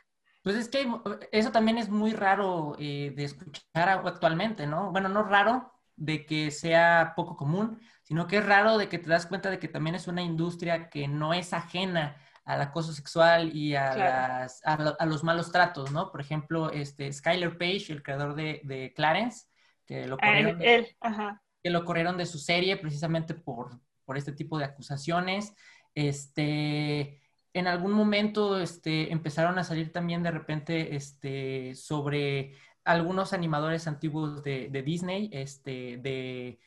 Pues 0.41 0.55
es 0.55 0.69
que 0.69 0.89
eso 1.31 1.51
también 1.51 1.77
es 1.77 1.89
muy 1.89 2.13
raro 2.13 2.75
eh, 2.79 3.13
de 3.15 3.23
escuchar 3.25 3.89
actualmente, 4.05 4.67
¿no? 4.67 4.91
Bueno, 4.91 5.09
no 5.09 5.23
raro 5.23 5.73
de 5.95 6.25
que 6.25 6.49
sea 6.51 7.13
poco 7.15 7.35
común, 7.35 7.79
sino 8.03 8.25
que 8.25 8.37
es 8.37 8.45
raro 8.45 8.77
de 8.77 8.87
que 8.87 8.99
te 8.99 9.09
das 9.09 9.25
cuenta 9.25 9.49
de 9.49 9.59
que 9.59 9.67
también 9.67 9.95
es 9.95 10.07
una 10.07 10.21
industria 10.21 10.89
que 10.89 11.07
no 11.07 11.33
es 11.33 11.51
ajena 11.51 12.17
al 12.45 12.61
acoso 12.61 12.93
sexual 12.93 13.55
y 13.55 13.75
a, 13.75 13.95
las, 13.95 14.61
a, 14.65 15.05
los 15.05 15.23
malos 15.23 15.51
tratos, 15.51 15.91
¿no? 15.91 16.11
Por 16.11 16.21
ejemplo, 16.21 16.71
este, 16.71 17.11
Skyler 17.13 17.57
Page, 17.57 17.91
el 17.91 18.01
creador 18.01 18.33
de, 18.33 18.61
de 18.63 18.91
Clarence, 18.95 19.45
que 19.85 20.07
lo, 20.07 20.15
ah, 20.15 20.25
corrieron, 20.25 20.61
él, 20.61 20.87
ajá. 21.01 21.43
que 21.61 21.69
lo 21.69 21.85
corrieron 21.85 22.17
de 22.17 22.25
su 22.25 22.39
serie 22.39 22.77
precisamente 22.77 23.35
por, 23.35 23.79
por 24.03 24.17
este 24.17 24.31
tipo 24.31 24.57
de 24.57 24.65
acusaciones. 24.65 25.53
Este, 25.93 27.21
en 27.53 27.67
algún 27.67 27.93
momento 27.93 28.59
este, 28.59 29.11
empezaron 29.11 29.57
a 29.57 29.63
salir 29.63 29.91
también 29.91 30.23
de 30.23 30.31
repente 30.31 30.95
este, 30.95 31.75
sobre 31.75 32.55
algunos 32.83 33.33
animadores 33.33 33.87
antiguos 33.87 34.43
de, 34.43 34.69
Disney, 34.85 35.29
este, 35.33 35.97
de, 35.97 36.59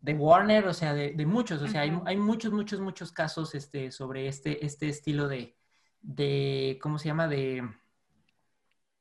de, 0.00 0.14
Warner, 0.14 0.66
o 0.66 0.74
sea, 0.74 0.94
de, 0.94 1.26
muchos, 1.26 1.62
o 1.62 1.68
sea, 1.68 1.82
hay, 1.82 1.98
hay, 2.06 2.16
muchos, 2.16 2.52
muchos, 2.52 2.80
muchos 2.80 3.12
casos 3.12 3.54
este, 3.54 3.90
sobre 3.90 4.28
este, 4.28 4.64
este 4.64 4.88
estilo 4.88 5.28
de, 5.28 5.56
de, 6.02 6.78
¿cómo 6.82 6.98
se 6.98 7.08
llama? 7.08 7.28
De, 7.28 7.68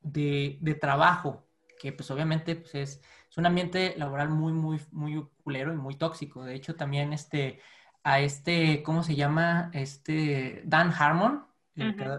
de, 0.01 0.78
trabajo, 0.80 1.47
que 1.80 1.91
pues 1.91 2.10
obviamente 2.12 2.55
pues, 2.55 2.76
es, 2.76 3.01
es, 3.30 3.38
un 3.38 3.45
ambiente 3.45 3.95
laboral 3.97 4.30
muy, 4.30 4.53
muy, 4.53 4.80
muy 4.91 5.28
culero 5.43 5.74
y 5.74 5.78
muy 5.78 5.95
tóxico. 5.95 6.43
De 6.43 6.55
hecho, 6.55 6.76
también 6.76 7.14
este 7.14 7.60
a 8.10 8.22
este, 8.22 8.82
¿cómo 8.82 9.03
se 9.03 9.16
llama? 9.16 9.70
Este 9.72 10.64
Dan 10.66 10.91
Harmon, 10.91 11.45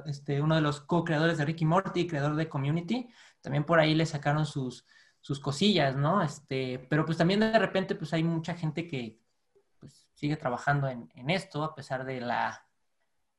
este, 0.06 0.40
uno 0.40 0.54
de 0.54 0.60
los 0.60 0.80
co-creadores 0.80 1.36
de 1.36 1.44
Ricky 1.44 1.64
Morty, 1.64 2.06
creador 2.06 2.36
de 2.36 2.48
Community, 2.48 3.08
también 3.40 3.64
por 3.64 3.80
ahí 3.80 3.96
le 3.96 4.06
sacaron 4.06 4.46
sus, 4.46 4.86
sus 5.20 5.40
cosillas, 5.40 5.96
¿no? 5.96 6.22
Este, 6.22 6.78
pero 6.88 7.04
pues 7.04 7.18
también 7.18 7.40
de 7.40 7.58
repente 7.58 7.96
pues 7.96 8.12
hay 8.12 8.22
mucha 8.22 8.54
gente 8.54 8.86
que 8.86 9.18
pues, 9.80 10.08
sigue 10.14 10.36
trabajando 10.36 10.86
en, 10.86 11.10
esto 11.28 11.64
a 11.64 11.74
pesar 11.74 12.04
de 12.04 12.20
la, 12.20 12.64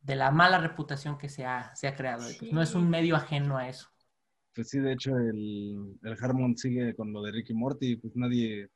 de 0.02 0.18
la 0.18 0.30
mala 0.30 0.58
reputación 0.58 1.18
que 1.18 1.30
se 1.30 1.46
ha, 1.46 1.74
se 1.74 1.88
ha 1.88 1.96
creado. 1.96 2.26
Pues, 2.38 2.52
no 2.52 2.62
es 2.62 2.76
un 2.76 2.90
medio 2.90 3.16
ajeno 3.16 3.58
a 3.58 3.70
eso. 3.70 3.88
Pues 4.54 4.68
sí, 4.68 4.80
de 4.80 4.92
hecho 4.92 5.18
el, 5.18 5.98
el 6.04 6.18
Harmon 6.22 6.58
sigue 6.58 6.94
con 6.96 7.14
lo 7.14 7.22
de 7.22 7.32
Ricky 7.32 7.54
Morty, 7.54 7.96
pues 7.96 8.14
nadie, 8.18 8.70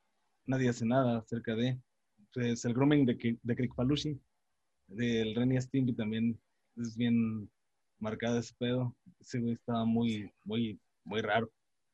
nadie 0.46 0.70
hace 0.70 0.86
nada 0.86 1.18
acerca 1.18 1.56
de 1.56 1.78
pues, 2.36 2.66
el 2.66 2.74
grooming 2.74 3.06
de, 3.06 3.38
de 3.42 3.56
Crick 3.56 3.74
Palushi, 3.74 4.20
del 4.88 5.34
Renny 5.34 5.60
Stimpy 5.60 5.94
también 5.94 6.40
es 6.78 6.96
bien 6.96 7.50
marcado 8.00 8.40
ese 8.40 8.54
pedo. 8.60 8.96
Ese 9.20 9.40
güey 9.40 9.54
estaba 9.54 9.86
muy, 9.86 10.32
muy, 10.44 10.80
muy 11.04 11.22
raro. 11.22 11.50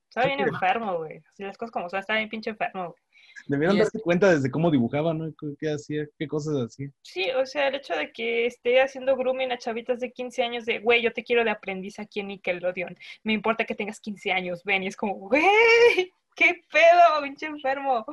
Estaba 0.10 0.28
bien 0.28 0.42
enfermo, 0.42 0.98
güey. 0.98 1.22
Así 1.30 1.44
las 1.44 1.58
cosas 1.58 1.72
como 1.72 1.89
son, 1.89 2.00
estaba 2.00 2.18
bien 2.18 2.30
pinche 2.30 2.50
enfermo, 2.50 2.89
güey. 2.89 3.02
Debieron 3.48 3.78
darse 3.78 4.00
cuenta 4.00 4.32
desde 4.34 4.52
cómo 4.52 4.70
dibujaba, 4.70 5.14
¿no? 5.14 5.34
¿Qué 5.60 5.72
hacía? 5.72 6.06
¿Qué 6.18 6.28
cosas 6.28 6.56
hacía? 6.56 6.92
Sí, 7.02 7.30
o 7.32 7.46
sea, 7.46 7.68
el 7.68 7.76
hecho 7.76 7.96
de 7.96 8.12
que 8.12 8.46
esté 8.46 8.82
haciendo 8.82 9.16
grooming 9.16 9.52
a 9.52 9.58
chavitas 9.58 10.00
de 10.00 10.12
15 10.12 10.44
años 10.44 10.66
de, 10.66 10.80
güey, 10.80 11.02
yo 11.02 11.14
te 11.14 11.24
quiero 11.24 11.44
de 11.44 11.52
aprendiz 11.52 11.98
aquí 12.00 12.20
en 12.20 12.28
Nickelodeon. 12.28 12.98
Me 13.24 13.34
importa 13.34 13.66
que 13.66 13.76
tengas 13.76 14.00
15 14.00 14.32
años, 14.32 14.64
ven. 14.64 14.84
Y 14.84 14.88
es 14.88 14.98
como, 14.98 15.14
güey, 15.16 15.44
qué 16.36 16.62
pedo, 16.72 17.24
pinche 17.24 17.46
enfermo. 17.46 18.06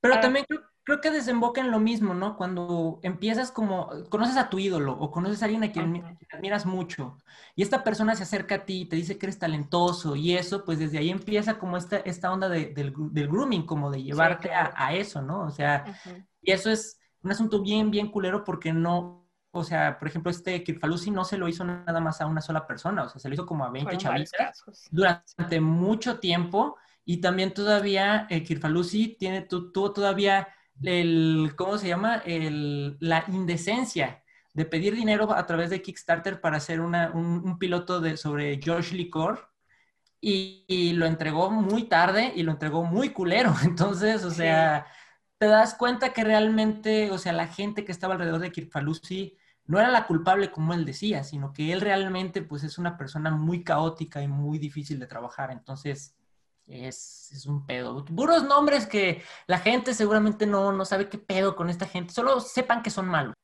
Pero 0.00 0.14
ah. 0.14 0.20
también 0.20 0.44
creo, 0.48 0.60
creo 0.84 1.00
que 1.00 1.10
desemboca 1.10 1.60
en 1.60 1.70
lo 1.70 1.78
mismo, 1.78 2.14
¿no? 2.14 2.36
Cuando 2.36 2.98
empiezas 3.02 3.52
como, 3.52 3.90
conoces 4.08 4.36
a 4.36 4.50
tu 4.50 4.58
ídolo 4.58 4.92
o 4.98 5.10
conoces 5.10 5.42
a 5.42 5.44
alguien 5.44 5.64
a 5.64 5.70
quien 5.70 6.18
admiras 6.32 6.66
mucho 6.66 7.18
y 7.54 7.62
esta 7.62 7.84
persona 7.84 8.16
se 8.16 8.24
acerca 8.24 8.56
a 8.56 8.64
ti 8.64 8.82
y 8.82 8.84
te 8.86 8.96
dice 8.96 9.18
que 9.18 9.26
eres 9.26 9.38
talentoso 9.38 10.16
y 10.16 10.34
eso, 10.34 10.64
pues 10.64 10.78
desde 10.78 10.98
ahí 10.98 11.10
empieza 11.10 11.58
como 11.58 11.76
esta, 11.76 11.98
esta 11.98 12.32
onda 12.32 12.48
del, 12.48 12.92
grooming, 12.92 13.64
como 13.64 13.90
de 13.90 14.02
llevarte 14.02 14.50
a, 14.52 14.94
eso, 14.94 15.22
¿no? 15.22 15.42
O 15.42 15.50
sea, 15.50 15.84
y 16.40 16.50
eso 16.50 16.70
es 16.70 16.98
un 17.22 17.30
asunto 17.30 17.62
bien, 17.62 17.90
bien 17.90 18.10
culero 18.10 18.42
porque 18.42 18.72
no, 18.72 19.28
o 19.52 19.62
sea, 19.62 19.98
por 19.98 20.08
ejemplo, 20.08 20.30
este 20.30 20.64
Kirfalusi 20.64 21.10
no 21.10 21.24
se 21.24 21.38
lo 21.38 21.46
hizo 21.48 21.64
nada 21.64 22.00
más 22.00 22.20
a 22.20 22.26
una 22.26 22.40
sola 22.40 22.66
persona, 22.66 23.04
o 23.04 23.08
sea, 23.08 23.20
se 23.20 23.28
lo 23.28 23.34
hizo 23.34 23.46
como 23.46 23.64
a 23.64 23.70
20 23.70 23.96
chavitas 23.98 24.64
durante 24.90 25.60
mucho 25.60 26.18
tiempo 26.18 26.76
y 27.04 27.20
también 27.20 27.54
todavía 27.54 28.26
eh, 28.30 28.42
Kirfalusi 28.42 29.16
tiene, 29.18 29.42
tuvo 29.42 29.92
todavía 29.92 30.48
el, 30.82 31.52
¿cómo 31.56 31.78
se 31.78 31.88
llama? 31.88 32.22
El, 32.24 32.96
la 33.00 33.24
indecencia 33.28 34.22
de 34.54 34.64
pedir 34.64 34.94
dinero 34.94 35.32
a 35.32 35.46
través 35.46 35.70
de 35.70 35.82
Kickstarter 35.82 36.40
para 36.40 36.58
hacer 36.58 36.80
una, 36.80 37.10
un, 37.12 37.58
piloto 37.58 38.00
de, 38.00 38.16
sobre 38.16 38.60
George 38.62 38.94
Licor 38.94 39.48
y, 40.20 40.92
lo 40.94 41.06
entregó 41.06 41.50
muy 41.50 41.84
tarde 41.84 42.32
y 42.36 42.42
lo 42.42 42.52
entregó 42.52 42.84
muy 42.84 43.10
culero. 43.10 43.54
Entonces, 43.64 44.24
o 44.24 44.30
sea, 44.30 44.86
te 45.38 45.46
das 45.46 45.74
cuenta 45.74 46.12
que 46.12 46.24
realmente, 46.24 47.10
o 47.10 47.18
sea, 47.18 47.32
la 47.32 47.48
gente 47.48 47.84
que 47.84 47.92
estaba 47.92 48.14
alrededor 48.14 48.40
de 48.40 48.52
Kirfalusi 48.52 49.36
no 49.66 49.78
era 49.78 49.90
la 49.90 50.06
culpable 50.06 50.50
como 50.50 50.74
él 50.74 50.84
decía, 50.84 51.24
sino 51.24 51.52
que 51.52 51.72
él 51.72 51.80
realmente 51.80 52.42
pues 52.42 52.62
es 52.64 52.78
una 52.78 52.96
persona 52.96 53.30
muy 53.30 53.64
caótica 53.64 54.22
y 54.22 54.28
muy 54.28 54.58
difícil 54.58 54.98
de 54.98 55.06
trabajar. 55.06 55.50
Entonces, 55.50 56.14
es, 56.66 57.46
un 57.46 57.66
pedo. 57.66 58.04
Puros 58.04 58.44
nombres 58.44 58.86
que 58.86 59.22
la 59.46 59.58
gente 59.58 59.94
seguramente 59.94 60.46
no, 60.46 60.72
no 60.72 60.84
sabe 60.84 61.08
qué 61.08 61.18
pedo 61.18 61.56
con 61.56 61.70
esta 61.70 61.86
gente. 61.86 62.12
Solo 62.12 62.40
sepan 62.40 62.82
que 62.82 62.90
son 62.90 63.08
malos. 63.08 63.34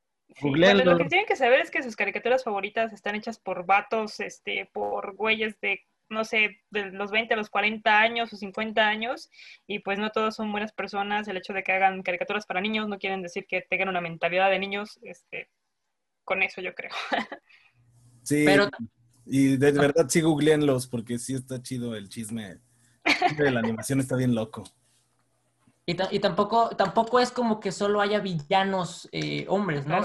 lo 0.41 0.99
que 0.99 1.05
tienen 1.07 1.27
que 1.27 1.37
saber 1.37 1.61
es 1.61 1.71
que 1.71 1.83
sus 1.83 1.97
caricaturas 1.97 2.45
favoritas 2.45 2.93
están 2.93 3.15
hechas 3.15 3.39
por 3.39 3.67
vatos, 3.67 4.21
este, 4.21 4.71
por 4.73 5.15
güeyes 5.17 5.59
de, 5.61 5.81
no 6.09 6.25
sé, 6.25 6.61
de 6.71 6.91
los 6.93 7.11
20 7.11 7.35
a 7.35 7.37
los 7.37 7.51
40 7.51 8.01
años 8.01 8.33
o 8.33 8.37
50 8.37 8.87
años, 8.87 9.31
y 9.67 9.81
pues 9.81 9.99
no 9.99 10.11
todos 10.11 10.37
son 10.37 10.53
buenas 10.53 10.73
personas. 10.73 11.29
El 11.29 11.37
hecho 11.37 11.53
de 11.53 11.63
que 11.63 11.73
hagan 11.73 12.03
caricaturas 12.03 12.47
para 12.47 12.61
niños 12.61 12.89
no 12.89 12.99
quieren 12.99 13.23
decir 13.23 13.47
que 13.47 13.63
tengan 13.63 13.89
una 13.89 14.01
mentalidad 14.01 14.51
de 14.51 14.59
niños, 14.59 14.99
este, 15.03 15.51
con 16.25 16.43
eso 16.43 16.61
yo 16.61 16.75
creo. 16.75 16.93
Sí, 18.23 18.45
Pero... 18.45 18.69
y 19.25 19.57
de 19.57 19.73
verdad 19.73 20.07
sí 20.07 20.21
googleenlos 20.21 20.87
porque 20.87 21.19
sí 21.19 21.33
está 21.33 21.63
chido 21.63 21.97
el 21.97 22.11
chisme 22.11 22.59
la 23.39 23.61
animación 23.61 24.01
está 24.01 24.17
bien 24.17 24.35
loco. 24.35 24.65
Y, 25.87 25.95
tampoco, 26.21 26.69
tampoco 26.77 27.19
es 27.19 27.31
como 27.31 27.61
que 27.61 27.73
solo 27.73 28.03
haya 28.03 28.21
villanos 28.21 29.09
eh, 29.11 29.47
hombres, 29.49 29.87
¿no? 29.87 30.03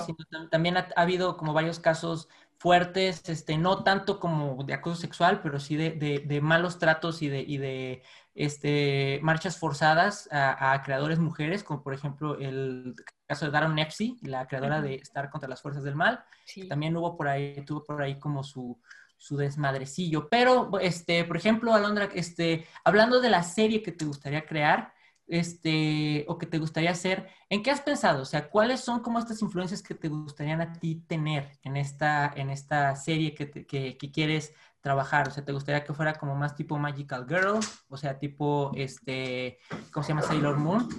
también 0.50 0.78
ha, 0.78 0.88
habido 0.96 1.36
como 1.36 1.52
varios 1.52 1.78
casos 1.78 2.30
fuertes, 2.58 3.28
este, 3.28 3.58
no 3.58 3.84
tanto 3.84 4.18
como 4.18 4.64
de 4.64 4.74
acoso 4.74 4.96
sexual, 4.96 5.42
pero 5.42 5.60
sí 5.60 5.76
de, 5.76 6.40
malos 6.42 6.80
tratos 6.80 7.22
y 7.22 7.28
de, 7.28 7.44
de 7.44 8.02
este, 8.34 9.20
marchas 9.24 9.58
forzadas 9.58 10.30
a, 10.32 10.82
creadores 10.86 11.20
mujeres, 11.20 11.66
como 11.66 11.84
por 11.84 11.94
ejemplo 11.94 12.40
el 12.40 12.96
caso 13.28 13.44
de 13.44 13.52
Daron 13.52 13.76
Nepsi, 13.76 14.18
la 14.22 14.48
creadora 14.48 14.82
de 14.82 14.96
Estar 14.96 15.30
contra 15.30 15.50
las 15.50 15.62
Fuerzas 15.62 15.84
del 15.84 15.96
Mal. 15.96 16.24
También 16.70 16.96
hubo 16.96 17.18
por 17.18 17.28
ahí, 17.28 17.62
tuvo 17.66 17.84
por 17.84 18.02
ahí 18.02 18.18
como 18.18 18.46
su, 18.46 18.80
su 19.24 19.38
desmadrecillo. 19.38 20.28
Pero, 20.28 20.70
este, 20.82 21.24
por 21.24 21.38
ejemplo, 21.38 21.74
Alondra, 21.74 22.10
este, 22.14 22.68
hablando 22.84 23.22
de 23.22 23.30
la 23.30 23.42
serie 23.42 23.82
que 23.82 23.94
te 23.94 24.04
gustaría 24.04 24.46
crear, 24.46 24.94
este, 25.28 26.26
o 26.28 26.38
que 26.38 26.46
te 26.46 26.58
gustaría 26.58 26.92
hacer, 26.92 27.30
¿en 27.50 27.64
qué 27.64 27.72
has 27.72 27.80
pensado? 27.80 28.24
O 28.24 28.26
sea, 28.26 28.50
¿cuáles 28.50 28.82
son 28.82 29.00
como 29.00 29.20
estas 29.20 29.42
influencias 29.42 29.82
que 29.82 29.96
te 29.96 30.10
gustarían 30.10 30.60
a 30.60 30.74
ti 30.74 31.06
tener 31.08 31.58
en 31.64 31.78
esta, 31.78 32.34
en 32.36 32.50
esta 32.50 32.98
serie 32.98 33.34
que, 33.34 33.50
que, 33.50 34.12
quieres 34.12 34.54
trabajar? 34.82 35.30
O 35.30 35.32
sea, 35.32 35.46
¿te 35.46 35.54
gustaría 35.54 35.86
que 35.86 35.94
fuera 35.94 36.16
como 36.16 36.36
más 36.36 36.54
tipo 36.54 36.78
Magical 36.78 37.26
Girl? 37.26 37.60
O 37.88 37.96
sea, 37.96 38.20
tipo, 38.20 38.74
este, 38.76 39.58
¿cómo 39.94 40.04
se 40.04 40.10
llama? 40.10 40.24
Sailor 40.24 40.58
Moon. 40.58 40.90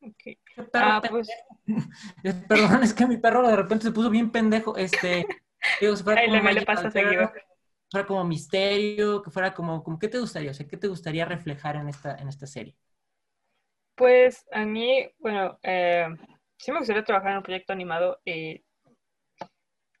Okay. 0.00 0.38
Ah, 0.72 1.02
pues... 1.06 1.28
Perdón, 2.48 2.84
es 2.84 2.94
que 2.94 3.06
mi 3.06 3.18
perro 3.18 3.46
de 3.46 3.56
repente 3.56 3.84
se 3.84 3.92
puso 3.92 4.08
bien 4.08 4.30
pendejo. 4.30 4.78
Este, 4.78 5.26
Digo, 5.80 5.96
fuera 5.96 6.24
como 6.24 6.50
le 6.50 6.66
pasa 6.66 6.90
seguido. 6.90 7.32
Fuera 7.90 8.06
como 8.06 8.24
misterio, 8.24 9.22
que 9.22 9.30
fuera 9.30 9.54
como, 9.54 9.82
como, 9.82 9.98
¿qué 9.98 10.08
te 10.08 10.18
gustaría? 10.18 10.50
O 10.50 10.54
sea, 10.54 10.66
¿qué 10.66 10.76
te 10.76 10.88
gustaría 10.88 11.24
reflejar 11.24 11.76
en 11.76 11.88
esta, 11.88 12.16
en 12.16 12.28
esta 12.28 12.46
serie? 12.46 12.76
Pues 13.94 14.44
a 14.52 14.64
mí, 14.64 15.08
bueno, 15.18 15.58
eh, 15.62 16.08
sí 16.58 16.72
me 16.72 16.78
gustaría 16.78 17.04
trabajar 17.04 17.30
en 17.30 17.36
un 17.38 17.42
proyecto 17.42 17.72
animado. 17.72 18.18
Eh, 18.24 18.62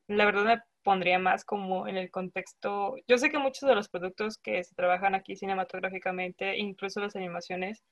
la 0.08 0.24
verdad 0.24 0.44
me 0.44 0.62
pondría 0.82 1.18
más 1.18 1.44
como 1.44 1.86
en 1.88 1.96
el 1.96 2.10
contexto. 2.10 2.96
Yo 3.08 3.18
sé 3.18 3.30
que 3.30 3.38
muchos 3.38 3.68
de 3.68 3.74
los 3.74 3.88
productos 3.88 4.38
que 4.38 4.62
se 4.62 4.74
trabajan 4.74 5.14
aquí 5.14 5.36
cinematográficamente, 5.36 6.56
incluso 6.58 7.00
las 7.00 7.16
animaciones, 7.16 7.82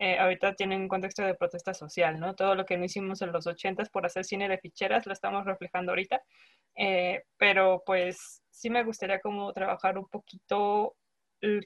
eh, 0.00 0.18
ahorita 0.18 0.54
tienen 0.54 0.80
un 0.80 0.88
contexto 0.88 1.22
de 1.22 1.34
protesta 1.34 1.74
social, 1.74 2.18
¿no? 2.18 2.34
Todo 2.34 2.54
lo 2.54 2.64
que 2.64 2.78
no 2.78 2.84
hicimos 2.86 3.20
en 3.20 3.32
los 3.32 3.46
ochentas 3.46 3.90
por 3.90 4.06
hacer 4.06 4.24
cine 4.24 4.48
de 4.48 4.58
ficheras 4.58 5.04
lo 5.06 5.12
estamos 5.12 5.44
reflejando 5.44 5.92
ahorita. 5.92 6.22
Eh, 6.74 7.22
pero 7.36 7.82
pues 7.84 8.42
sí 8.50 8.70
me 8.70 8.82
gustaría 8.82 9.20
como 9.20 9.52
trabajar 9.52 9.98
un 9.98 10.08
poquito 10.08 10.96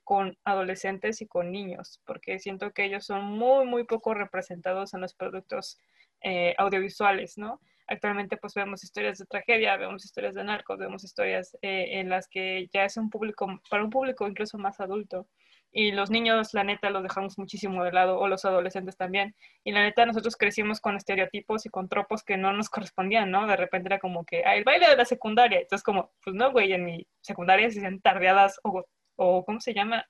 con 0.02 0.36
adolescentes 0.44 1.20
y 1.22 1.26
con 1.28 1.52
niños, 1.52 2.00
porque 2.04 2.40
siento 2.40 2.72
que 2.72 2.84
ellos 2.84 3.06
son 3.06 3.24
muy, 3.24 3.66
muy 3.66 3.84
poco 3.84 4.14
representados 4.14 4.94
en 4.94 5.00
los 5.00 5.14
productos 5.14 5.80
eh, 6.20 6.54
audiovisuales, 6.58 7.38
¿no? 7.38 7.60
Actualmente 7.86 8.36
pues 8.36 8.54
vemos 8.54 8.82
historias 8.82 9.18
de 9.18 9.26
tragedia, 9.26 9.76
vemos 9.76 10.04
historias 10.04 10.34
de 10.34 10.42
narcos, 10.42 10.78
vemos 10.78 11.04
historias 11.04 11.56
eh, 11.62 12.00
en 12.00 12.08
las 12.08 12.28
que 12.28 12.68
ya 12.72 12.84
es 12.84 12.96
un 12.96 13.10
público, 13.10 13.46
para 13.70 13.84
un 13.84 13.90
público 13.90 14.26
incluso 14.26 14.58
más 14.58 14.80
adulto. 14.80 15.28
Y 15.76 15.90
los 15.90 16.08
niños, 16.08 16.54
la 16.54 16.62
neta, 16.62 16.88
los 16.88 17.02
dejamos 17.02 17.36
muchísimo 17.36 17.82
de 17.82 17.90
lado, 17.90 18.20
o 18.20 18.28
los 18.28 18.44
adolescentes 18.44 18.96
también. 18.96 19.34
Y 19.64 19.72
la 19.72 19.82
neta, 19.82 20.06
nosotros 20.06 20.36
crecimos 20.36 20.80
con 20.80 20.96
estereotipos 20.96 21.66
y 21.66 21.68
con 21.68 21.88
tropos 21.88 22.22
que 22.22 22.36
no 22.36 22.52
nos 22.52 22.70
correspondían, 22.70 23.32
¿no? 23.32 23.48
De 23.48 23.56
repente 23.56 23.88
era 23.88 23.98
como 23.98 24.24
que, 24.24 24.44
ah, 24.46 24.54
el 24.54 24.62
baile 24.62 24.88
de 24.88 24.96
la 24.96 25.04
secundaria. 25.04 25.58
Entonces, 25.58 25.82
como, 25.82 26.12
pues 26.22 26.36
no, 26.36 26.52
güey, 26.52 26.72
en 26.72 26.84
mi 26.84 27.04
secundaria 27.20 27.68
se 27.70 27.80
hacían 27.80 28.00
tardeadas 28.00 28.60
o, 28.62 28.84
o, 29.16 29.44
¿cómo 29.44 29.60
se 29.60 29.74
llama? 29.74 30.06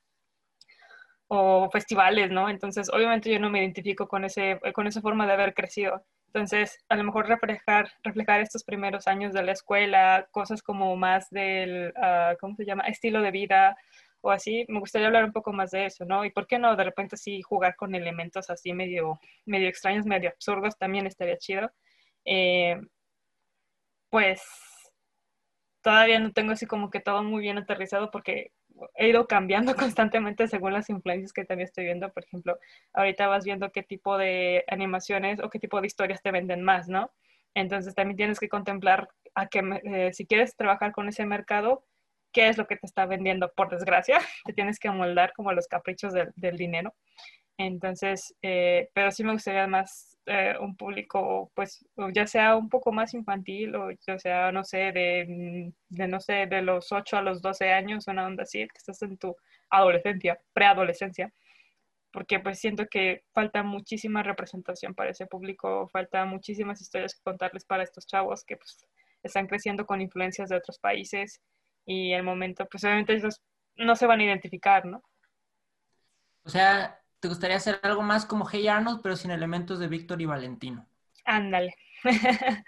O 1.28 1.70
festivales, 1.70 2.30
¿no? 2.30 2.50
Entonces, 2.50 2.90
obviamente 2.92 3.30
yo 3.32 3.40
no 3.40 3.48
me 3.48 3.60
identifico 3.60 4.06
con, 4.06 4.26
ese, 4.26 4.60
con 4.74 4.86
esa 4.86 5.00
forma 5.00 5.26
de 5.26 5.32
haber 5.32 5.54
crecido. 5.54 6.04
Entonces, 6.26 6.78
a 6.90 6.96
lo 6.96 7.04
mejor 7.04 7.26
reflejar, 7.26 7.90
reflejar 8.02 8.40
estos 8.42 8.64
primeros 8.64 9.06
años 9.06 9.32
de 9.32 9.42
la 9.42 9.52
escuela, 9.52 10.28
cosas 10.30 10.62
como 10.62 10.94
más 10.96 11.30
del, 11.30 11.94
uh, 11.96 12.36
¿cómo 12.38 12.54
se 12.54 12.66
llama? 12.66 12.84
Estilo 12.84 13.22
de 13.22 13.30
vida 13.30 13.76
o 14.24 14.30
así, 14.30 14.64
me 14.68 14.80
gustaría 14.80 15.08
hablar 15.08 15.24
un 15.24 15.32
poco 15.32 15.52
más 15.52 15.70
de 15.70 15.84
eso, 15.86 16.06
¿no? 16.06 16.24
Y 16.24 16.30
por 16.30 16.46
qué 16.46 16.58
no 16.58 16.74
de 16.76 16.84
repente 16.84 17.16
sí 17.18 17.42
jugar 17.42 17.76
con 17.76 17.94
elementos 17.94 18.48
así 18.48 18.72
medio, 18.72 19.20
medio 19.44 19.68
extraños, 19.68 20.06
medio 20.06 20.30
absurdos, 20.30 20.78
también 20.78 21.06
estaría 21.06 21.36
chido. 21.36 21.70
Eh, 22.24 22.80
pues 24.08 24.42
todavía 25.82 26.18
no 26.20 26.32
tengo 26.32 26.52
así 26.52 26.66
como 26.66 26.90
que 26.90 27.00
todo 27.00 27.22
muy 27.22 27.42
bien 27.42 27.58
aterrizado 27.58 28.10
porque 28.10 28.52
he 28.96 29.08
ido 29.08 29.26
cambiando 29.26 29.74
constantemente 29.76 30.48
según 30.48 30.72
las 30.72 30.88
influencias 30.88 31.34
que 31.34 31.44
también 31.44 31.66
estoy 31.68 31.84
viendo. 31.84 32.10
Por 32.10 32.24
ejemplo, 32.24 32.58
ahorita 32.94 33.26
vas 33.26 33.44
viendo 33.44 33.72
qué 33.72 33.82
tipo 33.82 34.16
de 34.16 34.64
animaciones 34.68 35.38
o 35.40 35.50
qué 35.50 35.58
tipo 35.58 35.82
de 35.82 35.86
historias 35.86 36.22
te 36.22 36.32
venden 36.32 36.62
más, 36.62 36.88
¿no? 36.88 37.12
Entonces 37.54 37.94
también 37.94 38.16
tienes 38.16 38.40
que 38.40 38.48
contemplar 38.48 39.08
a 39.34 39.48
que 39.48 39.60
eh, 39.84 40.14
si 40.14 40.26
quieres 40.26 40.56
trabajar 40.56 40.92
con 40.92 41.08
ese 41.08 41.26
mercado, 41.26 41.84
qué 42.34 42.48
es 42.48 42.58
lo 42.58 42.66
que 42.66 42.76
te 42.76 42.86
está 42.86 43.06
vendiendo, 43.06 43.50
por 43.54 43.70
desgracia. 43.70 44.18
Te 44.44 44.52
tienes 44.52 44.78
que 44.78 44.88
amoldar 44.88 45.32
como 45.32 45.52
los 45.52 45.68
caprichos 45.68 46.12
del, 46.12 46.56
dinero. 46.58 46.94
Entonces, 47.56 48.34
eh, 48.42 48.90
pero 48.92 49.12
sí 49.12 49.22
me 49.24 49.32
gustaría 49.32 49.66
más 49.68 50.18
eh, 50.26 50.54
un 50.60 50.76
público, 50.76 51.52
pues, 51.54 51.86
ya 52.12 52.26
sea 52.26 52.56
un 52.56 52.68
poco 52.68 52.92
más 52.92 53.14
infantil 53.14 53.76
o 53.76 53.90
ya 54.06 54.18
sea, 54.18 54.50
no 54.50 54.64
sé, 54.64 54.90
de, 54.92 55.72
de, 55.88 56.08
no 56.08 56.20
sé, 56.20 56.46
de 56.46 56.62
los 56.62 56.90
8 56.90 57.16
a 57.16 57.22
los 57.22 57.40
12 57.40 57.72
años, 57.72 58.08
una 58.08 58.26
onda 58.26 58.42
así, 58.42 58.58
que 58.66 58.78
estás 58.78 59.00
en 59.02 59.16
tu 59.18 59.36
adolescencia, 59.70 60.40
preadolescencia, 60.52 61.32
porque 62.12 62.40
pues 62.40 62.58
siento 62.58 62.86
que 62.86 63.22
falta 63.32 63.62
muchísima 63.62 64.22
representación 64.24 64.94
para 64.94 65.10
ese 65.10 65.26
público, 65.26 65.88
falta 65.88 66.24
muchísimas 66.24 66.80
historias 66.80 67.14
que 67.14 67.22
contarles 67.22 67.64
para 67.64 67.84
estos 67.84 68.06
chavos 68.06 68.44
que 68.44 68.56
pues 68.56 68.86
están 69.22 69.46
creciendo 69.46 69.86
con 69.86 70.00
influencias 70.00 70.48
de 70.48 70.56
otros 70.56 70.78
países 70.78 71.40
y 71.86 72.12
el 72.12 72.22
momento, 72.22 72.66
pues 72.70 72.84
obviamente 72.84 73.14
ellos 73.14 73.40
no 73.76 73.96
se 73.96 74.06
van 74.06 74.20
a 74.20 74.24
identificar, 74.24 74.86
¿no? 74.86 75.02
O 76.44 76.48
sea, 76.50 77.00
¿te 77.20 77.28
gustaría 77.28 77.56
hacer 77.56 77.80
algo 77.82 78.02
más 78.02 78.26
como 78.26 78.46
Hey 78.50 78.68
Arnold, 78.68 79.00
pero 79.02 79.16
sin 79.16 79.30
elementos 79.30 79.78
de 79.78 79.88
Víctor 79.88 80.20
y 80.20 80.26
Valentino? 80.26 80.86
Ándale. 81.24 81.74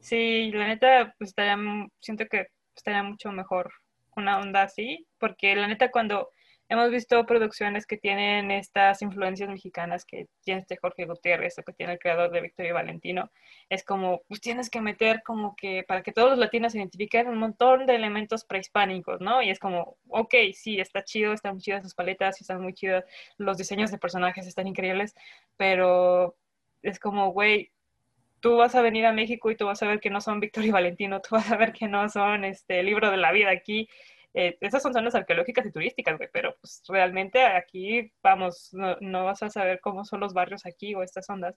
sí, 0.00 0.50
la 0.52 0.68
neta, 0.68 1.14
pues 1.18 1.30
estaría, 1.30 1.56
siento 2.00 2.26
que 2.26 2.48
estaría 2.76 3.02
mucho 3.02 3.32
mejor 3.32 3.72
una 4.16 4.38
onda 4.38 4.62
así, 4.62 5.06
porque 5.18 5.56
la 5.56 5.66
neta 5.66 5.90
cuando 5.90 6.30
hemos 6.70 6.90
visto 6.92 7.26
producciones 7.26 7.84
que 7.84 7.96
tienen 7.98 8.52
estas 8.52 9.02
influencias 9.02 9.48
mexicanas 9.48 10.04
que 10.04 10.28
tiene 10.44 10.60
este 10.60 10.76
Jorge 10.76 11.04
Gutiérrez 11.04 11.58
o 11.58 11.64
que 11.64 11.72
tiene 11.72 11.94
el 11.94 11.98
creador 11.98 12.30
de 12.30 12.40
Victoria 12.40 12.72
Valentino. 12.72 13.28
Es 13.68 13.84
como, 13.84 14.22
pues 14.28 14.40
tienes 14.40 14.70
que 14.70 14.80
meter 14.80 15.22
como 15.24 15.56
que 15.56 15.82
para 15.82 16.02
que 16.02 16.12
todos 16.12 16.30
los 16.30 16.38
latinos 16.38 16.70
se 16.70 16.78
identifiquen 16.78 17.26
un 17.26 17.38
montón 17.38 17.86
de 17.86 17.96
elementos 17.96 18.44
prehispánicos, 18.44 19.20
¿no? 19.20 19.42
Y 19.42 19.50
es 19.50 19.58
como, 19.58 19.96
ok, 20.08 20.32
sí, 20.54 20.78
está 20.78 21.02
chido, 21.02 21.32
están 21.32 21.54
muy 21.54 21.62
chidas 21.62 21.82
sus 21.82 21.94
paletas, 21.94 22.40
están 22.40 22.62
muy 22.62 22.72
chidos 22.72 23.02
los 23.36 23.58
diseños 23.58 23.90
de 23.90 23.98
personajes, 23.98 24.46
están 24.46 24.68
increíbles, 24.68 25.16
pero 25.56 26.36
es 26.82 27.00
como, 27.00 27.32
güey, 27.32 27.72
tú 28.38 28.58
vas 28.58 28.76
a 28.76 28.82
venir 28.82 29.06
a 29.06 29.12
México 29.12 29.50
y 29.50 29.56
tú 29.56 29.66
vas 29.66 29.82
a 29.82 29.88
ver 29.88 29.98
que 29.98 30.10
no 30.10 30.20
son 30.20 30.38
Victoria 30.38 30.72
Valentino, 30.72 31.20
tú 31.20 31.34
vas 31.34 31.50
a 31.50 31.56
ver 31.56 31.72
que 31.72 31.88
no 31.88 32.08
son 32.08 32.44
este 32.44 32.84
libro 32.84 33.10
de 33.10 33.16
la 33.16 33.32
vida 33.32 33.50
aquí 33.50 33.88
eh, 34.34 34.56
esas 34.60 34.82
son 34.82 34.92
zonas 34.92 35.14
arqueológicas 35.14 35.66
y 35.66 35.72
turísticas, 35.72 36.16
güey, 36.16 36.28
pero 36.32 36.54
pues 36.60 36.82
realmente 36.88 37.44
aquí, 37.44 38.12
vamos, 38.22 38.70
no, 38.72 39.24
vas 39.24 39.42
a 39.42 39.50
saber 39.50 39.80
cómo 39.80 40.04
son 40.04 40.20
los 40.20 40.34
barrios 40.34 40.66
aquí 40.66 40.94
o 40.94 41.02
estas 41.02 41.28
ondas. 41.30 41.56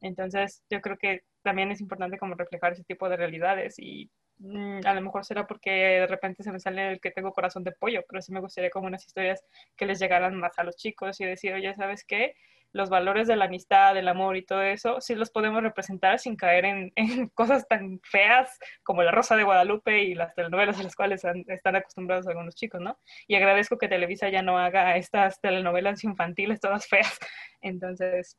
Entonces, 0.00 0.62
yo 0.70 0.80
creo 0.80 0.98
que 0.98 1.22
también 1.42 1.70
es 1.70 1.80
importante 1.80 2.18
como 2.18 2.34
reflejar 2.34 2.72
ese 2.72 2.84
tipo 2.84 3.08
de 3.08 3.16
realidades 3.16 3.78
y 3.78 4.10
mm, 4.38 4.80
a 4.84 4.94
lo 4.94 5.00
mejor 5.02 5.24
será 5.24 5.46
porque 5.46 5.70
de 5.70 6.06
repente 6.06 6.42
se 6.42 6.52
me 6.52 6.60
sale 6.60 6.92
el 6.92 7.00
que 7.00 7.10
tengo 7.10 7.32
corazón 7.32 7.64
de 7.64 7.72
pollo, 7.72 8.02
pero 8.08 8.22
sí 8.22 8.32
me 8.32 8.40
gustaría 8.40 8.70
como 8.70 8.86
unas 8.86 9.06
historias 9.06 9.42
que 9.76 9.86
les 9.86 9.98
llegaran 9.98 10.36
más 10.36 10.58
a 10.58 10.64
los 10.64 10.76
chicos 10.76 11.20
y 11.20 11.24
decir, 11.26 11.52
oye, 11.54 11.74
¿sabes 11.74 12.04
qué? 12.04 12.34
Los 12.76 12.90
valores 12.90 13.26
de 13.26 13.36
la 13.36 13.46
amistad, 13.46 13.94
del 13.94 14.06
amor 14.06 14.36
y 14.36 14.44
todo 14.44 14.62
eso, 14.62 15.00
sí 15.00 15.14
los 15.14 15.30
podemos 15.30 15.62
representar 15.62 16.18
sin 16.18 16.36
caer 16.36 16.64
en, 16.66 16.92
cosas 17.34 17.66
tan 17.66 18.00
feas 18.04 18.58
como 18.84 19.02
La 19.02 19.10
Rosa 19.10 19.34
de 19.34 19.44
Guadalupe 19.44 20.04
y 20.04 20.14
las 20.14 20.34
telenovelas 20.34 20.78
a 20.78 20.82
las 20.82 20.94
cuales 20.94 21.22
están 21.48 21.76
acostumbrados 21.76 22.26
algunos 22.26 22.54
chicos, 22.54 22.80
¿no? 22.80 22.98
Y 23.26 23.34
agradezco 23.34 23.78
que 23.78 23.88
Televisa 23.88 24.28
ya 24.28 24.42
no 24.42 24.58
haga 24.58 24.96
estas 24.96 25.40
telenovelas 25.40 26.04
infantiles 26.04 26.60
todas 26.60 26.86
feas. 26.86 27.18
Entonces, 27.62 28.36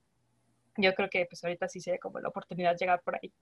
yo 0.78 0.94
creo 0.94 1.10
que 1.10 1.26
pues 1.26 1.44
ahorita 1.44 1.68
sí 1.68 1.82
sería 1.82 2.00
como 2.00 2.20
la 2.20 2.30
oportunidad 2.30 2.72
de 2.72 2.78
llegar 2.78 3.02
por 3.02 3.16
ahí. 3.16 3.34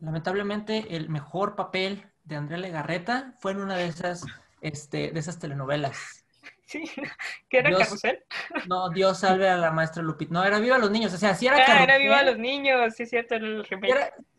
Lamentablemente, 0.00 0.96
el 0.96 1.08
mejor 1.08 1.56
papel 1.56 2.04
de 2.22 2.36
Andrea 2.36 2.58
Legarreta 2.58 3.34
fue 3.40 3.52
en 3.52 3.60
una 3.60 3.76
de 3.76 3.86
esas, 3.86 4.24
este, 4.60 5.10
de 5.10 5.18
esas 5.18 5.38
telenovelas. 5.38 6.23
Sí, 6.66 6.84
¿qué 7.48 7.58
era 7.58 7.70
Carrusel? 7.70 8.24
No, 8.68 8.88
Dios 8.90 9.18
salve 9.18 9.48
a 9.48 9.56
la 9.56 9.70
maestra 9.70 10.02
Lupita. 10.02 10.32
No, 10.32 10.44
era 10.44 10.58
Viva 10.58 10.78
los 10.78 10.90
Niños. 10.90 11.12
O 11.12 11.18
sea, 11.18 11.34
sí 11.34 11.46
era 11.46 11.56
ah, 11.56 11.64
Carrusel. 11.66 11.90
era 11.90 11.98
Viva 11.98 12.22
los 12.22 12.38
Niños, 12.38 12.94
sí, 12.94 13.06
cierto, 13.06 13.34
era 13.34 13.46
el 13.46 13.66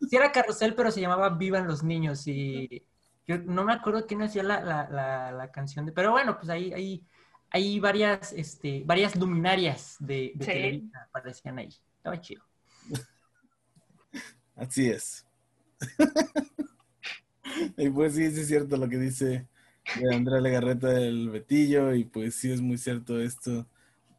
Sí 0.08 0.16
era, 0.16 0.32
Carrusel, 0.32 0.74
pero 0.74 0.90
se 0.90 1.00
llamaba 1.00 1.30
Vivan 1.30 1.66
los 1.66 1.82
Niños. 1.82 2.26
Y 2.26 2.84
yo 3.26 3.38
no 3.38 3.64
me 3.64 3.72
acuerdo 3.72 4.06
quién 4.06 4.22
hacía 4.22 4.42
la, 4.42 4.60
la, 4.60 5.32
la, 5.32 5.50
canción. 5.50 5.86
De... 5.86 5.92
Pero 5.92 6.10
bueno, 6.10 6.36
pues 6.36 6.48
ahí, 6.48 6.72
ahí 6.72 7.04
hay 7.50 7.80
varias, 7.80 8.32
este, 8.32 8.82
varias 8.84 9.16
luminarias 9.16 9.96
de, 10.00 10.32
de 10.34 10.46
Televisa 10.46 11.02
aparecían 11.08 11.58
ahí. 11.58 11.68
Estaba 11.96 12.20
chido. 12.20 12.44
Así 14.56 14.90
es. 14.90 15.26
y 17.76 17.90
pues 17.90 18.14
sí, 18.14 18.30
sí 18.30 18.40
es 18.40 18.48
cierto 18.48 18.76
lo 18.76 18.88
que 18.88 18.98
dice 18.98 19.46
de 19.94 20.14
Andrea 20.14 20.40
Legarreta 20.40 20.88
del 20.88 21.30
Betillo, 21.30 21.94
y 21.94 22.04
pues 22.04 22.34
sí 22.34 22.50
es 22.52 22.60
muy 22.60 22.78
cierto 22.78 23.20
esto 23.20 23.66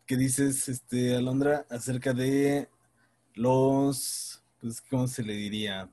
que 0.05 0.15
dices, 0.15 0.69
este, 0.69 1.15
Alondra, 1.15 1.65
acerca 1.69 2.13
de 2.13 2.69
los, 3.35 4.43
pues, 4.61 4.81
¿cómo 4.81 5.07
se 5.07 5.21
le 5.21 5.33
diría? 5.33 5.89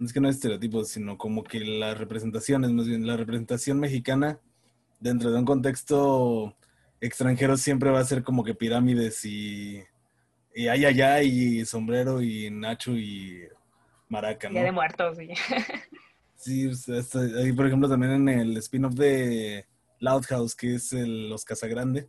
Es 0.00 0.12
que 0.12 0.20
no 0.20 0.28
estereotipos, 0.28 0.88
sino 0.88 1.16
como 1.16 1.44
que 1.44 1.60
las 1.60 1.96
representaciones, 1.96 2.72
más 2.72 2.86
bien 2.86 3.06
la 3.06 3.16
representación 3.16 3.78
mexicana 3.78 4.40
dentro 4.98 5.30
de 5.30 5.38
un 5.38 5.44
contexto 5.44 6.56
extranjero 7.00 7.56
siempre 7.56 7.90
va 7.90 8.00
a 8.00 8.04
ser 8.04 8.24
como 8.24 8.42
que 8.42 8.54
pirámides 8.54 9.24
y, 9.24 9.82
y 10.54 10.68
ay, 10.68 10.84
ay, 10.84 11.00
ay, 11.00 11.28
y 11.60 11.64
sombrero 11.64 12.22
y 12.22 12.50
Nacho 12.50 12.92
y 12.92 13.42
Maraca, 14.08 14.48
¿no? 14.48 14.60
de 14.60 14.72
muertos, 14.72 15.16
sí. 15.16 15.28
Sí, 16.36 16.70
ahí 17.36 17.52
por 17.52 17.66
ejemplo 17.66 17.88
también 17.88 18.12
en 18.12 18.28
el 18.28 18.56
spin-off 18.58 18.94
de 18.94 19.66
Loud 20.00 20.24
House, 20.28 20.54
que 20.54 20.74
es 20.74 20.92
el, 20.92 21.30
Los 21.30 21.44
Casagrande, 21.44 22.08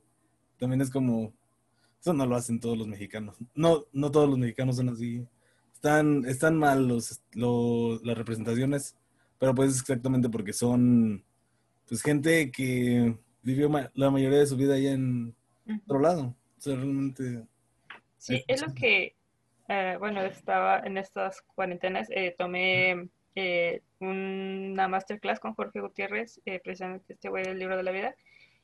también 0.57 0.81
es 0.81 0.89
como, 0.89 1.33
eso 1.99 2.13
no 2.13 2.25
lo 2.25 2.35
hacen 2.35 2.59
todos 2.59 2.77
los 2.77 2.87
mexicanos. 2.87 3.37
No, 3.53 3.85
no 3.93 4.11
todos 4.11 4.29
los 4.29 4.37
mexicanos 4.37 4.75
son 4.75 4.89
así. 4.89 5.25
Están, 5.73 6.25
están 6.25 6.57
mal 6.57 6.87
los, 6.87 7.21
las 7.33 8.17
representaciones, 8.17 8.95
pero 9.39 9.53
pues 9.53 9.79
exactamente 9.79 10.29
porque 10.29 10.53
son 10.53 11.23
pues 11.87 12.01
gente 12.01 12.51
que 12.51 13.17
vivió 13.43 13.69
la 13.93 14.09
mayoría 14.09 14.39
de 14.39 14.47
su 14.47 14.57
vida 14.57 14.75
allá 14.75 14.93
en 14.93 15.35
otro 15.83 15.99
lado. 15.99 16.35
O 16.57 16.61
sea, 16.61 16.75
realmente... 16.75 17.45
Sí, 18.17 18.43
es, 18.47 18.65
lo 18.65 18.73
que, 18.73 19.15
eh, 19.67 19.95
bueno, 19.99 20.21
estaba 20.23 20.79
en 20.79 20.97
estas 20.97 21.41
cuarentenas, 21.41 22.07
eh, 22.09 22.33
tomé 22.37 23.07
eh, 23.35 23.81
una 23.99 24.87
masterclass 24.87 25.39
con 25.39 25.53
Jorge 25.53 25.81
Gutiérrez, 25.81 26.41
eh, 26.45 26.59
precisamente 26.59 27.13
este 27.13 27.29
güey 27.29 27.43
del 27.43 27.59
libro 27.59 27.77
de 27.77 27.83
la 27.83 27.91
vida, 27.91 28.15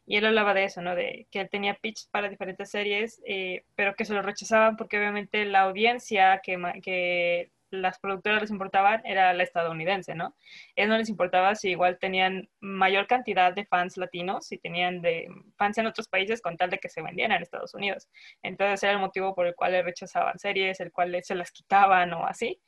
y 0.05 0.17
él 0.17 0.25
hablaba 0.25 0.53
de 0.53 0.65
eso, 0.65 0.81
¿no? 0.81 0.95
De 0.95 1.27
que 1.31 1.41
él 1.41 1.49
tenía 1.49 1.75
pitch 1.75 2.09
para 2.09 2.29
diferentes 2.29 2.71
series, 2.71 3.21
eh, 3.25 3.63
pero 3.75 3.95
que 3.95 4.05
se 4.05 4.13
lo 4.13 4.21
rechazaban 4.21 4.75
porque 4.75 4.97
obviamente 4.97 5.45
la 5.45 5.61
audiencia 5.61 6.41
que, 6.43 6.57
que 6.83 7.51
las 7.71 7.99
productoras 7.99 8.41
les 8.41 8.51
importaban 8.51 9.01
era 9.05 9.33
la 9.33 9.43
estadounidense, 9.43 10.13
¿no? 10.13 10.35
Ellos 10.75 10.89
no 10.89 10.97
les 10.97 11.09
importaba 11.09 11.55
si 11.55 11.69
igual 11.69 11.97
tenían 11.99 12.49
mayor 12.59 13.07
cantidad 13.07 13.53
de 13.53 13.65
fans 13.65 13.97
latinos, 13.97 14.47
si 14.47 14.57
tenían 14.57 15.01
de 15.01 15.29
fans 15.57 15.77
en 15.77 15.87
otros 15.87 16.07
países 16.07 16.41
con 16.41 16.57
tal 16.57 16.69
de 16.69 16.79
que 16.79 16.89
se 16.89 17.01
vendieran 17.01 17.37
en 17.37 17.43
Estados 17.43 17.73
Unidos. 17.73 18.09
Entonces 18.43 18.83
era 18.83 18.93
el 18.93 18.99
motivo 18.99 19.33
por 19.33 19.47
el 19.47 19.55
cual 19.55 19.71
le 19.71 19.83
rechazaban 19.83 20.37
series, 20.37 20.79
el 20.81 20.91
cual 20.91 21.17
se 21.23 21.35
las 21.35 21.51
quitaban 21.51 22.11
o 22.13 22.25
así. 22.25 22.59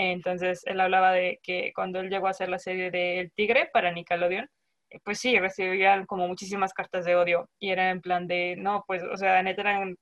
Entonces 0.00 0.62
él 0.64 0.80
hablaba 0.80 1.10
de 1.10 1.40
que 1.42 1.72
cuando 1.74 1.98
él 1.98 2.08
llegó 2.08 2.28
a 2.28 2.30
hacer 2.30 2.48
la 2.48 2.60
serie 2.60 2.92
de 2.92 3.18
El 3.18 3.32
Tigre 3.32 3.68
para 3.72 3.90
Nickelodeon, 3.90 4.48
eh, 4.90 4.98
pues 5.04 5.18
sí, 5.18 5.36
recibían 5.40 6.06
como 6.06 6.28
muchísimas 6.28 6.72
cartas 6.72 7.04
de 7.04 7.16
odio 7.16 7.50
y 7.58 7.70
era 7.70 7.90
en 7.90 8.00
plan 8.00 8.28
de, 8.28 8.54
no, 8.56 8.84
pues, 8.86 9.02
o 9.02 9.16
sea, 9.16 9.42
neta 9.42 9.62
eran 9.62 9.96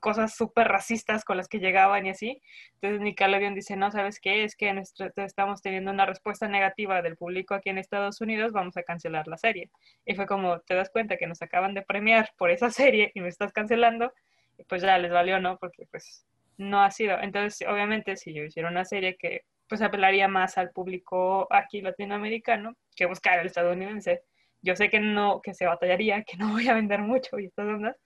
cosas 0.00 0.34
súper 0.34 0.68
racistas 0.68 1.22
con 1.22 1.36
las 1.36 1.48
que 1.48 1.58
llegaban 1.58 2.06
y 2.06 2.10
así. 2.10 2.40
Entonces 2.76 3.02
Nickelodeon 3.02 3.54
dice, 3.54 3.76
no, 3.76 3.90
¿sabes 3.90 4.20
qué? 4.20 4.42
Es 4.44 4.56
que 4.56 4.72
estamos 5.16 5.60
teniendo 5.60 5.90
una 5.90 6.06
respuesta 6.06 6.48
negativa 6.48 7.02
del 7.02 7.16
público 7.18 7.54
aquí 7.54 7.68
en 7.68 7.76
Estados 7.76 8.22
Unidos, 8.22 8.52
vamos 8.52 8.78
a 8.78 8.84
cancelar 8.84 9.28
la 9.28 9.36
serie. 9.36 9.70
Y 10.06 10.14
fue 10.14 10.24
como, 10.26 10.60
te 10.60 10.74
das 10.74 10.88
cuenta 10.88 11.18
que 11.18 11.26
nos 11.26 11.42
acaban 11.42 11.74
de 11.74 11.82
premiar 11.82 12.30
por 12.38 12.50
esa 12.50 12.70
serie 12.70 13.10
y 13.14 13.20
me 13.20 13.28
estás 13.28 13.52
cancelando, 13.52 14.14
y 14.56 14.64
pues 14.64 14.80
ya 14.80 14.96
les 14.96 15.12
valió, 15.12 15.40
¿no? 15.40 15.58
Porque 15.58 15.84
pues 15.90 16.24
no 16.56 16.82
ha 16.82 16.90
sido. 16.90 17.18
Entonces, 17.20 17.66
obviamente, 17.68 18.16
si 18.16 18.32
yo 18.32 18.44
hiciera 18.44 18.68
una 18.68 18.84
serie 18.84 19.16
que 19.16 19.42
pues 19.68 19.82
apelaría 19.82 20.28
más 20.28 20.58
al 20.58 20.70
público 20.70 21.46
aquí 21.50 21.80
latinoamericano 21.80 22.76
que 22.94 23.06
buscar 23.06 23.38
al 23.38 23.46
estadounidense. 23.46 24.22
Yo 24.62 24.76
sé 24.76 24.90
que 24.90 25.00
no, 25.00 25.40
que 25.42 25.54
se 25.54 25.66
batallaría, 25.66 26.22
que 26.22 26.36
no 26.36 26.48
voy 26.52 26.68
a 26.68 26.74
vender 26.74 27.00
mucho 27.00 27.38
y 27.38 27.46
estas 27.46 27.66
ondas, 27.66 27.96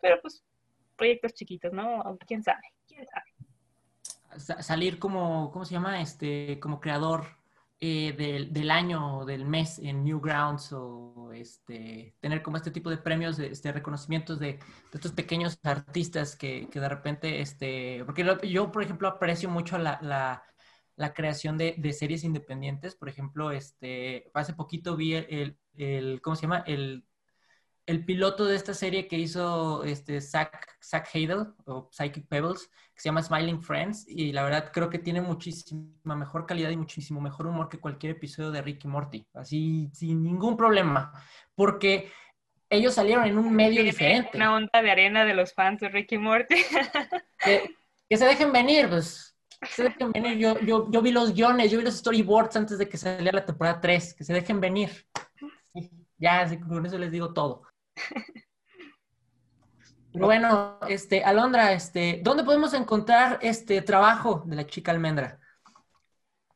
pero 0.00 0.20
pues 0.20 0.44
proyectos 0.96 1.34
chiquitos, 1.34 1.72
¿no? 1.72 2.18
¿Quién 2.26 2.42
sabe? 2.42 2.62
¿Quién 2.86 3.06
sabe? 3.06 4.62
Salir 4.62 4.98
como, 4.98 5.50
¿cómo 5.50 5.64
se 5.64 5.72
llama? 5.72 6.00
Este, 6.00 6.60
como 6.60 6.80
creador 6.80 7.37
eh, 7.80 8.12
del, 8.16 8.52
del, 8.52 8.70
año 8.70 9.18
o 9.18 9.24
del 9.24 9.44
mes 9.44 9.78
en 9.78 10.04
Newgrounds 10.04 10.72
o 10.72 11.30
este, 11.32 12.14
tener 12.20 12.42
como 12.42 12.56
este 12.56 12.70
tipo 12.70 12.90
de 12.90 12.98
premios, 12.98 13.38
este, 13.38 13.72
reconocimientos 13.72 14.38
de, 14.38 14.54
de 14.54 14.60
estos 14.94 15.12
pequeños 15.12 15.58
artistas 15.62 16.36
que, 16.36 16.68
que, 16.70 16.80
de 16.80 16.88
repente, 16.88 17.40
este, 17.40 18.04
porque 18.04 18.24
yo, 18.48 18.72
por 18.72 18.82
ejemplo, 18.82 19.08
aprecio 19.08 19.48
mucho 19.48 19.78
la, 19.78 19.98
la 20.02 20.42
la 20.98 21.14
creación 21.14 21.56
de, 21.56 21.76
de, 21.78 21.92
series 21.92 22.24
independientes. 22.24 22.96
Por 22.96 23.08
ejemplo, 23.08 23.52
este, 23.52 24.30
hace 24.34 24.52
poquito 24.52 24.96
vi 24.96 25.14
el, 25.14 25.56
el 25.76 26.20
¿cómo 26.20 26.34
se 26.34 26.42
llama? 26.42 26.64
El, 26.66 27.04
el, 27.88 28.04
piloto 28.04 28.44
de 28.44 28.56
esta 28.56 28.74
serie 28.74 29.08
que 29.08 29.16
hizo 29.16 29.82
este, 29.84 30.20
Zach, 30.20 30.76
Zach 30.82 31.08
Hadel, 31.12 31.46
o 31.64 31.88
Psychic 31.90 32.26
Pebbles, 32.28 32.70
que 32.94 33.00
se 33.00 33.08
llama 33.08 33.22
Smiling 33.22 33.62
Friends, 33.62 34.06
y 34.08 34.32
la 34.32 34.44
verdad 34.44 34.70
creo 34.72 34.90
que 34.90 34.98
tiene 34.98 35.20
muchísima 35.20 36.16
mejor 36.16 36.46
calidad 36.46 36.70
y 36.70 36.76
muchísimo 36.76 37.20
mejor 37.20 37.46
humor 37.46 37.68
que 37.68 37.80
cualquier 37.80 38.12
episodio 38.12 38.50
de 38.50 38.62
Ricky 38.62 38.88
Morty, 38.88 39.26
así 39.34 39.90
sin 39.92 40.22
ningún 40.22 40.56
problema, 40.56 41.12
porque 41.54 42.10
ellos 42.70 42.94
salieron 42.94 43.24
en 43.24 43.38
un 43.38 43.54
medio 43.54 43.82
diferente. 43.82 44.30
Una 44.34 44.54
onda 44.54 44.82
de 44.82 44.90
arena 44.90 45.24
de 45.24 45.34
los 45.34 45.54
fans 45.54 45.80
de 45.80 45.88
Ricky 45.88 46.18
Morty. 46.18 46.54
que, 47.44 47.74
que 48.08 48.16
se 48.16 48.26
dejen 48.26 48.52
venir, 48.52 48.88
pues 48.88 49.36
se 49.70 49.84
dejen 49.84 50.12
venir. 50.12 50.38
Yo, 50.38 50.58
yo, 50.60 50.90
yo 50.90 51.02
vi 51.02 51.10
los 51.10 51.34
guiones, 51.34 51.70
yo 51.70 51.78
vi 51.78 51.84
los 51.84 51.96
storyboards 51.96 52.56
antes 52.56 52.78
de 52.78 52.88
que 52.88 52.96
saliera 52.96 53.38
la 53.38 53.46
temporada 53.46 53.80
3. 53.80 54.14
Que 54.14 54.24
se 54.24 54.32
dejen 54.32 54.60
venir. 54.60 54.90
ya, 56.18 56.48
con 56.60 56.84
eso 56.84 56.98
les 56.98 57.10
digo 57.10 57.32
todo. 57.32 57.62
Bueno, 60.12 60.78
este, 60.88 61.24
Alondra, 61.24 61.72
este, 61.72 62.20
¿dónde 62.22 62.44
podemos 62.44 62.74
encontrar 62.74 63.38
este 63.42 63.82
trabajo 63.82 64.42
de 64.46 64.56
la 64.56 64.66
chica 64.66 64.90
almendra? 64.90 65.38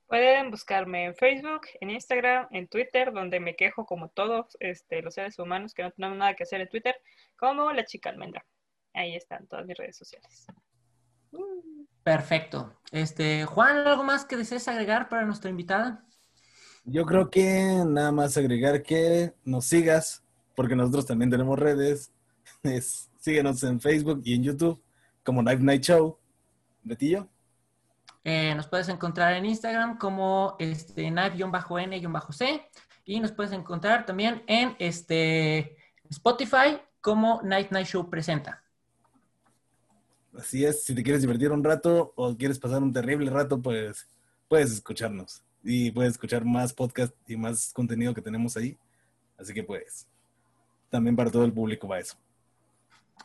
Pueden 0.07 0.51
buscarme 0.51 1.07
en 1.07 1.14
Facebook, 1.14 1.62
en 1.80 1.90
Instagram, 1.90 2.47
en 2.51 2.68
Twitter, 2.68 3.12
donde 3.12 3.40
me 3.40 3.57
quejo 3.57 3.86
como 3.86 4.09
todos 4.11 4.57
este, 4.61 5.01
los 5.01 5.14
seres 5.14 5.38
humanos 5.38 5.72
que 5.72 5.82
no 5.82 5.90
tenemos 5.90 6.18
nada 6.18 6.34
que 6.34 6.43
hacer 6.43 6.61
en 6.61 6.68
Twitter, 6.68 6.95
como 7.36 7.72
la 7.72 7.84
chica 7.84 8.11
almendra. 8.11 8.45
Ahí 8.93 9.16
están 9.16 9.47
todas 9.47 9.64
mis 9.64 9.76
redes 9.76 9.97
sociales. 9.97 10.47
Perfecto. 12.03 12.78
Este, 12.90 13.45
Juan, 13.47 13.78
¿algo 13.86 14.05
más 14.05 14.24
que 14.24 14.36
desees 14.36 14.68
agregar 14.68 15.09
para 15.09 15.24
nuestra 15.24 15.51
invitada? 15.51 16.05
Yo 16.84 17.07
creo 17.07 17.30
que 17.30 17.82
nada 17.86 18.11
más 18.11 18.36
agregar 18.36 18.82
que 18.82 19.34
nos 19.45 19.66
sigas, 19.66 20.22
porque 20.55 20.76
nosotros 20.76 21.07
también 21.07 21.30
tenemos 21.30 21.59
redes. 21.59 22.11
síguenos 23.20 23.62
en 23.62 23.80
Facebook 23.80 24.20
y 24.24 24.34
en 24.34 24.42
YouTube 24.44 24.82
como 25.22 25.42
Night 25.42 25.61
Night 25.61 25.82
Show. 25.82 26.18
Betillo. 26.82 27.28
Eh, 28.24 28.55
nos 28.55 28.66
puedes 28.68 28.88
encontrar 28.88 29.34
en 29.34 29.46
Instagram 29.46 29.98
como 29.98 30.57
este, 30.59 31.11
Night-N-C 31.11 32.68
y 33.05 33.20
nos 33.20 33.32
puedes 33.32 33.53
encontrar 33.53 34.07
también 34.07 34.42
en 34.46 34.76
este, 34.78 35.76
Spotify 36.09 36.80
como 37.00 37.40
Night 37.42 37.70
Night 37.70 37.86
Show 37.86 38.09
Presenta. 38.09 38.62
Así 40.36 40.64
es, 40.64 40.84
si 40.84 40.94
te 40.94 41.03
quieres 41.03 41.20
divertir 41.20 41.53
un 41.53 41.62
rato 41.62 42.12
o 42.16 42.36
quieres 42.36 42.59
pasar 42.59 42.82
un 42.82 42.92
terrible 42.92 43.30
rato, 43.30 43.61
pues 43.61 44.09
puedes 44.48 44.72
escucharnos 44.72 45.42
y 45.62 45.90
puedes 45.90 46.12
escuchar 46.12 46.44
más 46.44 46.72
podcast 46.72 47.14
y 47.28 47.36
más 47.36 47.72
contenido 47.72 48.14
que 48.14 48.22
tenemos 48.22 48.57
ahí. 48.57 48.78
Así 49.36 49.53
que 49.53 49.62
pues, 49.62 50.07
también 50.93 51.16
para 51.16 51.30
todo 51.30 51.45
el 51.45 51.53
público 51.53 51.88
va 51.88 51.99
eso. 51.99 52.16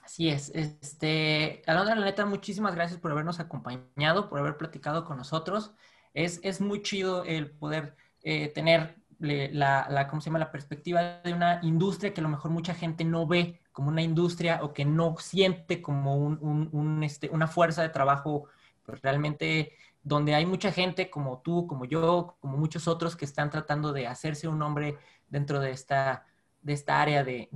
Así 0.03 0.29
es. 0.29 0.49
Este, 0.55 1.61
Alondra, 1.67 1.95
la 1.95 2.05
neta, 2.05 2.25
muchísimas 2.25 2.73
gracias 2.73 2.97
por 2.97 3.11
habernos 3.11 3.41
acompañado, 3.41 4.29
por 4.29 4.39
haber 4.39 4.55
platicado 4.55 5.03
con 5.03 5.17
nosotros. 5.17 5.73
Es, 6.13 6.39
es 6.43 6.61
muy 6.61 6.81
chido 6.81 7.25
el 7.25 7.51
poder 7.51 7.95
eh, 8.23 8.47
tener 8.47 8.95
la, 9.19 10.07
¿cómo 10.09 10.21
se 10.21 10.29
llama? 10.29 10.39
la 10.39 10.51
perspectiva 10.51 11.19
de 11.23 11.33
una 11.33 11.59
industria 11.61 12.13
que 12.13 12.21
a 12.21 12.23
lo 12.23 12.29
mejor 12.29 12.51
mucha 12.51 12.73
gente 12.73 13.03
no 13.03 13.27
ve 13.27 13.59
como 13.73 13.89
una 13.89 14.01
industria 14.01 14.59
o 14.63 14.73
que 14.73 14.85
no 14.85 15.17
siente 15.19 15.81
como 15.81 16.15
un, 16.15 17.03
este, 17.03 17.29
una 17.29 17.47
fuerza 17.47 17.81
de 17.81 17.89
trabajo 17.89 18.45
pues, 18.85 19.01
realmente 19.01 19.73
donde 20.03 20.35
hay 20.35 20.45
mucha 20.45 20.71
gente 20.71 21.09
como 21.09 21.41
tú, 21.41 21.67
como 21.67 21.83
yo, 21.83 22.37
como 22.39 22.57
muchos 22.57 22.87
otros 22.87 23.17
que 23.17 23.25
están 23.25 23.49
tratando 23.49 23.91
de 23.91 24.07
hacerse 24.07 24.47
un 24.47 24.59
nombre 24.59 24.97
dentro 25.27 25.59
de 25.59 25.71
esta, 25.71 26.25
de 26.67 26.73
esta 26.73 27.01
área 27.01 27.23
de, 27.23 27.49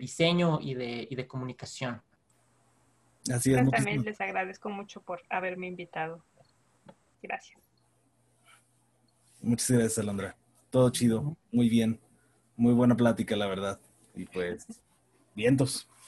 diseño 0.00 0.60
y 0.60 0.74
de, 0.74 1.08
de, 1.10 1.26
comunicación. 1.26 2.02
Así 3.32 3.52
es. 3.52 3.70
También 3.70 4.02
les 4.02 4.20
agradezco 4.20 4.70
mucho 4.70 5.02
por 5.02 5.22
haberme 5.28 5.66
invitado. 5.66 6.24
Gracias. 7.22 7.60
Muchas 9.40 9.70
gracias, 9.70 9.98
Alondra 9.98 10.36
todo 10.70 10.90
chido, 10.90 11.36
muy 11.52 11.68
bien, 11.68 12.00
muy 12.56 12.74
buena 12.74 12.96
plática, 12.96 13.36
la 13.36 13.46
verdad. 13.46 13.80
Y 14.14 14.26
pues, 14.26 14.66
vientos. 15.34 15.88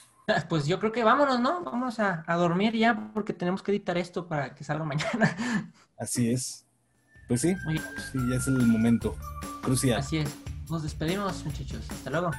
Pues 0.48 0.64
yo 0.64 0.78
creo 0.78 0.92
que 0.92 1.02
vámonos, 1.02 1.40
¿no? 1.40 1.64
Vamos 1.64 1.98
a, 1.98 2.22
dormir 2.36 2.76
ya 2.76 3.10
porque 3.12 3.32
tenemos 3.32 3.64
que 3.64 3.72
editar 3.72 3.98
esto 3.98 4.28
para 4.28 4.54
que 4.54 4.62
salga 4.62 4.84
mañana. 4.84 5.36
Así 5.98 6.30
es. 6.30 6.64
Pues 7.26 7.40
sí, 7.40 7.56
sí, 8.12 8.18
ya 8.30 8.36
es 8.36 8.46
el 8.46 8.64
momento 8.64 9.16
crucial. 9.60 9.98
Así 9.98 10.18
es. 10.18 10.32
Nos 10.70 10.84
despedimos, 10.84 11.44
muchachos. 11.44 11.84
Hasta 11.90 12.10
luego. 12.10 12.30